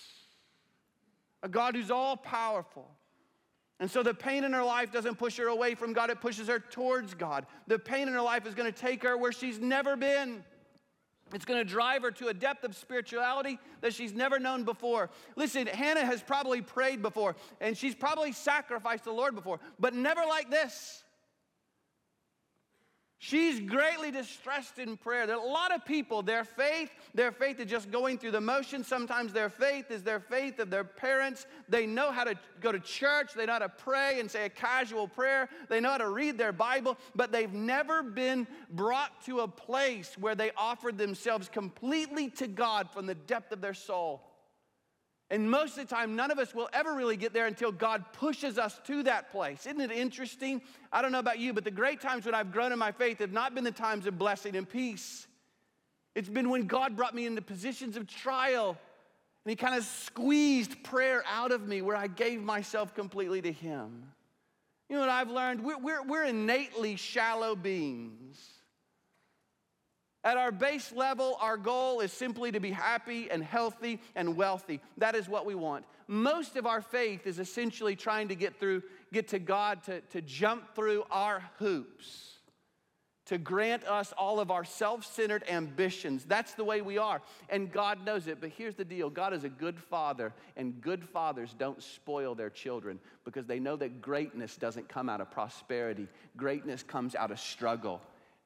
a 1.43 1.49
God 1.49 1.75
who's 1.75 1.91
all 1.91 2.17
powerful. 2.17 2.88
And 3.79 3.89
so 3.89 4.03
the 4.03 4.13
pain 4.13 4.43
in 4.43 4.53
her 4.53 4.63
life 4.63 4.91
doesn't 4.91 5.15
push 5.15 5.38
her 5.38 5.47
away 5.47 5.73
from 5.73 5.91
God, 5.91 6.12
it 6.12 6.21
pushes 6.21 6.47
her 6.47 6.60
towards 6.60 7.15
God. 7.15 7.47
The 7.65 7.79
pain 7.79 8.07
in 8.07 8.13
her 8.13 8.21
life 8.21 8.45
is 8.45 8.53
going 8.53 8.71
to 8.71 8.79
take 8.79 9.01
her 9.03 9.17
where 9.17 9.31
she's 9.31 9.60
never 9.60 9.95
been. 9.95 10.43
It's 11.34 11.46
going 11.46 11.60
to 11.60 11.70
drive 11.70 12.02
her 12.04 12.12
to 12.12 12.28
a 12.28 12.34
depth 12.34 12.63
of 12.63 12.76
spirituality 12.76 13.60
that 13.82 13.94
she's 13.94 14.13
never 14.13 14.39
known 14.39 14.63
before. 14.63 15.10
Listen, 15.36 15.67
Hannah 15.67 16.06
has 16.06 16.22
probably 16.22 16.62
prayed 16.62 17.02
before 17.02 17.36
and 17.60 17.78
she's 17.78 17.96
probably 17.96 18.32
sacrificed 18.32 19.06
the 19.06 19.12
Lord 19.12 19.36
before, 19.36 19.60
but 19.80 19.94
never 19.94 20.22
like 20.28 20.50
this. 20.50 21.04
She's 23.23 23.60
greatly 23.60 24.10
distressed 24.10 24.79
in 24.79 24.97
prayer. 24.97 25.27
There 25.27 25.36
are 25.36 25.45
a 25.45 25.47
lot 25.47 25.71
of 25.71 25.86
people, 25.86 26.23
their 26.23 26.43
faith, 26.43 26.89
their 27.13 27.31
faith 27.31 27.60
is 27.60 27.69
just 27.69 27.91
going 27.91 28.17
through 28.17 28.31
the 28.31 28.41
motions. 28.41 28.88
Sometimes 28.88 29.31
their 29.31 29.47
faith 29.47 29.91
is 29.91 30.01
their 30.01 30.19
faith 30.19 30.57
of 30.57 30.71
their 30.71 30.84
parents. 30.84 31.45
They 31.69 31.86
know 31.86 32.12
how 32.12 32.23
to 32.23 32.34
go 32.62 32.71
to 32.71 32.79
church, 32.79 33.36
they 33.36 33.45
know 33.45 33.53
how 33.53 33.60
to 33.60 33.69
pray 33.69 34.19
and 34.19 34.29
say 34.29 34.45
a 34.45 34.49
casual 34.49 35.07
prayer, 35.07 35.49
they 35.69 35.79
know 35.79 35.91
how 35.91 35.99
to 35.99 36.10
read 36.10 36.39
their 36.39 36.51
Bible, 36.51 36.97
but 37.13 37.31
they've 37.31 37.53
never 37.53 38.01
been 38.01 38.47
brought 38.71 39.23
to 39.25 39.41
a 39.41 39.47
place 39.47 40.17
where 40.17 40.34
they 40.34 40.49
offered 40.57 40.97
themselves 40.97 41.47
completely 41.47 42.28
to 42.32 42.47
God 42.47 42.89
from 42.89 43.05
the 43.05 43.13
depth 43.13 43.51
of 43.51 43.61
their 43.61 43.76
soul. 43.76 44.30
And 45.32 45.49
most 45.49 45.77
of 45.77 45.88
the 45.88 45.95
time, 45.95 46.17
none 46.17 46.29
of 46.29 46.39
us 46.39 46.53
will 46.53 46.69
ever 46.73 46.93
really 46.93 47.15
get 47.15 47.32
there 47.32 47.47
until 47.47 47.71
God 47.71 48.03
pushes 48.11 48.57
us 48.57 48.77
to 48.84 49.01
that 49.03 49.32
place. 49.32 49.65
Isn't 49.65 49.79
it 49.79 49.89
interesting? 49.89 50.61
I 50.91 51.01
don't 51.01 51.13
know 51.13 51.19
about 51.19 51.39
you, 51.39 51.53
but 51.53 51.63
the 51.63 51.71
great 51.71 52.01
times 52.01 52.25
when 52.25 52.36
I've 52.36 52.51
grown 52.51 52.73
in 52.73 52.77
my 52.77 52.91
faith 52.91 53.19
have 53.19 53.32
not 53.32 53.55
been 53.55 53.63
the 53.63 53.71
times 53.71 54.05
of 54.05 54.19
blessing 54.19 54.57
and 54.57 54.67
peace. 54.67 55.25
It's 56.15 56.27
been 56.27 56.49
when 56.49 56.67
God 56.67 56.97
brought 56.97 57.15
me 57.15 57.25
into 57.25 57.41
positions 57.41 57.95
of 57.95 58.07
trial 58.07 58.77
and 59.45 59.49
He 59.49 59.55
kind 59.55 59.73
of 59.73 59.86
squeezed 59.86 60.84
prayer 60.84 61.23
out 61.25 61.53
of 61.53 61.65
me 61.65 61.82
where 61.82 61.95
I 61.95 62.07
gave 62.07 62.43
myself 62.43 62.93
completely 62.93 63.41
to 63.41 63.53
Him. 63.53 64.03
You 64.89 64.97
know 64.97 65.01
what 65.01 65.09
I've 65.09 65.32
learned? 65.32 65.63
We're, 65.63 65.77
we're, 65.77 66.03
we're 66.03 66.25
innately 66.25 66.97
shallow 66.97 67.55
beings. 67.55 68.38
At 70.24 70.38
our 70.38 70.51
base 70.51 70.91
level, 70.91 71.36
our 71.39 71.57
goal 71.57 71.99
is 71.99 72.13
simply 72.13 72.51
to 72.51 72.59
be 72.59 72.72
happy 72.72 73.30
and 73.32 73.43
healthy 73.43 73.99
and 74.15 74.36
wealthy. 74.36 74.80
That 74.97 75.15
is 75.15 75.28
what 75.28 75.45
we 75.45 75.55
want. 75.55 75.86
most 76.07 76.55
of 76.57 76.65
our 76.65 76.82
faith 76.82 77.26
is 77.26 77.39
essentially 77.39 77.95
trying 77.95 78.28
to 78.28 78.36
get 78.36 78.59
through, 78.59 78.84
get 79.11 79.30
to 79.30 79.39
God 79.39 79.84
to, 79.84 80.01
to 80.01 80.22
jump 80.22 80.76
through 80.76 81.03
our 81.09 81.43
hoops 81.57 82.32
to 83.32 83.38
grant 83.38 83.86
us 83.86 84.11
all 84.17 84.41
of 84.41 84.51
our 84.51 84.65
self 84.65 85.05
centered 85.05 85.45
ambitions. 85.47 86.26
That's 86.26 86.53
the 86.53 86.65
way 86.65 86.82
we 86.82 86.97
are. 86.97 87.22
And 87.47 87.72
God 87.72 88.03
knows 88.05 88.28
it. 88.28 88.41
But 88.41 88.49
here's 88.49 88.76
the 88.76 88.84
deal 88.84 89.09
God 89.09 89.34
is 89.34 89.45
a 89.45 89.49
good 89.49 89.80
father, 89.80 90.34
and 90.57 90.82
good 90.82 91.07
fathers 91.07 91.55
don't 91.57 91.82
spoil 91.82 92.36
their 92.36 92.49
children 92.49 92.99
because 93.24 93.45
they 93.45 93.57
know 93.57 93.78
that 93.78 94.01
greatness 94.01 94.57
doesn't 94.57 94.89
come 94.89 95.07
out 95.07 95.22
of 95.22 95.32
prosperity, 95.32 96.09
greatness 96.36 96.84
comes 96.84 97.15
out 97.15 97.32
of 97.32 97.39
struggle. 97.39 98.01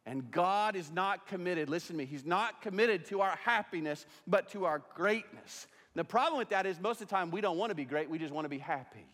And 0.06 0.30
God 0.30 0.76
is 0.76 0.91
not 0.91 1.28
committed, 1.28 1.68
listen 1.68 1.95
to 1.95 1.97
me, 1.97 2.06
He's 2.06 2.26
not 2.26 2.62
committed 2.62 3.06
to 3.08 3.22
our 3.22 3.36
happiness, 3.43 4.06
but 4.28 4.49
to 4.49 4.66
our 4.66 4.82
greatness. 4.95 5.68
And 5.93 5.99
the 5.99 6.03
problem 6.08 6.38
with 6.38 6.49
that 6.49 6.66
is 6.66 6.80
most 6.80 7.01
of 7.01 7.08
the 7.08 7.16
time 7.16 7.32
we 7.32 7.41
don't 7.41 7.58
want 7.58 7.72
to 7.72 7.76
be 7.76 7.86
great, 7.86 8.10
we 8.10 8.20
just 8.20 8.34
want 8.34 8.45
to 8.45 8.49
be 8.49 8.60
happy. 8.60 9.06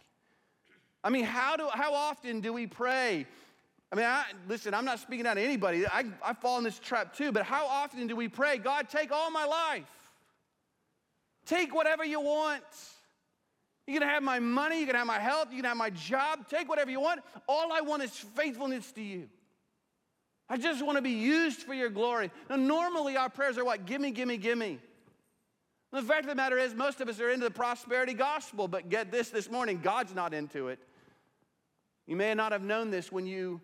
I 1.04 1.10
mean, 1.10 1.24
how, 1.24 1.56
do, 1.56 1.68
how 1.72 1.94
often 1.94 2.42
do 2.42 2.54
we 2.54 2.68
pray? 2.68 3.26
I 3.92 3.96
mean, 3.96 4.06
I, 4.06 4.26
listen, 4.48 4.74
I'm 4.74 4.86
not 4.86 5.00
speaking 5.00 5.26
out 5.26 5.36
to 5.36 5.42
anybody. 5.42 5.86
I, 5.88 6.06
I 6.24 6.34
fall 6.34 6.58
in 6.58 6.64
this 6.64 6.80
trap 6.80 7.16
too, 7.16 7.32
but 7.32 7.44
how 7.44 7.66
often 7.66 8.08
do 8.08 8.16
we 8.16 8.28
pray, 8.28 8.58
God, 8.58 8.90
take 8.90 9.12
all 9.12 9.32
my 9.32 9.46
life? 9.46 9.90
Take 11.46 11.74
whatever 11.74 12.06
you 12.06 12.22
want. 12.22 12.64
You 13.88 14.00
can 14.00 14.08
have 14.08 14.24
my 14.24 14.40
money, 14.40 14.80
you 14.80 14.86
can 14.86 14.96
have 14.96 15.08
my 15.08 15.20
health, 15.20 15.48
you 15.50 15.58
can 15.58 15.66
have 15.66 15.78
my 15.78 15.90
job, 15.90 16.48
take 16.48 16.70
whatever 16.70 16.92
you 16.92 17.02
want. 17.02 17.22
All 17.48 17.74
I 17.74 17.82
want 17.82 18.04
is 18.04 18.12
faithfulness 18.12 18.92
to 18.94 19.02
you. 19.02 19.28
I 20.52 20.58
just 20.58 20.86
want 20.86 20.98
to 20.98 21.02
be 21.02 21.12
used 21.12 21.62
for 21.64 21.74
your 21.74 21.90
glory. 21.90 22.30
Now, 22.50 22.58
normally 22.58 23.16
our 23.16 23.30
prayers 23.30 23.58
are 23.58 23.64
what? 23.64 23.86
Gimme, 23.86 24.12
gimme, 24.12 24.36
gimme. 24.36 24.80
The 25.94 26.02
fact 26.02 26.24
of 26.24 26.28
the 26.28 26.36
matter 26.36 26.58
is, 26.58 26.76
most 26.76 27.00
of 27.00 27.08
us 27.08 27.22
are 27.22 27.30
into 27.30 27.46
the 27.46 27.52
prosperity 27.52 28.14
gospel, 28.14 28.68
but 28.68 28.90
get 28.90 29.14
this 29.14 29.30
this 29.30 29.50
morning 29.50 29.80
God's 29.82 30.14
not 30.14 30.34
into 30.34 30.68
it. 30.68 30.80
You 32.06 32.18
may 32.18 32.34
not 32.34 32.52
have 32.52 32.64
known 32.64 32.92
this 32.92 33.14
when 33.14 33.26
you 33.26 33.62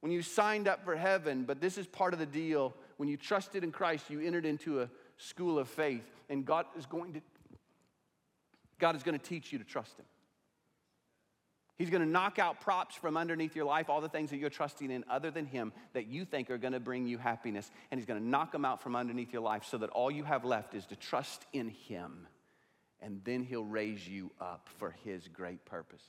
when 0.00 0.12
you 0.12 0.20
signed 0.20 0.68
up 0.68 0.84
for 0.84 0.94
heaven, 0.94 1.44
but 1.44 1.62
this 1.62 1.78
is 1.78 1.86
part 1.86 2.12
of 2.12 2.18
the 2.18 2.26
deal. 2.26 2.74
When 2.98 3.08
you 3.08 3.16
trusted 3.16 3.64
in 3.64 3.72
Christ, 3.72 4.10
you 4.10 4.20
entered 4.20 4.44
into 4.44 4.82
a 4.82 4.90
school 5.16 5.58
of 5.58 5.68
faith, 5.68 6.04
and 6.28 6.44
God 6.44 6.66
is 6.76 6.84
going 6.84 7.14
to 7.14 7.22
God 8.78 8.94
is 8.94 9.02
going 9.02 9.18
to 9.18 9.24
teach 9.24 9.52
you 9.52 9.58
to 9.58 9.64
trust 9.64 9.98
him. 9.98 10.04
He's 11.82 11.90
going 11.90 12.04
to 12.04 12.08
knock 12.08 12.38
out 12.38 12.60
props 12.60 12.94
from 12.94 13.16
underneath 13.16 13.56
your 13.56 13.64
life, 13.64 13.90
all 13.90 14.00
the 14.00 14.08
things 14.08 14.30
that 14.30 14.36
you're 14.36 14.50
trusting 14.50 14.88
in 14.88 15.04
other 15.10 15.32
than 15.32 15.46
Him 15.46 15.72
that 15.94 16.06
you 16.06 16.24
think 16.24 16.48
are 16.48 16.56
going 16.56 16.74
to 16.74 16.78
bring 16.78 17.08
you 17.08 17.18
happiness. 17.18 17.68
And 17.90 17.98
He's 17.98 18.06
going 18.06 18.20
to 18.20 18.24
knock 18.24 18.52
them 18.52 18.64
out 18.64 18.80
from 18.80 18.94
underneath 18.94 19.32
your 19.32 19.42
life 19.42 19.64
so 19.64 19.78
that 19.78 19.90
all 19.90 20.08
you 20.08 20.22
have 20.22 20.44
left 20.44 20.76
is 20.76 20.86
to 20.86 20.94
trust 20.94 21.44
in 21.52 21.70
Him. 21.70 22.28
And 23.00 23.20
then 23.24 23.42
He'll 23.42 23.64
raise 23.64 24.06
you 24.06 24.30
up 24.40 24.68
for 24.78 24.94
His 25.02 25.26
great 25.26 25.64
purposes. 25.64 26.06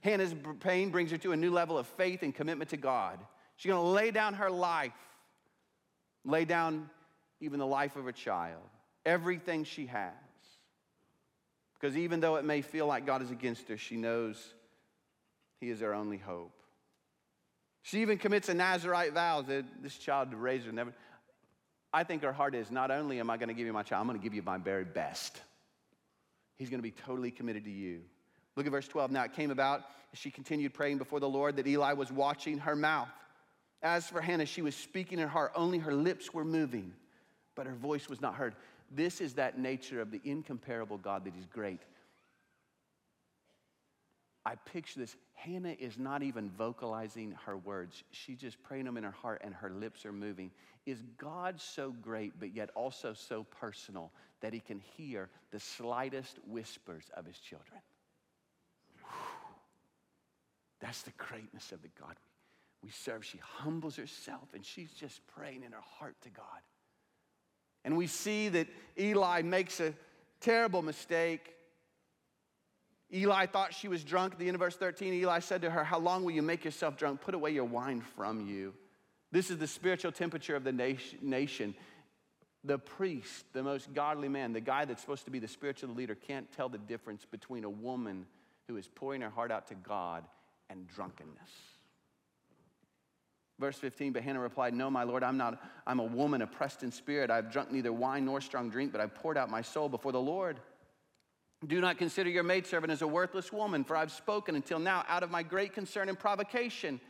Hannah's 0.00 0.32
pain 0.60 0.90
brings 0.90 1.10
her 1.10 1.18
to 1.18 1.32
a 1.32 1.36
new 1.36 1.50
level 1.50 1.76
of 1.76 1.88
faith 1.88 2.22
and 2.22 2.32
commitment 2.32 2.70
to 2.70 2.76
God. 2.76 3.18
She's 3.56 3.68
going 3.68 3.82
to 3.82 3.90
lay 3.90 4.12
down 4.12 4.34
her 4.34 4.48
life, 4.48 4.92
lay 6.24 6.44
down 6.44 6.88
even 7.40 7.58
the 7.58 7.66
life 7.66 7.96
of 7.96 8.06
a 8.06 8.12
child, 8.12 8.62
everything 9.04 9.64
she 9.64 9.86
has. 9.86 10.12
Because 11.74 11.96
even 11.96 12.20
though 12.20 12.36
it 12.36 12.44
may 12.44 12.62
feel 12.62 12.86
like 12.86 13.06
God 13.06 13.22
is 13.22 13.32
against 13.32 13.66
her, 13.70 13.76
she 13.76 13.96
knows 13.96 14.54
He 15.60 15.70
is 15.70 15.82
our 15.82 15.94
only 15.94 16.16
hope. 16.16 16.52
She 17.82 18.02
even 18.02 18.18
commits 18.18 18.48
a 18.48 18.54
Nazarite 18.54 19.12
vow 19.12 19.42
that 19.42 19.64
this 19.82 19.96
child 19.96 20.30
to 20.30 20.36
raise 20.36 20.64
her 20.64 20.72
never. 20.72 20.94
I 21.92 22.04
think 22.04 22.22
her 22.22 22.32
heart 22.32 22.54
is 22.54 22.70
not 22.70 22.90
only 22.90 23.20
am 23.20 23.30
I 23.30 23.36
going 23.36 23.48
to 23.48 23.54
give 23.54 23.66
you 23.66 23.72
my 23.72 23.82
child, 23.82 24.00
I'm 24.00 24.06
going 24.06 24.18
to 24.18 24.22
give 24.22 24.34
you 24.34 24.42
my 24.42 24.58
very 24.58 24.84
best. 24.84 25.40
He's 26.56 26.70
going 26.70 26.78
to 26.78 26.82
be 26.82 26.90
totally 26.90 27.30
committed 27.30 27.64
to 27.64 27.70
you. 27.70 28.02
Look 28.56 28.66
at 28.66 28.72
verse 28.72 28.88
12. 28.88 29.10
Now 29.10 29.24
it 29.24 29.32
came 29.32 29.50
about 29.50 29.82
as 30.12 30.18
she 30.18 30.30
continued 30.30 30.74
praying 30.74 30.98
before 30.98 31.20
the 31.20 31.28
Lord 31.28 31.56
that 31.56 31.66
Eli 31.66 31.92
was 31.94 32.12
watching 32.12 32.58
her 32.58 32.76
mouth. 32.76 33.08
As 33.82 34.06
for 34.06 34.20
Hannah, 34.20 34.46
she 34.46 34.62
was 34.62 34.74
speaking 34.74 35.18
in 35.18 35.24
her 35.24 35.30
heart, 35.30 35.52
only 35.54 35.78
her 35.78 35.94
lips 35.94 36.34
were 36.34 36.44
moving, 36.44 36.92
but 37.54 37.66
her 37.66 37.74
voice 37.74 38.08
was 38.08 38.20
not 38.20 38.34
heard. 38.34 38.54
This 38.90 39.20
is 39.20 39.34
that 39.34 39.58
nature 39.58 40.00
of 40.00 40.10
the 40.10 40.20
incomparable 40.24 40.98
God 40.98 41.24
that 41.24 41.34
is 41.36 41.46
great. 41.46 41.80
I 44.44 44.54
picture 44.54 45.00
this. 45.00 45.16
Hannah 45.34 45.76
is 45.78 45.98
not 45.98 46.22
even 46.22 46.50
vocalizing 46.50 47.36
her 47.44 47.56
words. 47.56 48.04
She's 48.10 48.38
just 48.38 48.62
praying 48.62 48.86
them 48.86 48.96
in 48.96 49.04
her 49.04 49.10
heart 49.10 49.42
and 49.44 49.54
her 49.54 49.70
lips 49.70 50.06
are 50.06 50.12
moving. 50.12 50.50
Is 50.86 51.02
God 51.18 51.60
so 51.60 51.94
great, 52.02 52.32
but 52.40 52.54
yet 52.54 52.70
also 52.74 53.12
so 53.12 53.44
personal 53.44 54.10
that 54.40 54.52
he 54.52 54.60
can 54.60 54.80
hear 54.96 55.28
the 55.50 55.60
slightest 55.60 56.38
whispers 56.48 57.10
of 57.14 57.26
his 57.26 57.38
children? 57.38 57.80
That's 60.80 61.02
the 61.02 61.12
greatness 61.18 61.72
of 61.72 61.82
the 61.82 61.90
God 62.00 62.16
we 62.82 62.90
serve. 62.90 63.24
She 63.24 63.38
humbles 63.38 63.96
herself 63.96 64.48
and 64.54 64.64
she's 64.64 64.90
just 64.92 65.20
praying 65.26 65.62
in 65.64 65.72
her 65.72 65.84
heart 65.98 66.16
to 66.22 66.30
God. 66.30 66.44
And 67.84 67.96
we 67.96 68.06
see 68.06 68.48
that 68.50 68.66
Eli 68.98 69.42
makes 69.42 69.80
a 69.80 69.94
terrible 70.40 70.82
mistake. 70.82 71.54
Eli 73.12 73.46
thought 73.46 73.74
she 73.74 73.88
was 73.88 74.04
drunk. 74.04 74.34
At 74.34 74.38
the 74.38 74.46
end 74.46 74.54
of 74.54 74.60
verse 74.60 74.76
13, 74.76 75.14
Eli 75.14 75.40
said 75.40 75.62
to 75.62 75.70
her, 75.70 75.82
How 75.82 75.98
long 75.98 76.24
will 76.24 76.32
you 76.32 76.42
make 76.42 76.64
yourself 76.64 76.96
drunk? 76.96 77.20
Put 77.20 77.34
away 77.34 77.50
your 77.50 77.64
wine 77.64 78.00
from 78.00 78.46
you. 78.46 78.74
This 79.32 79.50
is 79.50 79.58
the 79.58 79.66
spiritual 79.66 80.12
temperature 80.12 80.56
of 80.56 80.64
the 80.64 80.72
nation. 80.72 81.74
The 82.62 82.78
priest, 82.78 83.46
the 83.52 83.62
most 83.62 83.92
godly 83.94 84.28
man, 84.28 84.52
the 84.52 84.60
guy 84.60 84.84
that's 84.84 85.00
supposed 85.00 85.24
to 85.24 85.30
be 85.30 85.38
the 85.38 85.48
spiritual 85.48 85.94
leader, 85.94 86.14
can't 86.14 86.50
tell 86.52 86.68
the 86.68 86.78
difference 86.78 87.24
between 87.24 87.64
a 87.64 87.70
woman 87.70 88.26
who 88.68 88.76
is 88.76 88.86
pouring 88.86 89.22
her 89.22 89.30
heart 89.30 89.50
out 89.50 89.66
to 89.68 89.74
God 89.74 90.24
and 90.68 90.86
drunkenness. 90.86 91.50
Verse 93.58 93.76
15, 93.76 94.12
but 94.12 94.22
Hannah 94.22 94.40
replied, 94.40 94.72
No, 94.72 94.90
my 94.90 95.02
Lord, 95.02 95.22
I'm 95.22 95.36
not, 95.36 95.62
I'm 95.86 96.00
a 96.00 96.04
woman 96.04 96.42
oppressed 96.42 96.82
in 96.82 96.90
spirit. 96.90 97.30
I've 97.30 97.52
drunk 97.52 97.70
neither 97.70 97.92
wine 97.92 98.24
nor 98.24 98.40
strong 98.40 98.70
drink, 98.70 98.92
but 98.92 99.00
I've 99.00 99.14
poured 99.14 99.36
out 99.36 99.50
my 99.50 99.62
soul 99.62 99.88
before 99.88 100.12
the 100.12 100.20
Lord. 100.20 100.60
Do 101.66 101.80
not 101.80 101.98
consider 101.98 102.30
your 102.30 102.42
maidservant 102.42 102.90
as 102.90 103.02
a 103.02 103.06
worthless 103.06 103.52
woman, 103.52 103.84
for 103.84 103.94
I've 103.94 104.12
spoken 104.12 104.54
until 104.54 104.78
now 104.78 105.04
out 105.08 105.22
of 105.22 105.30
my 105.30 105.42
great 105.42 105.74
concern 105.74 106.08
and 106.08 106.18
provocation. 106.18 107.00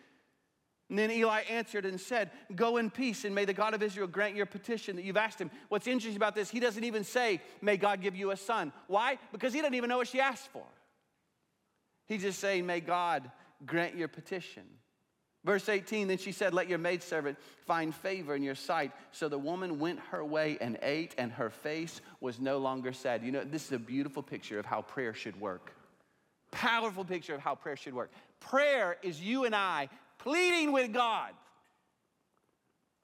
And 0.88 0.98
then 0.98 1.12
Eli 1.12 1.42
answered 1.42 1.86
and 1.86 2.00
said, 2.00 2.32
Go 2.56 2.76
in 2.76 2.90
peace, 2.90 3.24
and 3.24 3.32
may 3.32 3.44
the 3.44 3.54
God 3.54 3.74
of 3.74 3.82
Israel 3.82 4.08
grant 4.08 4.34
your 4.34 4.46
petition 4.46 4.96
that 4.96 5.04
you've 5.04 5.16
asked 5.16 5.40
him. 5.40 5.52
What's 5.68 5.86
interesting 5.86 6.16
about 6.16 6.34
this, 6.34 6.50
he 6.50 6.58
doesn't 6.58 6.82
even 6.82 7.04
say, 7.04 7.40
May 7.62 7.76
God 7.76 8.02
give 8.02 8.16
you 8.16 8.32
a 8.32 8.36
son. 8.36 8.72
Why? 8.88 9.18
Because 9.30 9.52
he 9.52 9.60
doesn't 9.60 9.74
even 9.74 9.88
know 9.88 9.98
what 9.98 10.08
she 10.08 10.20
asked 10.20 10.48
for. 10.48 10.66
He's 12.06 12.22
just 12.22 12.40
saying, 12.40 12.66
May 12.66 12.80
God 12.80 13.30
grant 13.64 13.94
your 13.94 14.08
petition. 14.08 14.64
Verse 15.44 15.68
18, 15.70 16.08
then 16.08 16.18
she 16.18 16.32
said, 16.32 16.52
Let 16.52 16.68
your 16.68 16.78
maidservant 16.78 17.38
find 17.66 17.94
favor 17.94 18.34
in 18.34 18.42
your 18.42 18.54
sight. 18.54 18.92
So 19.10 19.28
the 19.28 19.38
woman 19.38 19.78
went 19.78 19.98
her 20.10 20.24
way 20.24 20.58
and 20.60 20.78
ate, 20.82 21.14
and 21.16 21.32
her 21.32 21.48
face 21.48 22.02
was 22.20 22.38
no 22.38 22.58
longer 22.58 22.92
sad. 22.92 23.22
You 23.22 23.32
know, 23.32 23.44
this 23.44 23.64
is 23.64 23.72
a 23.72 23.78
beautiful 23.78 24.22
picture 24.22 24.58
of 24.58 24.66
how 24.66 24.82
prayer 24.82 25.14
should 25.14 25.40
work. 25.40 25.72
Powerful 26.50 27.04
picture 27.04 27.34
of 27.34 27.40
how 27.40 27.54
prayer 27.54 27.76
should 27.76 27.94
work. 27.94 28.10
Prayer 28.40 28.98
is 29.02 29.20
you 29.20 29.44
and 29.44 29.54
I 29.54 29.88
pleading 30.18 30.72
with 30.72 30.92
God 30.92 31.32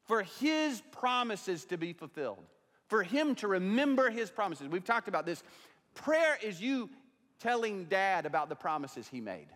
for 0.04 0.22
His 0.22 0.82
promises 0.92 1.64
to 1.66 1.78
be 1.78 1.94
fulfilled, 1.94 2.44
for 2.88 3.02
Him 3.02 3.34
to 3.36 3.48
remember 3.48 4.10
His 4.10 4.30
promises. 4.30 4.68
We've 4.68 4.84
talked 4.84 5.08
about 5.08 5.24
this. 5.24 5.42
Prayer 5.94 6.38
is 6.42 6.60
you 6.60 6.90
telling 7.40 7.84
dad 7.84 8.26
about 8.26 8.50
the 8.50 8.54
promises 8.54 9.08
He 9.08 9.22
made. 9.22 9.48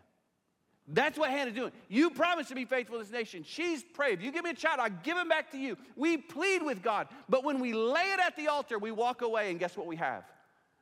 That's 0.92 1.18
what 1.18 1.30
Hannah's 1.30 1.54
doing. 1.54 1.72
You 1.88 2.10
promised 2.10 2.48
to 2.48 2.54
be 2.54 2.64
faithful 2.64 2.98
to 2.98 3.04
this 3.04 3.12
nation. 3.12 3.44
She's 3.46 3.82
prayed. 3.82 4.18
If 4.18 4.24
you 4.24 4.32
give 4.32 4.44
me 4.44 4.50
a 4.50 4.54
child, 4.54 4.80
I'll 4.80 4.90
give 4.90 5.16
him 5.16 5.28
back 5.28 5.52
to 5.52 5.58
you. 5.58 5.76
We 5.96 6.16
plead 6.16 6.62
with 6.62 6.82
God. 6.82 7.08
But 7.28 7.44
when 7.44 7.60
we 7.60 7.72
lay 7.72 8.12
it 8.12 8.20
at 8.20 8.36
the 8.36 8.48
altar, 8.48 8.78
we 8.78 8.90
walk 8.90 9.22
away, 9.22 9.50
and 9.50 9.58
guess 9.58 9.76
what 9.76 9.86
we 9.86 9.96
have? 9.96 10.24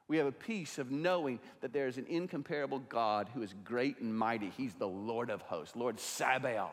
We 0.08 0.16
have 0.16 0.26
a 0.26 0.32
peace 0.32 0.78
of 0.78 0.90
knowing 0.90 1.38
that 1.60 1.74
there 1.74 1.86
is 1.86 1.98
an 1.98 2.06
incomparable 2.08 2.78
God 2.78 3.28
who 3.34 3.42
is 3.42 3.54
great 3.64 4.00
and 4.00 4.16
mighty. 4.16 4.50
He's 4.56 4.72
the 4.74 4.88
Lord 4.88 5.30
of 5.30 5.42
hosts, 5.42 5.76
Lord 5.76 6.00
Sabaoth. 6.00 6.70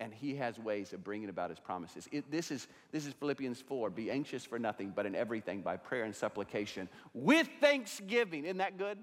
And 0.00 0.14
he 0.14 0.36
has 0.36 0.58
ways 0.58 0.92
of 0.92 1.04
bringing 1.04 1.28
about 1.28 1.50
his 1.50 1.58
promises. 1.58 2.08
It, 2.12 2.30
this, 2.30 2.50
is, 2.50 2.68
this 2.92 3.04
is 3.04 3.12
Philippians 3.14 3.60
4 3.60 3.90
Be 3.90 4.10
anxious 4.10 4.44
for 4.44 4.58
nothing, 4.58 4.92
but 4.94 5.04
in 5.04 5.14
everything 5.14 5.60
by 5.60 5.76
prayer 5.76 6.04
and 6.04 6.14
supplication 6.14 6.88
with 7.12 7.48
thanksgiving. 7.60 8.44
Isn't 8.44 8.58
that 8.58 8.78
good? 8.78 8.98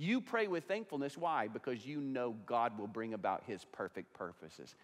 You 0.00 0.20
pray 0.20 0.46
with 0.46 0.64
thankfulness. 0.64 1.18
Why? 1.18 1.48
Because 1.48 1.84
you 1.84 2.00
know 2.00 2.36
God 2.46 2.78
will 2.78 2.86
bring 2.86 3.14
about 3.14 3.42
his 3.46 3.64
perfect 3.64 4.14
purposes. 4.14 4.76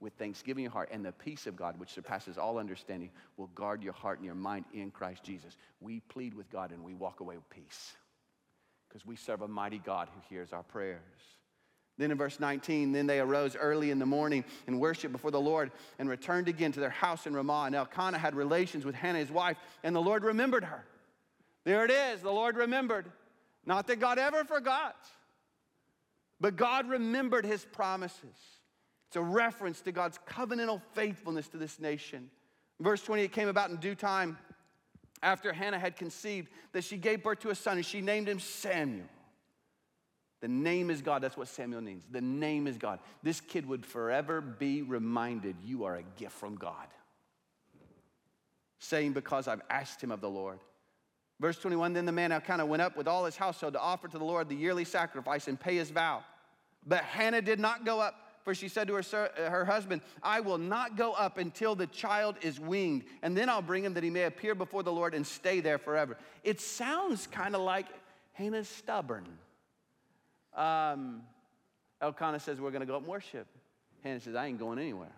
With 0.00 0.14
thanksgiving 0.14 0.64
your 0.64 0.72
heart 0.72 0.88
and 0.90 1.04
the 1.04 1.12
peace 1.12 1.46
of 1.46 1.54
God, 1.54 1.78
which 1.78 1.90
surpasses 1.90 2.38
all 2.38 2.58
understanding, 2.58 3.10
will 3.36 3.48
guard 3.48 3.84
your 3.84 3.92
heart 3.92 4.18
and 4.18 4.24
your 4.26 4.34
mind 4.34 4.64
in 4.72 4.90
Christ 4.90 5.22
Jesus. 5.22 5.58
We 5.80 6.00
plead 6.00 6.32
with 6.34 6.50
God 6.50 6.72
and 6.72 6.82
we 6.82 6.94
walk 6.94 7.20
away 7.20 7.36
with 7.36 7.48
peace 7.50 7.92
because 8.88 9.06
we 9.06 9.14
serve 9.14 9.42
a 9.42 9.48
mighty 9.48 9.78
God 9.78 10.08
who 10.12 10.34
hears 10.34 10.52
our 10.54 10.62
prayers. 10.62 10.98
Then 11.98 12.10
in 12.10 12.16
verse 12.16 12.40
19, 12.40 12.92
then 12.92 13.06
they 13.06 13.20
arose 13.20 13.54
early 13.54 13.90
in 13.90 13.98
the 13.98 14.06
morning 14.06 14.42
and 14.66 14.80
worshiped 14.80 15.12
before 15.12 15.30
the 15.30 15.40
Lord 15.40 15.70
and 15.98 16.08
returned 16.08 16.48
again 16.48 16.72
to 16.72 16.80
their 16.80 16.90
house 16.90 17.26
in 17.26 17.34
Ramah. 17.34 17.64
And 17.66 17.74
Elkanah 17.74 18.18
had 18.18 18.34
relations 18.34 18.86
with 18.86 18.94
Hannah, 18.94 19.18
his 19.18 19.30
wife, 19.30 19.58
and 19.84 19.94
the 19.94 20.00
Lord 20.00 20.24
remembered 20.24 20.64
her. 20.64 20.82
There 21.64 21.84
it 21.84 21.90
is, 21.90 22.22
the 22.22 22.32
Lord 22.32 22.56
remembered. 22.56 23.06
Not 23.64 23.86
that 23.86 24.00
God 24.00 24.18
ever 24.18 24.44
forgot, 24.44 24.96
but 26.40 26.56
God 26.56 26.88
remembered 26.88 27.44
his 27.44 27.64
promises. 27.64 28.36
It's 29.08 29.16
a 29.16 29.22
reference 29.22 29.80
to 29.82 29.92
God's 29.92 30.18
covenantal 30.26 30.80
faithfulness 30.94 31.48
to 31.48 31.58
this 31.58 31.78
nation. 31.78 32.30
Verse 32.80 33.02
20, 33.02 33.22
it 33.22 33.32
came 33.32 33.48
about 33.48 33.70
in 33.70 33.76
due 33.76 33.94
time 33.94 34.38
after 35.22 35.52
Hannah 35.52 35.78
had 35.78 35.96
conceived 35.96 36.48
that 36.72 36.82
she 36.82 36.96
gave 36.96 37.22
birth 37.22 37.40
to 37.40 37.50
a 37.50 37.54
son 37.54 37.76
and 37.76 37.86
she 37.86 38.00
named 38.00 38.28
him 38.28 38.40
Samuel. 38.40 39.06
The 40.40 40.48
name 40.48 40.90
is 40.90 41.00
God. 41.00 41.22
That's 41.22 41.36
what 41.36 41.46
Samuel 41.46 41.82
means. 41.82 42.04
The 42.10 42.20
name 42.20 42.66
is 42.66 42.76
God. 42.76 42.98
This 43.22 43.40
kid 43.40 43.64
would 43.66 43.86
forever 43.86 44.40
be 44.40 44.82
reminded 44.82 45.54
you 45.64 45.84
are 45.84 45.96
a 45.96 46.02
gift 46.16 46.32
from 46.32 46.56
God. 46.56 46.88
Saying, 48.80 49.12
Because 49.12 49.46
I've 49.46 49.62
asked 49.70 50.02
him 50.02 50.10
of 50.10 50.20
the 50.20 50.28
Lord. 50.28 50.58
Verse 51.42 51.58
21 51.58 51.92
Then 51.92 52.06
the 52.06 52.12
man 52.12 52.30
Elkanah 52.30 52.64
went 52.64 52.80
up 52.80 52.96
with 52.96 53.08
all 53.08 53.24
his 53.24 53.36
household 53.36 53.74
to 53.74 53.80
offer 53.80 54.06
to 54.06 54.16
the 54.16 54.24
Lord 54.24 54.48
the 54.48 54.54
yearly 54.54 54.84
sacrifice 54.84 55.48
and 55.48 55.58
pay 55.58 55.74
his 55.74 55.90
vow. 55.90 56.22
But 56.86 57.02
Hannah 57.02 57.42
did 57.42 57.58
not 57.58 57.84
go 57.84 58.00
up 58.00 58.14
for 58.44 58.54
she 58.54 58.68
said 58.68 58.88
to 58.88 58.94
her, 58.94 59.30
her 59.36 59.64
husband, 59.64 60.02
I 60.22 60.40
will 60.40 60.58
not 60.58 60.96
go 60.96 61.12
up 61.12 61.38
until 61.38 61.76
the 61.76 61.86
child 61.86 62.36
is 62.42 62.58
weaned, 62.58 63.04
and 63.22 63.36
then 63.36 63.48
I'll 63.48 63.62
bring 63.62 63.84
him 63.84 63.94
that 63.94 64.02
he 64.02 64.10
may 64.10 64.24
appear 64.24 64.56
before 64.56 64.82
the 64.82 64.90
Lord 64.90 65.14
and 65.14 65.24
stay 65.24 65.60
there 65.60 65.78
forever. 65.78 66.16
It 66.42 66.60
sounds 66.60 67.28
kind 67.28 67.54
of 67.54 67.60
like 67.60 67.86
Hannah's 68.32 68.68
stubborn. 68.68 69.28
Um, 70.56 71.22
Elkanah 72.00 72.40
says, 72.40 72.60
We're 72.60 72.72
going 72.72 72.80
to 72.80 72.86
go 72.86 72.96
up 72.96 73.02
and 73.02 73.08
worship. 73.08 73.46
Hannah 74.02 74.18
says, 74.18 74.34
I 74.34 74.46
ain't 74.46 74.58
going 74.58 74.80
anywhere. 74.80 75.14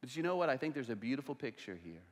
But 0.00 0.16
you 0.16 0.24
know 0.24 0.36
what? 0.36 0.50
I 0.50 0.56
think 0.56 0.74
there's 0.74 0.90
a 0.90 0.96
beautiful 0.96 1.36
picture 1.36 1.78
here. 1.84 2.02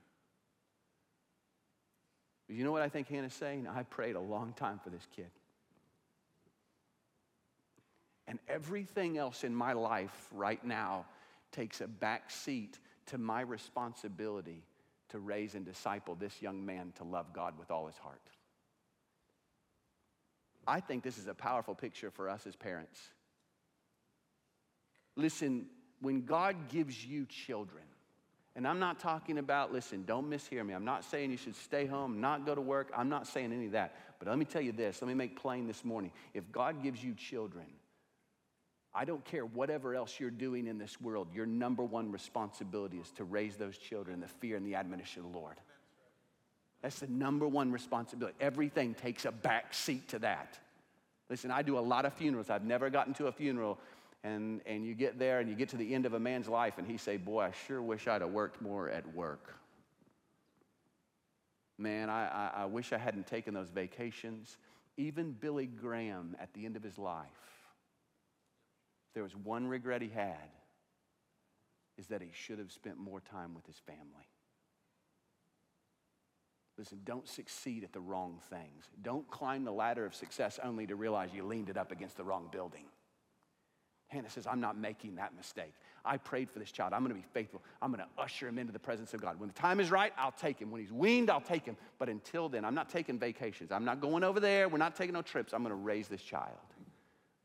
But 2.47 2.57
you 2.57 2.65
know 2.65 2.73
what 2.73 2.83
I 2.83 2.89
think 2.89 3.09
Hannah's 3.09 3.35
saying? 3.35 3.67
I 3.67 3.83
prayed 3.85 4.17
a 4.17 4.21
long 4.21 4.53
time 4.53 4.79
for 4.83 4.91
this 4.91 5.07
kid. 5.15 5.31
And 8.27 8.39
everything 8.49 9.19
else 9.19 9.45
in 9.45 9.55
my 9.55 9.73
life 9.73 10.29
right 10.33 10.65
now 10.65 11.07
takes 11.53 11.81
a 11.81 11.87
back 11.87 12.31
seat 12.31 12.79
to 13.07 13.19
my 13.19 13.43
responsibility 13.43 14.63
to 15.11 15.19
raise 15.19 15.55
and 15.55 15.65
disciple 15.65 16.15
this 16.15 16.41
young 16.41 16.65
man 16.65 16.93
to 16.97 17.05
love 17.05 17.33
God 17.33 17.59
with 17.59 17.71
all 17.71 17.87
his 17.87 17.99
heart. 17.99 18.21
I 20.67 20.81
think 20.81 21.03
this 21.03 21.19
is 21.19 21.29
a 21.29 21.35
powerful 21.35 21.75
picture 21.75 22.11
for 22.11 22.29
us 22.29 22.47
as 22.47 22.57
parents. 22.57 22.99
Listen, 25.17 25.67
when 26.01 26.25
God 26.25 26.69
gives 26.69 27.05
you 27.05 27.27
children, 27.27 27.85
and 28.57 28.69
I'm 28.69 28.79
not 28.79 29.01
talking 29.01 29.39
about, 29.39 29.73
listen, 29.73 30.05
don't 30.05 30.31
mishear 30.31 30.65
me. 30.65 30.75
I'm 30.75 30.85
not 30.85 31.05
saying 31.05 31.31
you 31.31 31.37
should 31.37 31.57
stay 31.57 31.87
home, 31.87 32.21
not 32.21 32.47
go 32.47 32.55
to 32.55 32.61
work. 32.61 32.93
I'm 32.97 33.09
not 33.09 33.27
saying 33.27 33.53
any 33.53 33.67
of 33.67 33.73
that. 33.73 33.97
But 34.19 34.29
let 34.29 34.39
me 34.39 34.45
tell 34.45 34.63
you 34.63 34.73
this. 34.73 35.03
Let 35.03 35.09
me 35.09 35.15
make 35.15 35.41
plain 35.41 35.67
this 35.67 35.85
morning. 35.85 36.13
If 36.35 36.51
God 36.53 36.83
gives 36.83 37.03
you 37.03 37.15
children, 37.15 37.67
I 38.95 39.05
don't 39.05 39.25
care 39.25 39.45
whatever 39.45 39.97
else 39.97 40.21
you're 40.21 40.31
doing 40.31 40.69
in 40.69 40.79
this 40.79 41.01
world, 41.01 41.29
your 41.35 41.47
number 41.47 41.83
one 41.83 42.13
responsibility 42.13 42.99
is 42.99 43.11
to 43.13 43.25
raise 43.25 43.57
those 43.57 43.77
children 43.77 44.15
in 44.15 44.21
the 44.21 44.29
fear 44.29 44.57
and 44.57 44.65
the 44.65 44.77
admonition 44.77 45.25
of 45.25 45.33
the 45.33 45.39
Lord. 45.39 45.57
That's 46.81 47.01
the 47.01 47.09
number 47.09 47.49
one 47.49 47.73
responsibility. 47.73 48.37
Everything 48.41 48.95
takes 48.95 49.25
a 49.25 49.33
back 49.33 49.75
seat 49.75 50.09
to 50.11 50.21
that. 50.21 50.61
Listen, 51.29 51.51
I 51.51 51.63
do 51.63 51.79
a 51.79 51.81
lot 51.81 52.05
of 52.05 52.13
funerals. 52.13 52.51
I've 52.51 52.65
never 52.65 52.91
gotten 52.91 53.15
to 53.15 53.27
a 53.27 53.33
funeral, 53.33 53.79
and, 54.25 54.61
and 54.67 54.85
you 54.85 54.95
get 54.95 55.19
there 55.19 55.39
and 55.39 55.49
you 55.49 55.55
get 55.55 55.69
to 55.69 55.77
the 55.77 55.95
end 55.95 56.07
of 56.07 56.15
a 56.15 56.21
man's 56.21 56.49
life, 56.49 56.79
and 56.79 56.87
he 56.87 56.97
say, 56.97 57.17
Boy, 57.17 57.43
I 57.43 57.53
sure 57.67 57.81
wish 57.81 58.09
I'd 58.09 58.23
have 58.23 58.31
worked 58.31 58.61
more 58.61 58.89
at 58.89 59.07
work. 59.15 59.55
Man, 61.79 62.11
I, 62.11 62.27
I, 62.27 62.63
I 62.63 62.65
wish 62.65 62.93
I 62.93 62.99
hadn't 62.99 63.27
taken 63.27 63.55
those 63.55 63.69
vacations. 63.69 64.57
Even 64.97 65.33
Billy 65.33 65.67
Graham 65.67 66.37
at 66.41 66.53
the 66.55 66.65
end 66.65 66.77
of 66.77 66.83
his 66.83 66.99
life 66.99 67.29
there 69.15 69.23
was 69.23 69.35
one 69.37 69.67
regret 69.67 70.03
he 70.03 70.09
had 70.09 70.51
is 71.97 72.09
that 72.09 72.21
he 72.21 72.31
should 72.33 72.59
have 72.59 72.73
spent 72.73 72.99
more 72.99 73.21
time 73.21 73.55
with 73.55 73.65
his 73.67 73.79
family. 73.87 74.29
Listen, 76.77 77.01
don't 77.05 77.29
succeed 77.29 77.85
at 77.85 77.93
the 77.93 78.01
wrong 78.01 78.41
things. 78.51 78.87
Don't 79.01 79.31
climb 79.31 79.65
the 79.65 79.73
ladder 79.73 80.05
of 80.05 80.13
success 80.13 80.59
only 80.65 80.89
to 80.89 80.97
realize 80.97 81.31
you 81.33 81.45
leaned 81.45 81.69
it 81.69 81.77
up 81.77 81.93
against 81.93 82.17
the 82.17 82.25
wrong 82.25 82.49
building. 82.51 82.87
Hannah 84.09 84.31
says, 84.31 84.47
I'm 84.47 84.61
not 84.61 84.77
making 84.77 85.17
that 85.17 85.35
mistake. 85.37 85.73
I 86.05 86.19
prayed 86.19 86.51
for 86.51 86.59
this 86.59 86.71
child. 86.71 86.93
I'm 86.93 87.01
going 87.01 87.15
to 87.15 87.21
be 87.21 87.27
faithful. 87.33 87.63
I'm 87.81 87.91
going 87.91 88.05
to 88.05 88.23
usher 88.23 88.47
him 88.47 88.59
into 88.59 88.73
the 88.73 88.79
presence 88.79 89.15
of 89.15 89.23
God. 89.23 89.41
When 89.41 89.49
the 89.49 89.55
time 89.55 89.81
is 89.81 89.91
right, 89.91 90.13
I'll 90.19 90.33
take 90.33 90.59
him. 90.59 90.71
When 90.71 90.81
he's 90.81 90.93
weaned, 90.93 91.31
I'll 91.31 91.41
take 91.41 91.65
him. 91.65 91.77
But 91.99 92.09
until 92.09 92.49
then, 92.49 92.65
I'm 92.65 92.75
not 92.75 92.91
taking 92.91 93.19
vacations. 93.19 93.73
I'm 93.73 93.85
not 93.85 94.01
going 94.01 94.23
over 94.23 94.39
there. 94.39 94.69
We're 94.69 94.79
not 94.79 94.97
taking 94.97 95.15
no 95.15 95.23
trips. 95.23 95.55
I'm 95.55 95.63
going 95.63 95.71
to 95.71 95.83
raise 95.83 96.09
this 96.09 96.21
child. 96.21 96.59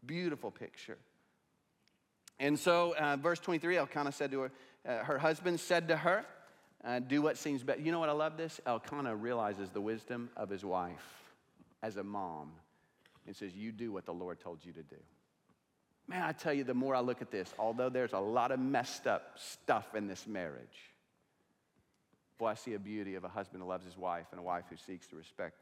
Beautiful 0.06 0.52
picture. 0.52 0.98
And 2.40 2.60
so, 2.60 2.96
uh, 2.96 3.18
verse 3.18 3.40
23, 3.40 3.78
Elkanah 3.78 4.12
said 4.12 4.32
to 4.32 4.42
her, 4.42 4.52
uh, 4.88 5.04
her 5.04 5.18
husband 5.18 5.60
said 5.60 5.88
to 5.90 5.98
her, 5.98 6.26
uh, 6.84 7.00
Do 7.00 7.22
what 7.22 7.38
seems 7.38 7.64
best. 7.64 7.80
You 7.80 7.92
know 7.92 8.00
what 8.00 8.10
I 8.10 8.14
love 8.14 8.38
this? 8.38 8.60
Elkanah 8.66 9.16
realizes 9.16 9.70
the 9.70 9.82
wisdom 9.82 10.30
of 10.38 10.50
his 10.50 10.64
wife 10.64 11.34
as 11.82 11.98
a 11.98 12.04
mom 12.04 12.52
and 13.28 13.36
says, 13.36 13.54
You 13.54 13.72
do 13.72 13.92
what 13.92 14.06
the 14.06 14.14
Lord 14.14 14.40
told 14.40 14.60
you 14.64 14.72
to 14.74 14.84
do. 14.84 14.96
Man, 16.10 16.24
I 16.24 16.32
tell 16.32 16.54
you, 16.54 16.64
the 16.64 16.74
more 16.74 16.96
I 16.96 17.02
look 17.02 17.22
at 17.22 17.30
this, 17.30 17.54
although 17.60 17.90
there's 17.90 18.14
a 18.14 18.20
lot 18.20 18.52
of 18.52 18.60
messed 18.60 19.06
up 19.06 19.38
stuff 19.38 19.94
in 19.94 20.08
this 20.08 20.26
marriage, 20.26 20.66
boy, 22.40 22.48
I 22.48 22.56
see 22.56 22.74
a 22.74 22.80
beauty 22.80 23.14
of 23.14 23.24
a 23.24 23.28
husband 23.28 23.62
who 23.62 23.70
loves 23.70 23.86
his 23.86 23.96
wife 23.96 24.26
and 24.32 24.40
a 24.40 24.44
wife 24.44 24.64
who 24.72 24.76
seeks 24.76 25.06
to 25.08 25.16
respect 25.16 25.62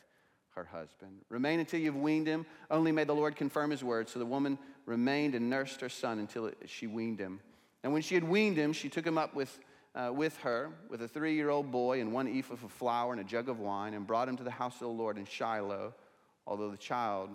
her 0.56 0.64
husband. 0.64 1.12
Remain 1.28 1.60
until 1.60 1.82
you've 1.82 1.98
weaned 1.98 2.28
him. 2.28 2.46
Only 2.72 2.94
may 2.94 3.04
the 3.04 3.14
Lord 3.14 3.36
confirm 3.36 3.72
his 3.72 3.84
word. 3.84 4.08
So 4.08 4.20
the 4.20 4.26
woman 4.26 4.58
remained 4.86 5.36
and 5.36 5.50
nursed 5.50 5.82
her 5.82 5.90
son 5.90 6.18
until 6.18 6.50
she 6.66 6.88
weaned 6.88 7.20
him. 7.20 7.42
And 7.84 7.92
when 7.92 8.02
she 8.02 8.16
had 8.16 8.24
weaned 8.24 8.56
him, 8.56 8.72
she 8.72 8.88
took 8.88 9.06
him 9.06 9.18
up 9.18 9.36
with, 9.36 9.60
uh, 9.96 10.12
with 10.14 10.38
her, 10.38 10.72
with 10.90 11.02
a 11.02 11.10
three 11.10 11.36
year 11.36 11.50
old 11.50 11.72
boy 11.72 12.00
and 12.00 12.14
one 12.14 12.28
ephah 12.28 12.54
of 12.54 12.72
flour 12.72 13.12
and 13.12 13.20
a 13.20 13.26
jug 13.26 13.50
of 13.50 13.60
wine, 13.60 13.94
and 13.94 14.08
brought 14.08 14.30
him 14.30 14.38
to 14.38 14.44
the 14.44 14.52
house 14.52 14.76
of 14.76 14.80
the 14.80 14.88
Lord 14.88 15.18
in 15.18 15.26
Shiloh, 15.26 15.94
although 16.46 16.72
the 16.72 16.78
child 16.78 17.32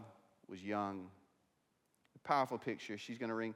was 0.49 0.63
young. 0.63 1.09
A 2.25 2.29
powerful 2.29 2.59
picture. 2.59 2.99
She's 2.99 3.19
going 3.19 3.29
to 3.29 3.35
ring 3.35 3.55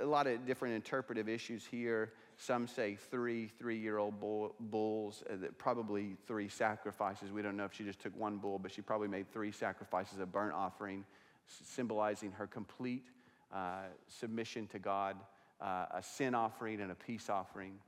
a 0.00 0.04
lot 0.04 0.26
of 0.26 0.46
different 0.46 0.74
interpretive 0.74 1.28
issues 1.28 1.64
here. 1.64 2.12
Some 2.38 2.66
say 2.66 2.96
three 3.10 3.48
three 3.58 3.78
year 3.78 3.98
old 3.98 4.14
bulls, 4.20 5.22
uh, 5.30 5.36
probably 5.58 6.16
three 6.26 6.48
sacrifices. 6.48 7.32
We 7.32 7.42
don't 7.42 7.56
know 7.56 7.64
if 7.64 7.72
she 7.72 7.84
just 7.84 8.00
took 8.00 8.16
one 8.16 8.36
bull, 8.36 8.58
but 8.58 8.72
she 8.72 8.82
probably 8.82 9.08
made 9.08 9.32
three 9.32 9.52
sacrifices 9.52 10.18
of 10.18 10.32
burnt 10.32 10.54
offering, 10.54 11.04
symbolizing 11.46 12.32
her 12.32 12.46
complete 12.46 13.04
uh, 13.54 13.84
submission 14.08 14.66
to 14.68 14.78
God, 14.78 15.16
uh, 15.60 15.86
a 15.92 16.02
sin 16.02 16.34
offering 16.34 16.80
and 16.80 16.90
a 16.90 16.96
peace 16.96 17.30
offering. 17.30 17.78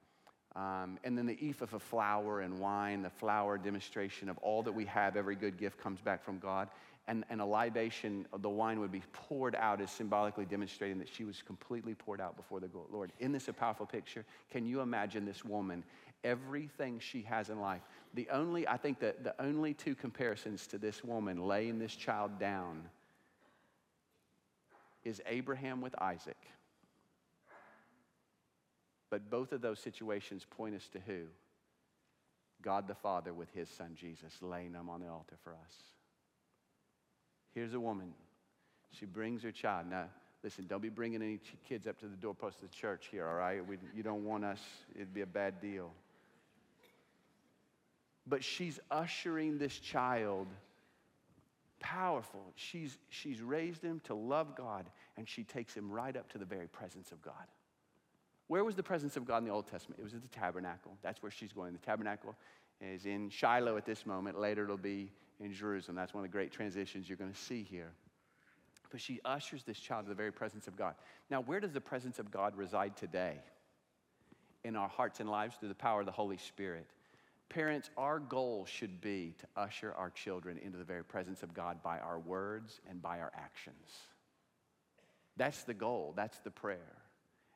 Um, 0.56 0.98
and 1.04 1.16
then 1.16 1.26
the 1.26 1.38
ephah 1.40 1.64
of 1.64 1.74
a 1.74 1.78
flour 1.78 2.40
and 2.40 2.58
wine, 2.58 3.02
the 3.02 3.10
flour 3.10 3.58
demonstration 3.58 4.28
of 4.28 4.38
all 4.38 4.62
that 4.62 4.72
we 4.72 4.86
have, 4.86 5.14
every 5.14 5.36
good 5.36 5.58
gift 5.58 5.78
comes 5.78 6.00
back 6.00 6.24
from 6.24 6.38
God 6.38 6.68
and, 7.08 7.24
and 7.30 7.40
a 7.40 7.44
libation 7.44 8.26
of 8.32 8.42
the 8.42 8.50
wine 8.50 8.78
would 8.80 8.92
be 8.92 9.02
poured 9.12 9.56
out 9.56 9.80
as 9.80 9.90
symbolically 9.90 10.44
demonstrating 10.44 10.98
that 10.98 11.08
she 11.08 11.24
was 11.24 11.42
completely 11.42 11.94
poured 11.94 12.20
out 12.20 12.36
before 12.36 12.60
the 12.60 12.68
Lord. 12.92 13.12
In 13.18 13.32
this 13.32 13.48
a 13.48 13.52
powerful 13.52 13.86
picture, 13.86 14.24
can 14.52 14.66
you 14.66 14.82
imagine 14.82 15.24
this 15.24 15.44
woman, 15.44 15.82
everything 16.22 17.00
she 17.00 17.22
has 17.22 17.48
in 17.48 17.60
life? 17.60 17.80
The 18.12 18.28
only, 18.30 18.68
I 18.68 18.76
think 18.76 19.00
that 19.00 19.24
the 19.24 19.34
only 19.42 19.72
two 19.72 19.94
comparisons 19.94 20.66
to 20.68 20.78
this 20.78 21.02
woman 21.02 21.48
laying 21.48 21.78
this 21.78 21.96
child 21.96 22.38
down 22.38 22.82
is 25.02 25.22
Abraham 25.26 25.80
with 25.80 25.94
Isaac. 26.00 26.36
But 29.10 29.30
both 29.30 29.52
of 29.52 29.62
those 29.62 29.78
situations 29.78 30.44
point 30.48 30.74
us 30.74 30.88
to 30.92 31.00
who? 31.06 31.22
God 32.60 32.86
the 32.86 32.94
Father 32.94 33.32
with 33.32 33.50
his 33.54 33.70
son 33.70 33.96
Jesus 33.98 34.42
laying 34.42 34.72
them 34.72 34.90
on 34.90 35.00
the 35.00 35.08
altar 35.08 35.36
for 35.42 35.52
us. 35.52 35.97
Here's 37.54 37.74
a 37.74 37.80
woman. 37.80 38.12
She 38.90 39.06
brings 39.06 39.42
her 39.42 39.52
child. 39.52 39.86
Now, 39.88 40.06
listen, 40.42 40.66
don't 40.66 40.82
be 40.82 40.88
bringing 40.88 41.22
any 41.22 41.40
kids 41.68 41.86
up 41.86 41.98
to 42.00 42.06
the 42.06 42.16
doorpost 42.16 42.62
of 42.62 42.70
the 42.70 42.76
church 42.76 43.08
here, 43.10 43.26
all 43.26 43.34
right? 43.34 43.66
We, 43.66 43.78
you 43.94 44.02
don't 44.02 44.24
want 44.24 44.44
us, 44.44 44.60
it'd 44.94 45.14
be 45.14 45.22
a 45.22 45.26
bad 45.26 45.60
deal. 45.60 45.90
But 48.26 48.44
she's 48.44 48.78
ushering 48.90 49.58
this 49.58 49.78
child 49.78 50.46
powerful. 51.80 52.52
She's, 52.56 52.98
she's 53.08 53.40
raised 53.40 53.82
him 53.82 54.00
to 54.04 54.14
love 54.14 54.56
God, 54.56 54.86
and 55.16 55.28
she 55.28 55.44
takes 55.44 55.74
him 55.74 55.90
right 55.90 56.16
up 56.16 56.28
to 56.32 56.38
the 56.38 56.44
very 56.44 56.66
presence 56.66 57.12
of 57.12 57.22
God. 57.22 57.34
Where 58.48 58.64
was 58.64 58.74
the 58.74 58.82
presence 58.82 59.16
of 59.16 59.26
God 59.26 59.38
in 59.38 59.44
the 59.44 59.50
Old 59.50 59.66
Testament? 59.66 60.00
It 60.00 60.04
was 60.04 60.14
at 60.14 60.22
the 60.22 60.28
tabernacle. 60.28 60.92
That's 61.02 61.22
where 61.22 61.30
she's 61.30 61.52
going. 61.52 61.72
The 61.72 61.78
tabernacle 61.78 62.34
is 62.80 63.06
in 63.06 63.28
Shiloh 63.28 63.76
at 63.76 63.84
this 63.84 64.06
moment. 64.06 64.40
Later, 64.40 64.64
it'll 64.64 64.76
be 64.76 65.10
in 65.40 65.52
Jerusalem. 65.52 65.96
That's 65.96 66.14
one 66.14 66.24
of 66.24 66.30
the 66.30 66.32
great 66.32 66.52
transitions 66.52 67.08
you're 67.08 67.18
going 67.18 67.32
to 67.32 67.38
see 67.38 67.62
here. 67.62 67.92
But 68.90 69.00
she 69.00 69.20
ushers 69.24 69.64
this 69.64 69.78
child 69.78 70.06
to 70.06 70.08
the 70.08 70.14
very 70.14 70.32
presence 70.32 70.66
of 70.66 70.76
God. 70.76 70.94
Now, 71.30 71.42
where 71.42 71.60
does 71.60 71.72
the 71.72 71.80
presence 71.80 72.18
of 72.18 72.30
God 72.30 72.56
reside 72.56 72.96
today? 72.96 73.36
In 74.64 74.76
our 74.76 74.88
hearts 74.88 75.20
and 75.20 75.30
lives 75.30 75.56
through 75.56 75.68
the 75.68 75.74
power 75.74 76.00
of 76.00 76.06
the 76.06 76.12
Holy 76.12 76.38
Spirit. 76.38 76.86
Parents, 77.48 77.90
our 77.96 78.18
goal 78.18 78.66
should 78.66 79.00
be 79.00 79.34
to 79.38 79.46
usher 79.56 79.94
our 79.94 80.10
children 80.10 80.58
into 80.58 80.76
the 80.76 80.84
very 80.84 81.04
presence 81.04 81.42
of 81.42 81.54
God 81.54 81.82
by 81.82 81.98
our 81.98 82.18
words 82.18 82.80
and 82.90 83.00
by 83.00 83.20
our 83.20 83.32
actions. 83.34 83.88
That's 85.36 85.62
the 85.62 85.74
goal, 85.74 86.12
that's 86.16 86.38
the 86.40 86.50
prayer. 86.50 86.96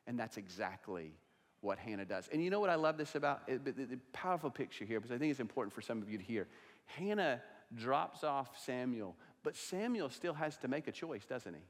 And 0.07 0.19
that's 0.19 0.37
exactly 0.37 1.13
what 1.61 1.79
Hannah 1.79 2.05
does. 2.05 2.29
And 2.33 2.43
you 2.43 2.51
know 2.51 2.61
what 2.61 2.71
I 2.71 2.77
love 2.77 2.97
this 2.97 3.15
about? 3.15 3.47
The 3.47 3.99
powerful 4.13 4.51
picture 4.51 4.85
here, 4.85 5.01
because 5.01 5.15
I 5.15 5.19
think 5.19 5.31
it's 5.31 5.41
important 5.41 5.75
for 5.75 5.83
some 5.83 6.01
of 6.01 6.11
you 6.11 6.19
to 6.19 6.25
hear. 6.25 6.47
Hannah 6.87 7.41
drops 7.75 8.25
off 8.25 8.59
Samuel, 8.65 9.17
but 9.43 9.57
Samuel 9.57 10.11
still 10.11 10.35
has 10.35 10.57
to 10.59 10.69
make 10.69 10.89
a 10.89 10.93
choice, 10.93 11.25
doesn't 11.25 11.55
he? 11.55 11.61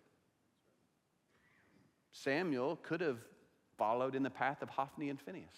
Samuel 2.13 2.77
could 2.83 3.01
have 3.01 3.19
followed 3.79 4.15
in 4.15 4.23
the 4.23 4.31
path 4.31 4.63
of 4.63 4.69
Hophni 4.69 5.09
and 5.09 5.21
Phinehas. 5.21 5.49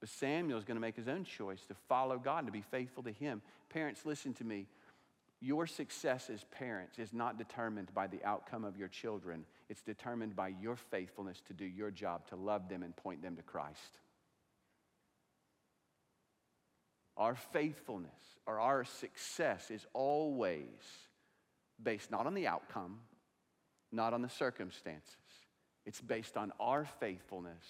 But 0.00 0.08
Samuel 0.08 0.58
is 0.58 0.64
going 0.64 0.76
to 0.76 0.80
make 0.80 0.96
his 0.96 1.08
own 1.08 1.24
choice 1.24 1.64
to 1.66 1.74
follow 1.88 2.18
God 2.18 2.38
and 2.38 2.46
to 2.48 2.52
be 2.52 2.62
faithful 2.62 3.02
to 3.04 3.12
him. 3.12 3.42
Parents, 3.68 4.04
listen 4.04 4.34
to 4.34 4.44
me. 4.44 4.66
Your 5.40 5.66
success 5.66 6.30
as 6.30 6.44
parents 6.44 6.98
is 6.98 7.12
not 7.12 7.36
determined 7.36 7.92
by 7.92 8.06
the 8.06 8.22
outcome 8.24 8.64
of 8.64 8.76
your 8.76 8.88
children, 8.88 9.44
it's 9.68 9.82
determined 9.82 10.36
by 10.36 10.48
your 10.60 10.76
faithfulness 10.76 11.40
to 11.48 11.52
do 11.52 11.64
your 11.64 11.90
job, 11.90 12.28
to 12.28 12.36
love 12.36 12.68
them 12.68 12.84
and 12.84 12.94
point 12.94 13.22
them 13.22 13.34
to 13.36 13.42
Christ. 13.42 13.98
Our 17.16 17.34
faithfulness 17.34 18.10
or 18.46 18.58
our 18.58 18.84
success 18.84 19.70
is 19.70 19.86
always 19.92 20.66
based 21.82 22.10
not 22.10 22.26
on 22.26 22.34
the 22.34 22.46
outcome, 22.46 23.00
not 23.90 24.14
on 24.14 24.22
the 24.22 24.28
circumstances. 24.28 25.16
It's 25.84 26.00
based 26.00 26.36
on 26.36 26.52
our 26.60 26.84
faithfulness 27.00 27.64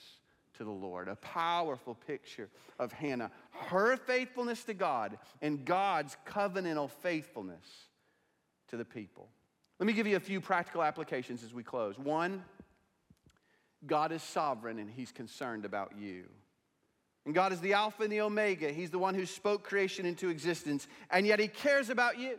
to 0.55 0.65
the 0.65 0.71
Lord. 0.71 1.09
A 1.09 1.17
powerful 1.17 1.95
picture 1.95 2.49
of 2.79 2.93
Hannah, 2.93 3.31
her 3.51 3.97
faithfulness 3.97 4.65
to 4.65 4.75
God 4.75 5.19
and 5.41 5.65
God's 5.65 6.17
covenantal 6.27 6.91
faithfulness 6.91 7.67
to 8.69 8.77
the 8.77 8.85
people. 8.85 9.29
Let 9.79 9.87
me 9.87 9.93
give 9.93 10.07
you 10.07 10.17
a 10.17 10.21
few 10.21 10.41
practical 10.41 10.83
applications 10.83 11.43
as 11.43 11.53
we 11.53 11.63
close. 11.63 11.99
One, 11.99 12.45
God 13.87 14.13
is 14.13 14.23
sovereign 14.23 14.79
and 14.79 14.89
He's 14.89 15.11
concerned 15.11 15.65
about 15.65 15.95
you. 15.99 16.25
And 17.25 17.35
God 17.35 17.53
is 17.53 17.61
the 17.61 17.75
Alpha 17.75 18.03
and 18.03 18.13
the 18.13 18.21
Omega. 18.21 18.73
He's 18.73 18.91
the 18.91 18.99
one 18.99 19.15
who 19.15 19.27
spoke 19.27 19.63
creation 19.63 20.07
into 20.07 20.29
existence, 20.29 20.89
and 21.11 21.27
yet 21.27 21.39
He 21.39 21.49
cares 21.49 21.89
about 21.89 22.19
you. 22.19 22.39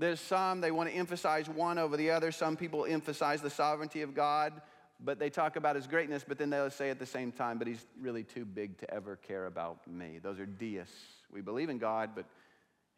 There's 0.00 0.20
some, 0.20 0.62
they 0.62 0.70
want 0.70 0.88
to 0.88 0.94
emphasize 0.94 1.46
one 1.46 1.76
over 1.76 1.94
the 1.94 2.10
other. 2.10 2.32
Some 2.32 2.56
people 2.56 2.86
emphasize 2.86 3.42
the 3.42 3.50
sovereignty 3.50 4.00
of 4.00 4.14
God, 4.14 4.62
but 4.98 5.18
they 5.18 5.28
talk 5.28 5.56
about 5.56 5.76
his 5.76 5.86
greatness, 5.86 6.24
but 6.26 6.38
then 6.38 6.48
they'll 6.48 6.70
say 6.70 6.88
at 6.88 6.98
the 6.98 7.04
same 7.04 7.30
time, 7.30 7.58
but 7.58 7.66
he's 7.66 7.84
really 8.00 8.24
too 8.24 8.46
big 8.46 8.78
to 8.78 8.90
ever 8.90 9.16
care 9.16 9.44
about 9.44 9.86
me. 9.86 10.18
Those 10.22 10.40
are 10.40 10.46
deists. 10.46 10.94
We 11.30 11.42
believe 11.42 11.68
in 11.68 11.76
God, 11.76 12.10
but 12.14 12.24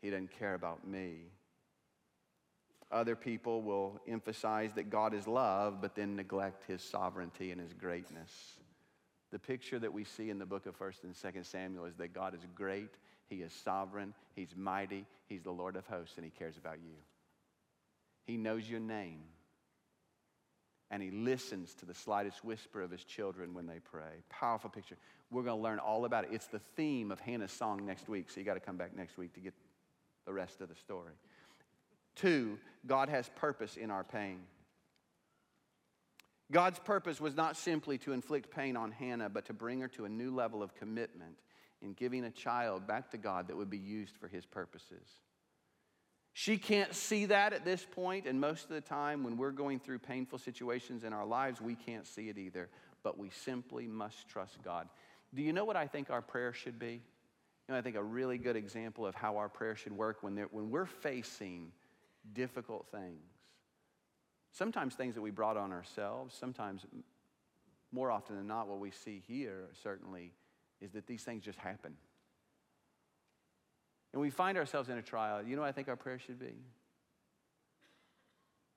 he 0.00 0.10
doesn't 0.10 0.30
care 0.38 0.54
about 0.54 0.86
me. 0.86 1.24
Other 2.92 3.16
people 3.16 3.62
will 3.62 4.00
emphasize 4.06 4.72
that 4.74 4.88
God 4.88 5.12
is 5.12 5.26
love, 5.26 5.80
but 5.80 5.96
then 5.96 6.14
neglect 6.14 6.64
his 6.68 6.82
sovereignty 6.82 7.50
and 7.50 7.60
his 7.60 7.72
greatness. 7.72 8.30
The 9.32 9.38
picture 9.38 9.78
that 9.78 9.92
we 9.92 10.04
see 10.04 10.28
in 10.28 10.38
the 10.38 10.46
book 10.46 10.66
of 10.66 10.78
1st 10.78 11.04
and 11.04 11.14
2nd 11.14 11.46
Samuel 11.46 11.86
is 11.86 11.96
that 11.96 12.12
God 12.12 12.34
is 12.34 12.46
great, 12.54 12.90
He 13.28 13.36
is 13.36 13.52
sovereign, 13.52 14.12
He's 14.36 14.54
mighty, 14.54 15.06
He's 15.26 15.42
the 15.42 15.50
Lord 15.50 15.74
of 15.74 15.86
hosts, 15.86 16.16
and 16.16 16.24
He 16.24 16.30
cares 16.30 16.58
about 16.58 16.76
you. 16.84 16.94
He 18.24 18.36
knows 18.36 18.68
your 18.68 18.78
name, 18.78 19.22
and 20.90 21.02
He 21.02 21.10
listens 21.10 21.72
to 21.76 21.86
the 21.86 21.94
slightest 21.94 22.44
whisper 22.44 22.82
of 22.82 22.90
His 22.90 23.04
children 23.04 23.54
when 23.54 23.66
they 23.66 23.78
pray. 23.78 24.22
Powerful 24.28 24.68
picture. 24.68 24.96
We're 25.30 25.44
going 25.44 25.56
to 25.56 25.62
learn 25.62 25.78
all 25.78 26.04
about 26.04 26.24
it. 26.24 26.30
It's 26.32 26.48
the 26.48 26.60
theme 26.76 27.10
of 27.10 27.18
Hannah's 27.18 27.52
song 27.52 27.86
next 27.86 28.10
week, 28.10 28.28
so 28.28 28.38
you 28.38 28.44
got 28.44 28.54
to 28.54 28.60
come 28.60 28.76
back 28.76 28.94
next 28.94 29.16
week 29.16 29.32
to 29.32 29.40
get 29.40 29.54
the 30.26 30.32
rest 30.34 30.60
of 30.60 30.68
the 30.68 30.74
story. 30.74 31.12
Two, 32.14 32.58
God 32.86 33.08
has 33.08 33.30
purpose 33.36 33.78
in 33.78 33.90
our 33.90 34.04
pain. 34.04 34.40
God's 36.52 36.78
purpose 36.78 37.18
was 37.18 37.34
not 37.34 37.56
simply 37.56 37.96
to 37.98 38.12
inflict 38.12 38.50
pain 38.50 38.76
on 38.76 38.92
Hannah, 38.92 39.30
but 39.30 39.46
to 39.46 39.54
bring 39.54 39.80
her 39.80 39.88
to 39.88 40.04
a 40.04 40.08
new 40.08 40.32
level 40.32 40.62
of 40.62 40.74
commitment 40.74 41.38
in 41.80 41.94
giving 41.94 42.24
a 42.24 42.30
child 42.30 42.86
back 42.86 43.10
to 43.12 43.16
God 43.16 43.48
that 43.48 43.56
would 43.56 43.70
be 43.70 43.78
used 43.78 44.16
for 44.18 44.28
his 44.28 44.44
purposes. 44.44 45.08
She 46.34 46.58
can't 46.58 46.94
see 46.94 47.26
that 47.26 47.54
at 47.54 47.64
this 47.64 47.86
point, 47.90 48.26
and 48.26 48.38
most 48.38 48.64
of 48.64 48.70
the 48.70 48.82
time 48.82 49.24
when 49.24 49.38
we're 49.38 49.50
going 49.50 49.80
through 49.80 49.98
painful 50.00 50.38
situations 50.38 51.04
in 51.04 51.14
our 51.14 51.26
lives, 51.26 51.60
we 51.60 51.74
can't 51.74 52.06
see 52.06 52.28
it 52.28 52.36
either, 52.36 52.68
but 53.02 53.18
we 53.18 53.30
simply 53.30 53.86
must 53.86 54.28
trust 54.28 54.62
God. 54.62 54.88
Do 55.34 55.42
you 55.42 55.54
know 55.54 55.64
what 55.64 55.76
I 55.76 55.86
think 55.86 56.10
our 56.10 56.22
prayer 56.22 56.52
should 56.52 56.78
be? 56.78 57.00
You 57.68 57.74
know, 57.74 57.76
I 57.76 57.80
think 57.80 57.96
a 57.96 58.02
really 58.02 58.36
good 58.36 58.56
example 58.56 59.06
of 59.06 59.14
how 59.14 59.38
our 59.38 59.48
prayer 59.48 59.74
should 59.74 59.92
work 59.92 60.22
when, 60.22 60.36
when 60.50 60.70
we're 60.70 60.86
facing 60.86 61.72
difficult 62.34 62.86
things 62.92 63.31
Sometimes 64.52 64.94
things 64.94 65.14
that 65.14 65.22
we 65.22 65.30
brought 65.30 65.56
on 65.56 65.72
ourselves, 65.72 66.34
sometimes 66.38 66.84
more 67.90 68.10
often 68.10 68.36
than 68.36 68.46
not, 68.46 68.68
what 68.68 68.80
we 68.80 68.90
see 68.90 69.22
here 69.26 69.68
certainly 69.82 70.32
is 70.80 70.92
that 70.92 71.06
these 71.06 71.22
things 71.22 71.42
just 71.42 71.58
happen. 71.58 71.94
And 74.12 74.20
we 74.20 74.28
find 74.28 74.58
ourselves 74.58 74.90
in 74.90 74.98
a 74.98 75.02
trial. 75.02 75.42
You 75.42 75.56
know 75.56 75.62
what 75.62 75.68
I 75.68 75.72
think 75.72 75.88
our 75.88 75.96
prayer 75.96 76.18
should 76.18 76.38
be? 76.38 76.54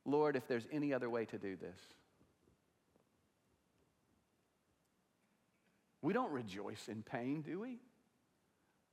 Lord, 0.06 0.36
if 0.36 0.48
there's 0.48 0.68
any 0.72 0.94
other 0.94 1.10
way 1.10 1.26
to 1.26 1.38
do 1.38 1.56
this, 1.58 1.80
we 6.02 6.14
don't 6.14 6.32
rejoice 6.32 6.88
in 6.88 7.02
pain, 7.02 7.42
do 7.42 7.60
we? 7.60 7.80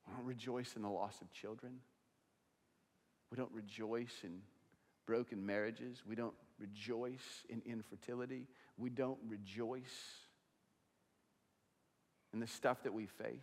We 0.06 0.14
don't 0.16 0.24
rejoice 0.24 0.74
in 0.74 0.82
the 0.82 0.88
loss 0.88 1.20
of 1.20 1.30
children. 1.32 1.74
We 3.30 3.36
don't 3.36 3.52
rejoice 3.52 4.20
in 4.24 4.40
broken 5.06 5.44
marriages. 5.44 6.02
We 6.08 6.16
don't 6.16 6.34
rejoice 6.62 7.44
in 7.48 7.60
infertility. 7.66 8.46
We 8.78 8.88
don't 8.88 9.18
rejoice 9.28 9.82
in 12.32 12.40
the 12.40 12.46
stuff 12.46 12.82
that 12.84 12.94
we 12.94 13.06
face. 13.06 13.36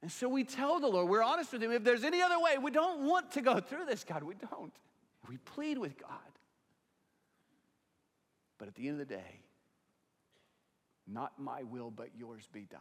And 0.00 0.10
so 0.10 0.28
we 0.28 0.42
tell 0.42 0.80
the 0.80 0.88
Lord, 0.88 1.08
we're 1.08 1.22
honest 1.22 1.52
with 1.52 1.62
Him, 1.62 1.70
if 1.70 1.84
there's 1.84 2.02
any 2.02 2.20
other 2.20 2.40
way, 2.40 2.58
we 2.58 2.72
don't 2.72 3.06
want 3.06 3.30
to 3.32 3.40
go 3.40 3.60
through 3.60 3.84
this, 3.84 4.02
God. 4.02 4.24
We 4.24 4.34
don't. 4.34 4.72
We 5.28 5.36
plead 5.36 5.78
with 5.78 5.96
God. 6.00 6.10
But 8.58 8.66
at 8.66 8.74
the 8.74 8.88
end 8.88 9.00
of 9.00 9.08
the 9.08 9.14
day, 9.14 9.40
not 11.06 11.38
my 11.38 11.62
will, 11.62 11.90
but 11.90 12.08
yours 12.16 12.48
be 12.52 12.62
done. 12.62 12.80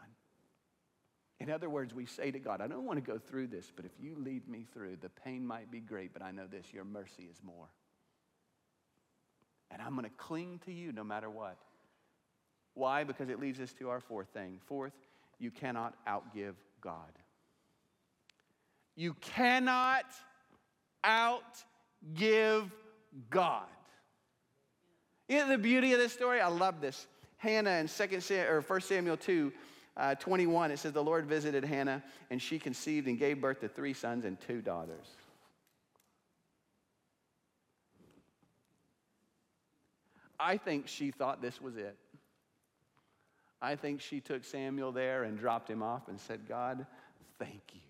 In 1.39 1.49
other 1.49 1.69
words, 1.69 1.93
we 1.93 2.05
say 2.05 2.29
to 2.29 2.39
God, 2.39 2.61
I 2.61 2.67
don't 2.67 2.85
want 2.85 3.03
to 3.03 3.11
go 3.11 3.17
through 3.17 3.47
this, 3.47 3.71
but 3.75 3.83
if 3.83 3.91
you 3.99 4.15
lead 4.15 4.47
me 4.47 4.65
through, 4.73 4.97
the 5.01 5.09
pain 5.09 5.45
might 5.45 5.71
be 5.71 5.79
great, 5.79 6.13
but 6.13 6.21
I 6.21 6.29
know 6.31 6.45
this 6.45 6.71
your 6.71 6.85
mercy 6.85 7.23
is 7.23 7.37
more. 7.43 7.67
And 9.71 9.81
I'm 9.81 9.95
going 9.95 10.05
to 10.05 10.15
cling 10.17 10.59
to 10.65 10.71
you 10.71 10.91
no 10.91 11.03
matter 11.03 11.29
what. 11.29 11.57
Why? 12.73 13.03
Because 13.03 13.29
it 13.29 13.39
leads 13.39 13.59
us 13.59 13.73
to 13.73 13.89
our 13.89 13.99
fourth 13.99 14.27
thing. 14.29 14.59
Fourth, 14.65 14.93
you 15.39 15.51
cannot 15.51 15.95
outgive 16.07 16.55
God. 16.81 17.11
You 18.95 19.13
cannot 19.15 20.05
outgive 21.05 22.71
God. 23.29 23.63
Know 25.29 25.47
the 25.47 25.57
beauty 25.57 25.93
of 25.93 25.99
this 25.99 26.13
story? 26.13 26.41
I 26.41 26.47
love 26.47 26.81
this. 26.81 27.07
Hannah 27.37 27.71
in 27.71 27.87
2 27.87 28.19
Sam, 28.19 28.47
or 28.47 28.61
1 28.61 28.81
Samuel 28.81 29.17
2 29.17 29.51
uh, 29.97 30.15
21, 30.15 30.71
it 30.71 30.79
says, 30.79 30.93
The 30.93 31.03
Lord 31.03 31.25
visited 31.25 31.63
Hannah, 31.63 32.03
and 32.29 32.41
she 32.41 32.59
conceived 32.59 33.07
and 33.07 33.17
gave 33.17 33.41
birth 33.41 33.61
to 33.61 33.67
three 33.67 33.93
sons 33.93 34.25
and 34.25 34.39
two 34.39 34.61
daughters. 34.61 35.05
I 40.41 40.57
think 40.57 40.87
she 40.87 41.11
thought 41.11 41.41
this 41.41 41.61
was 41.61 41.77
it. 41.77 41.97
I 43.61 43.75
think 43.75 44.01
she 44.01 44.19
took 44.19 44.43
Samuel 44.43 44.91
there 44.91 45.23
and 45.23 45.37
dropped 45.37 45.69
him 45.69 45.83
off 45.83 46.07
and 46.07 46.19
said, 46.19 46.47
God, 46.47 46.85
thank 47.37 47.61
you. 47.73 47.81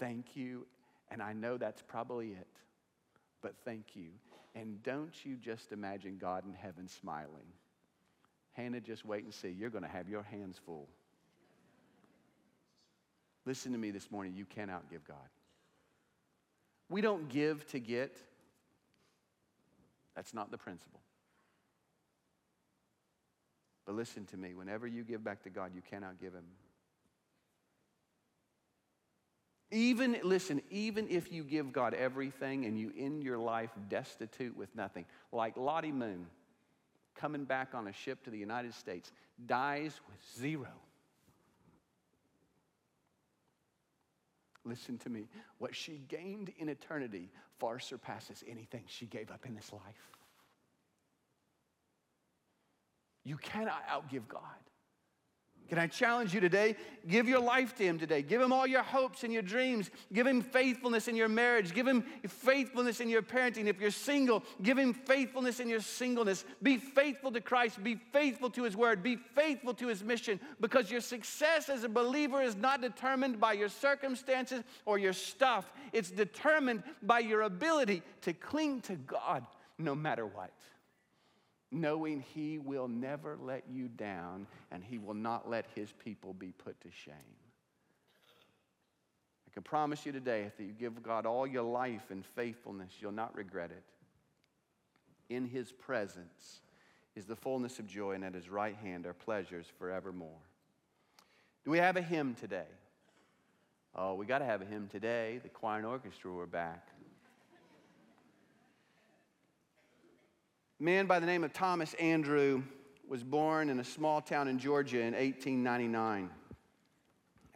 Thank 0.00 0.36
you. 0.36 0.66
And 1.10 1.22
I 1.22 1.32
know 1.32 1.56
that's 1.56 1.82
probably 1.82 2.30
it, 2.30 2.48
but 3.42 3.54
thank 3.64 3.94
you. 3.94 4.10
And 4.54 4.82
don't 4.82 5.14
you 5.24 5.36
just 5.36 5.70
imagine 5.70 6.18
God 6.18 6.44
in 6.44 6.52
heaven 6.52 6.88
smiling 6.88 7.46
Hannah, 8.58 8.80
just 8.80 9.06
wait 9.06 9.22
and 9.22 9.32
see. 9.32 9.50
You're 9.50 9.70
going 9.70 9.84
to 9.84 9.88
have 9.88 10.08
your 10.08 10.24
hands 10.24 10.60
full. 10.66 10.88
Listen 13.46 13.70
to 13.70 13.78
me 13.78 13.92
this 13.92 14.10
morning. 14.10 14.34
You 14.34 14.44
cannot 14.46 14.90
give 14.90 15.06
God. 15.06 15.16
We 16.90 17.00
don't 17.00 17.28
give 17.28 17.64
to 17.68 17.78
get. 17.78 18.16
That's 20.18 20.34
not 20.34 20.50
the 20.50 20.58
principle. 20.58 20.98
But 23.86 23.94
listen 23.94 24.26
to 24.26 24.36
me. 24.36 24.52
Whenever 24.52 24.84
you 24.84 25.04
give 25.04 25.22
back 25.22 25.44
to 25.44 25.48
God, 25.48 25.70
you 25.76 25.80
cannot 25.80 26.20
give 26.20 26.32
Him. 26.32 26.42
Even, 29.70 30.18
listen, 30.24 30.60
even 30.70 31.08
if 31.08 31.30
you 31.30 31.44
give 31.44 31.72
God 31.72 31.94
everything 31.94 32.64
and 32.64 32.76
you 32.76 32.92
end 32.98 33.22
your 33.22 33.38
life 33.38 33.70
destitute 33.88 34.56
with 34.56 34.74
nothing, 34.74 35.04
like 35.30 35.56
Lottie 35.56 35.92
Moon, 35.92 36.26
coming 37.14 37.44
back 37.44 37.68
on 37.72 37.86
a 37.86 37.92
ship 37.92 38.24
to 38.24 38.30
the 38.30 38.38
United 38.38 38.74
States, 38.74 39.12
dies 39.46 40.00
with 40.08 40.18
zero. 40.36 40.72
Listen 44.68 44.98
to 44.98 45.08
me. 45.08 45.28
What 45.58 45.74
she 45.74 46.02
gained 46.08 46.52
in 46.58 46.68
eternity 46.68 47.30
far 47.58 47.80
surpasses 47.80 48.44
anything 48.46 48.84
she 48.86 49.06
gave 49.06 49.30
up 49.30 49.46
in 49.46 49.54
this 49.54 49.72
life. 49.72 50.10
You 53.24 53.36
cannot 53.36 53.86
outgive 53.88 54.28
God. 54.28 54.42
Can 55.68 55.78
I 55.78 55.86
challenge 55.86 56.32
you 56.32 56.40
today? 56.40 56.76
Give 57.06 57.28
your 57.28 57.40
life 57.40 57.76
to 57.76 57.84
Him 57.84 57.98
today. 57.98 58.22
Give 58.22 58.40
Him 58.40 58.52
all 58.52 58.66
your 58.66 58.82
hopes 58.82 59.22
and 59.22 59.32
your 59.32 59.42
dreams. 59.42 59.90
Give 60.12 60.26
Him 60.26 60.40
faithfulness 60.40 61.08
in 61.08 61.16
your 61.16 61.28
marriage. 61.28 61.74
Give 61.74 61.86
Him 61.86 62.04
faithfulness 62.26 63.00
in 63.00 63.08
your 63.10 63.20
parenting. 63.20 63.66
If 63.66 63.78
you're 63.78 63.90
single, 63.90 64.42
give 64.62 64.78
Him 64.78 64.94
faithfulness 64.94 65.60
in 65.60 65.68
your 65.68 65.80
singleness. 65.80 66.46
Be 66.62 66.78
faithful 66.78 67.30
to 67.32 67.42
Christ. 67.42 67.84
Be 67.84 67.96
faithful 68.12 68.48
to 68.50 68.64
His 68.64 68.76
word. 68.76 69.02
Be 69.02 69.16
faithful 69.16 69.74
to 69.74 69.88
His 69.88 70.02
mission 70.02 70.40
because 70.58 70.90
your 70.90 71.02
success 71.02 71.68
as 71.68 71.84
a 71.84 71.88
believer 71.88 72.40
is 72.40 72.56
not 72.56 72.80
determined 72.80 73.38
by 73.38 73.52
your 73.52 73.68
circumstances 73.68 74.64
or 74.86 74.98
your 74.98 75.12
stuff, 75.12 75.70
it's 75.92 76.10
determined 76.10 76.82
by 77.02 77.18
your 77.18 77.42
ability 77.42 78.02
to 78.22 78.32
cling 78.32 78.80
to 78.82 78.96
God 78.96 79.44
no 79.78 79.94
matter 79.94 80.24
what 80.26 80.50
knowing 81.70 82.24
He 82.34 82.58
will 82.58 82.88
never 82.88 83.36
let 83.40 83.64
you 83.70 83.88
down 83.88 84.46
and 84.70 84.82
He 84.82 84.98
will 84.98 85.14
not 85.14 85.48
let 85.48 85.66
His 85.74 85.92
people 85.92 86.32
be 86.32 86.52
put 86.52 86.80
to 86.82 86.88
shame. 86.90 87.14
I 89.46 89.50
can 89.52 89.62
promise 89.62 90.06
you 90.06 90.12
today, 90.12 90.42
if 90.42 90.58
you 90.58 90.72
give 90.72 91.02
God 91.02 91.26
all 91.26 91.46
your 91.46 91.62
life 91.62 92.10
and 92.10 92.24
faithfulness, 92.24 92.92
you'll 93.00 93.12
not 93.12 93.34
regret 93.34 93.70
it. 93.70 93.82
In 95.34 95.46
His 95.46 95.72
presence 95.72 96.60
is 97.16 97.26
the 97.26 97.36
fullness 97.36 97.78
of 97.78 97.86
joy, 97.86 98.12
and 98.12 98.24
at 98.24 98.34
His 98.34 98.48
right 98.48 98.76
hand 98.76 99.06
are 99.06 99.14
pleasures 99.14 99.66
forevermore. 99.78 100.40
Do 101.64 101.70
we 101.70 101.78
have 101.78 101.96
a 101.96 102.02
hymn 102.02 102.34
today? 102.34 102.68
Oh, 103.94 104.14
we 104.14 104.26
got 104.26 104.38
to 104.38 104.44
have 104.44 104.62
a 104.62 104.64
hymn 104.64 104.88
today. 104.88 105.40
The 105.42 105.48
choir 105.48 105.78
and 105.78 105.86
orchestra 105.86 106.30
were 106.30 106.46
back. 106.46 106.88
Man 110.80 111.06
by 111.06 111.18
the 111.18 111.26
name 111.26 111.42
of 111.42 111.52
Thomas 111.52 111.92
Andrew 111.94 112.62
was 113.08 113.24
born 113.24 113.68
in 113.68 113.80
a 113.80 113.84
small 113.84 114.20
town 114.20 114.46
in 114.46 114.60
Georgia 114.60 114.98
in 114.98 115.12
1899. 115.12 116.30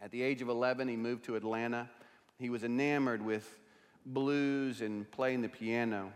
At 0.01 0.11
the 0.11 0.21
age 0.21 0.41
of 0.41 0.49
11, 0.49 0.89
he 0.89 0.97
moved 0.97 1.23
to 1.25 1.37
Atlanta. 1.37 1.89
He 2.37 2.49
was 2.49 2.65
enamored 2.65 3.23
with 3.23 3.59
blues 4.05 4.81
and 4.81 5.09
playing 5.09 5.41
the 5.41 5.47
piano. 5.47 6.11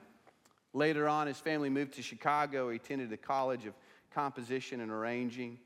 Later 0.74 1.08
on, 1.08 1.28
his 1.28 1.40
family 1.40 1.70
moved 1.70 1.94
to 1.94 2.02
Chicago. 2.02 2.70
He 2.70 2.76
attended 2.76 3.10
the 3.10 3.16
College 3.16 3.66
of 3.66 3.74
Composition 4.14 4.82
and 4.82 4.92
Arranging, 4.92 5.60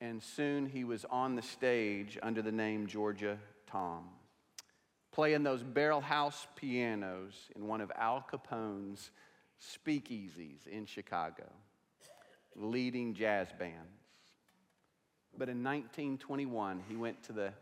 and 0.00 0.22
soon 0.22 0.64
he 0.64 0.84
was 0.84 1.04
on 1.10 1.34
the 1.34 1.42
stage 1.42 2.18
under 2.22 2.40
the 2.40 2.52
name 2.52 2.86
Georgia 2.86 3.38
Tom, 3.66 4.04
playing 5.12 5.42
those 5.42 5.62
barrel 5.62 6.00
house 6.00 6.46
pianos 6.56 7.34
in 7.54 7.66
one 7.66 7.82
of 7.82 7.92
Al 7.96 8.22
Capone's 8.22 9.10
speakeasies 9.60 10.66
in 10.66 10.86
Chicago, 10.86 11.44
leading 12.56 13.14
jazz 13.14 13.48
bands. 13.58 14.00
But 15.36 15.48
in 15.48 15.62
1921, 15.62 16.82
he 16.88 16.96
went 16.96 17.22
to 17.24 17.32
the 17.32 17.52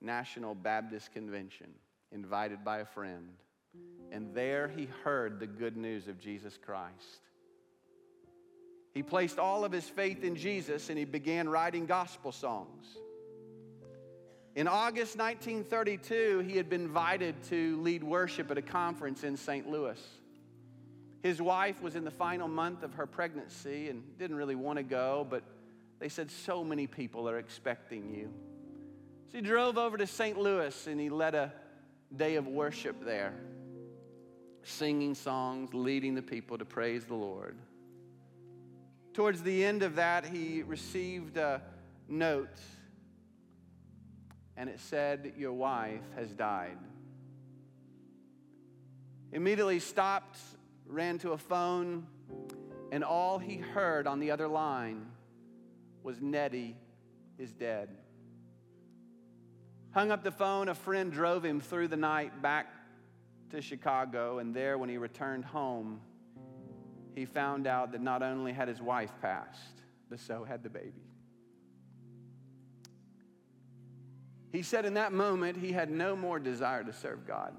National 0.00 0.54
Baptist 0.54 1.12
Convention, 1.12 1.68
invited 2.10 2.64
by 2.64 2.78
a 2.78 2.84
friend, 2.84 3.28
and 4.10 4.34
there 4.34 4.68
he 4.68 4.88
heard 5.04 5.40
the 5.40 5.46
good 5.46 5.76
news 5.76 6.08
of 6.08 6.18
Jesus 6.18 6.58
Christ. 6.64 7.20
He 8.92 9.02
placed 9.02 9.38
all 9.38 9.64
of 9.64 9.72
his 9.72 9.88
faith 9.88 10.22
in 10.22 10.36
Jesus 10.36 10.90
and 10.90 10.98
he 10.98 11.06
began 11.06 11.48
writing 11.48 11.86
gospel 11.86 12.30
songs. 12.30 12.86
In 14.54 14.68
August 14.68 15.16
1932, 15.16 16.40
he 16.46 16.58
had 16.58 16.68
been 16.68 16.82
invited 16.82 17.34
to 17.44 17.80
lead 17.80 18.04
worship 18.04 18.50
at 18.50 18.58
a 18.58 18.62
conference 18.62 19.24
in 19.24 19.38
St. 19.38 19.66
Louis. 19.66 19.98
His 21.22 21.40
wife 21.40 21.80
was 21.80 21.94
in 21.94 22.04
the 22.04 22.10
final 22.10 22.48
month 22.48 22.82
of 22.82 22.94
her 22.94 23.06
pregnancy 23.06 23.88
and 23.88 24.02
didn't 24.18 24.36
really 24.36 24.56
want 24.56 24.78
to 24.78 24.82
go, 24.82 25.26
but 25.28 25.44
they 26.00 26.08
said, 26.08 26.30
So 26.30 26.64
many 26.64 26.88
people 26.88 27.28
are 27.28 27.38
expecting 27.38 28.12
you. 28.12 28.32
So 29.30 29.38
he 29.38 29.42
drove 29.42 29.78
over 29.78 29.96
to 29.96 30.06
St. 30.06 30.36
Louis 30.36 30.86
and 30.88 31.00
he 31.00 31.08
led 31.08 31.36
a 31.36 31.52
day 32.14 32.34
of 32.34 32.48
worship 32.48 33.04
there, 33.04 33.34
singing 34.64 35.14
songs, 35.14 35.72
leading 35.72 36.14
the 36.16 36.22
people 36.22 36.58
to 36.58 36.64
praise 36.64 37.04
the 37.04 37.14
Lord. 37.14 37.56
Towards 39.14 39.42
the 39.42 39.64
end 39.64 39.84
of 39.84 39.94
that, 39.96 40.26
he 40.26 40.62
received 40.62 41.36
a 41.36 41.62
note 42.08 42.58
and 44.56 44.68
it 44.68 44.80
said, 44.80 45.34
Your 45.36 45.52
wife 45.52 46.00
has 46.16 46.32
died. 46.32 46.78
Immediately 49.30 49.78
stopped 49.78 50.38
ran 50.92 51.18
to 51.18 51.32
a 51.32 51.38
phone, 51.38 52.06
and 52.92 53.02
all 53.02 53.38
he 53.38 53.56
heard 53.56 54.06
on 54.06 54.20
the 54.20 54.30
other 54.30 54.46
line 54.46 55.06
was 56.02 56.20
Nettie 56.20 56.76
is 57.38 57.52
dead. 57.52 57.88
Hung 59.92 60.10
up 60.10 60.22
the 60.22 60.30
phone, 60.30 60.68
a 60.68 60.74
friend 60.74 61.10
drove 61.10 61.44
him 61.44 61.60
through 61.60 61.88
the 61.88 61.96
night 61.96 62.42
back 62.42 62.66
to 63.50 63.62
Chicago, 63.62 64.38
and 64.38 64.54
there, 64.54 64.76
when 64.76 64.88
he 64.88 64.98
returned 64.98 65.44
home, 65.44 66.00
he 67.14 67.24
found 67.24 67.66
out 67.66 67.92
that 67.92 68.00
not 68.00 68.22
only 68.22 68.52
had 68.52 68.68
his 68.68 68.80
wife 68.80 69.12
passed, 69.20 69.82
but 70.08 70.20
so 70.20 70.44
had 70.44 70.62
the 70.62 70.70
baby. 70.70 70.92
He 74.50 74.62
said 74.62 74.84
in 74.84 74.94
that 74.94 75.12
moment 75.12 75.56
he 75.56 75.72
had 75.72 75.90
no 75.90 76.14
more 76.14 76.38
desire 76.38 76.84
to 76.84 76.92
serve 76.92 77.26
God 77.26 77.54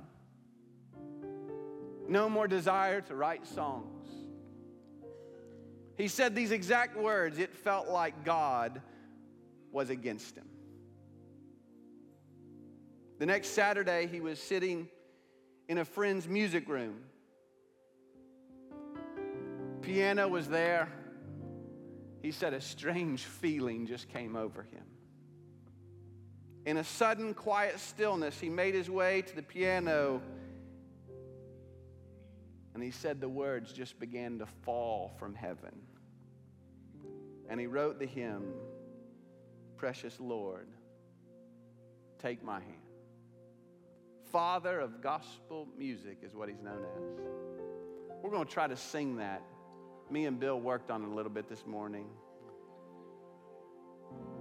no 2.13 2.29
more 2.29 2.47
desire 2.47 3.01
to 3.01 3.15
write 3.15 3.45
songs. 3.45 4.07
He 5.97 6.07
said 6.07 6.35
these 6.35 6.51
exact 6.51 6.95
words 6.95 7.39
it 7.39 7.53
felt 7.53 7.89
like 7.89 8.23
God 8.23 8.81
was 9.71 9.89
against 9.89 10.37
him. 10.37 10.47
The 13.19 13.25
next 13.25 13.49
Saturday, 13.49 14.07
he 14.07 14.21
was 14.21 14.39
sitting 14.39 14.87
in 15.67 15.79
a 15.79 15.85
friend's 15.85 16.27
music 16.27 16.69
room. 16.69 17.01
Piano 19.81 20.27
was 20.27 20.47
there. 20.47 20.89
He 22.21 22.31
said 22.31 22.53
a 22.53 22.61
strange 22.61 23.23
feeling 23.23 23.87
just 23.87 24.07
came 24.07 24.35
over 24.35 24.63
him. 24.63 24.83
In 26.65 26.77
a 26.77 26.83
sudden, 26.83 27.33
quiet 27.33 27.79
stillness, 27.79 28.39
he 28.39 28.49
made 28.49 28.73
his 28.73 28.89
way 28.89 29.21
to 29.23 29.35
the 29.35 29.41
piano 29.41 30.21
and 32.73 32.81
he 32.81 32.91
said 32.91 33.21
the 33.21 33.29
words 33.29 33.71
just 33.71 33.99
began 33.99 34.39
to 34.39 34.45
fall 34.45 35.13
from 35.19 35.35
heaven. 35.35 35.81
And 37.49 37.59
he 37.59 37.67
wrote 37.67 37.99
the 37.99 38.05
hymn, 38.05 38.53
Precious 39.77 40.19
Lord, 40.19 40.67
take 42.19 42.43
my 42.43 42.59
hand. 42.59 42.77
Father 44.31 44.79
of 44.79 45.01
gospel 45.01 45.67
music 45.77 46.19
is 46.23 46.33
what 46.33 46.49
he's 46.49 46.61
known 46.61 46.83
as. 46.83 48.13
We're 48.23 48.31
going 48.31 48.47
to 48.47 48.51
try 48.51 48.67
to 48.67 48.77
sing 48.77 49.17
that. 49.17 49.43
Me 50.09 50.25
and 50.25 50.39
Bill 50.39 50.59
worked 50.59 50.89
on 50.89 51.03
it 51.03 51.09
a 51.09 51.13
little 51.13 51.31
bit 51.31 51.49
this 51.49 51.65
morning. 51.67 52.07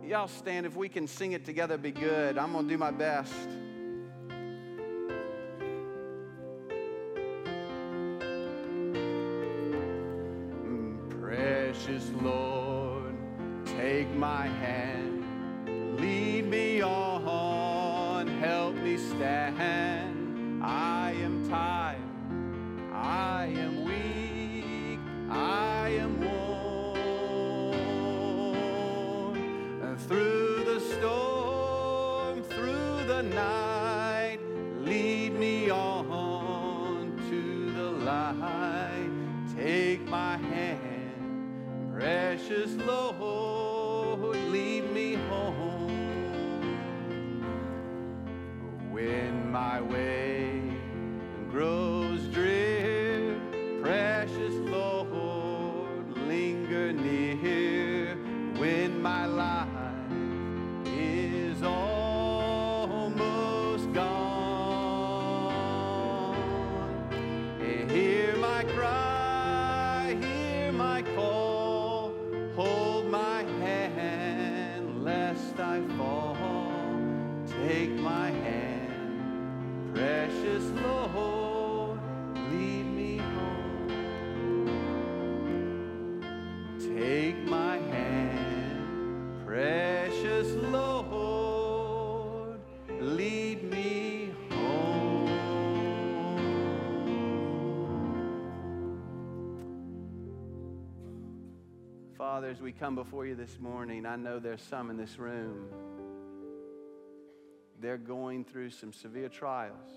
Y'all 0.02 0.28
stand. 0.28 0.66
If 0.66 0.76
we 0.76 0.88
can 0.88 1.06
sing 1.06 1.32
it 1.32 1.44
together, 1.44 1.76
be 1.76 1.90
good. 1.90 2.38
I'm 2.38 2.52
going 2.52 2.66
to 2.66 2.70
do 2.72 2.78
my 2.78 2.90
best. 2.90 3.34
My 14.14 14.48
hand, 14.48 15.01
cry, 68.64 69.11
as 102.52 102.60
we 102.60 102.70
come 102.70 102.94
before 102.94 103.24
you 103.24 103.34
this 103.34 103.58
morning, 103.58 104.04
I 104.04 104.16
know 104.16 104.38
there's 104.38 104.60
some 104.60 104.90
in 104.90 104.98
this 104.98 105.18
room. 105.18 105.68
They're 107.80 107.96
going 107.96 108.44
through 108.44 108.68
some 108.68 108.92
severe 108.92 109.30
trials. 109.30 109.88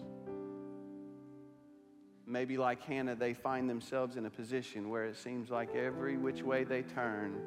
Maybe, 2.25 2.55
like 2.55 2.81
Hannah, 2.83 3.15
they 3.15 3.33
find 3.33 3.69
themselves 3.69 4.15
in 4.15 4.25
a 4.25 4.29
position 4.29 4.89
where 4.89 5.03
it 5.03 5.17
seems 5.17 5.49
like 5.49 5.75
every 5.75 6.15
which 6.15 6.43
way 6.43 6.63
they 6.63 6.83
turn, 6.83 7.41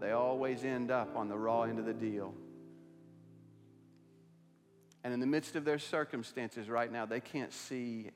they 0.00 0.12
always 0.12 0.64
end 0.64 0.90
up 0.90 1.14
on 1.14 1.28
the 1.28 1.36
raw 1.36 1.64
end 1.64 1.78
of 1.78 1.84
the 1.84 1.92
deal. 1.92 2.32
And 5.04 5.12
in 5.12 5.20
the 5.20 5.26
midst 5.26 5.54
of 5.54 5.66
their 5.66 5.78
circumstances 5.78 6.70
right 6.70 6.90
now, 6.90 7.04
they 7.04 7.20
can't 7.20 7.52
see 7.52 8.10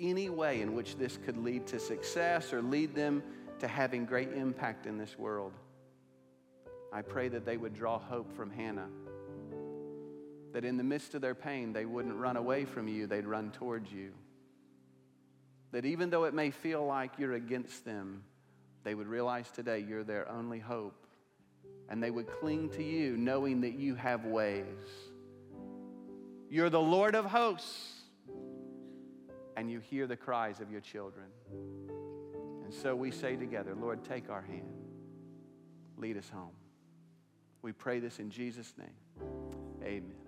any 0.00 0.30
way 0.30 0.62
in 0.62 0.74
which 0.74 0.96
this 0.96 1.18
could 1.26 1.36
lead 1.36 1.66
to 1.66 1.78
success 1.78 2.54
or 2.54 2.62
lead 2.62 2.94
them 2.94 3.22
to 3.60 3.68
having 3.68 4.04
great 4.04 4.32
impact 4.32 4.86
in 4.86 4.98
this 4.98 5.18
world. 5.18 5.52
I 6.92 7.02
pray 7.02 7.28
that 7.28 7.44
they 7.44 7.56
would 7.56 7.74
draw 7.74 7.98
hope 7.98 8.34
from 8.36 8.50
Hannah. 8.50 8.88
That 10.52 10.64
in 10.64 10.76
the 10.76 10.84
midst 10.84 11.14
of 11.14 11.20
their 11.20 11.34
pain, 11.34 11.72
they 11.72 11.84
wouldn't 11.84 12.16
run 12.16 12.36
away 12.36 12.64
from 12.64 12.88
you, 12.88 13.06
they'd 13.06 13.26
run 13.26 13.50
towards 13.50 13.92
you. 13.92 14.12
That 15.72 15.84
even 15.84 16.10
though 16.10 16.24
it 16.24 16.34
may 16.34 16.50
feel 16.50 16.86
like 16.86 17.18
you're 17.18 17.34
against 17.34 17.84
them, 17.84 18.22
they 18.84 18.94
would 18.94 19.08
realize 19.08 19.50
today 19.50 19.84
you're 19.86 20.04
their 20.04 20.30
only 20.30 20.58
hope. 20.58 21.06
And 21.88 22.02
they 22.02 22.10
would 22.10 22.30
cling 22.30 22.70
to 22.70 22.82
you, 22.82 23.16
knowing 23.16 23.60
that 23.62 23.74
you 23.74 23.94
have 23.96 24.24
ways. 24.24 24.64
You're 26.48 26.70
the 26.70 26.80
Lord 26.80 27.14
of 27.14 27.24
hosts, 27.24 27.92
and 29.56 29.70
you 29.70 29.80
hear 29.80 30.06
the 30.06 30.16
cries 30.16 30.60
of 30.60 30.70
your 30.70 30.80
children. 30.80 31.26
And 32.66 32.74
so 32.74 32.96
we 32.96 33.12
say 33.12 33.36
together, 33.36 33.76
Lord, 33.80 34.02
take 34.02 34.28
our 34.28 34.42
hand, 34.42 34.66
lead 35.96 36.16
us 36.16 36.28
home. 36.28 36.50
We 37.62 37.70
pray 37.70 38.00
this 38.00 38.18
in 38.18 38.28
Jesus' 38.28 38.74
name. 38.76 38.88
Amen. 39.84 40.25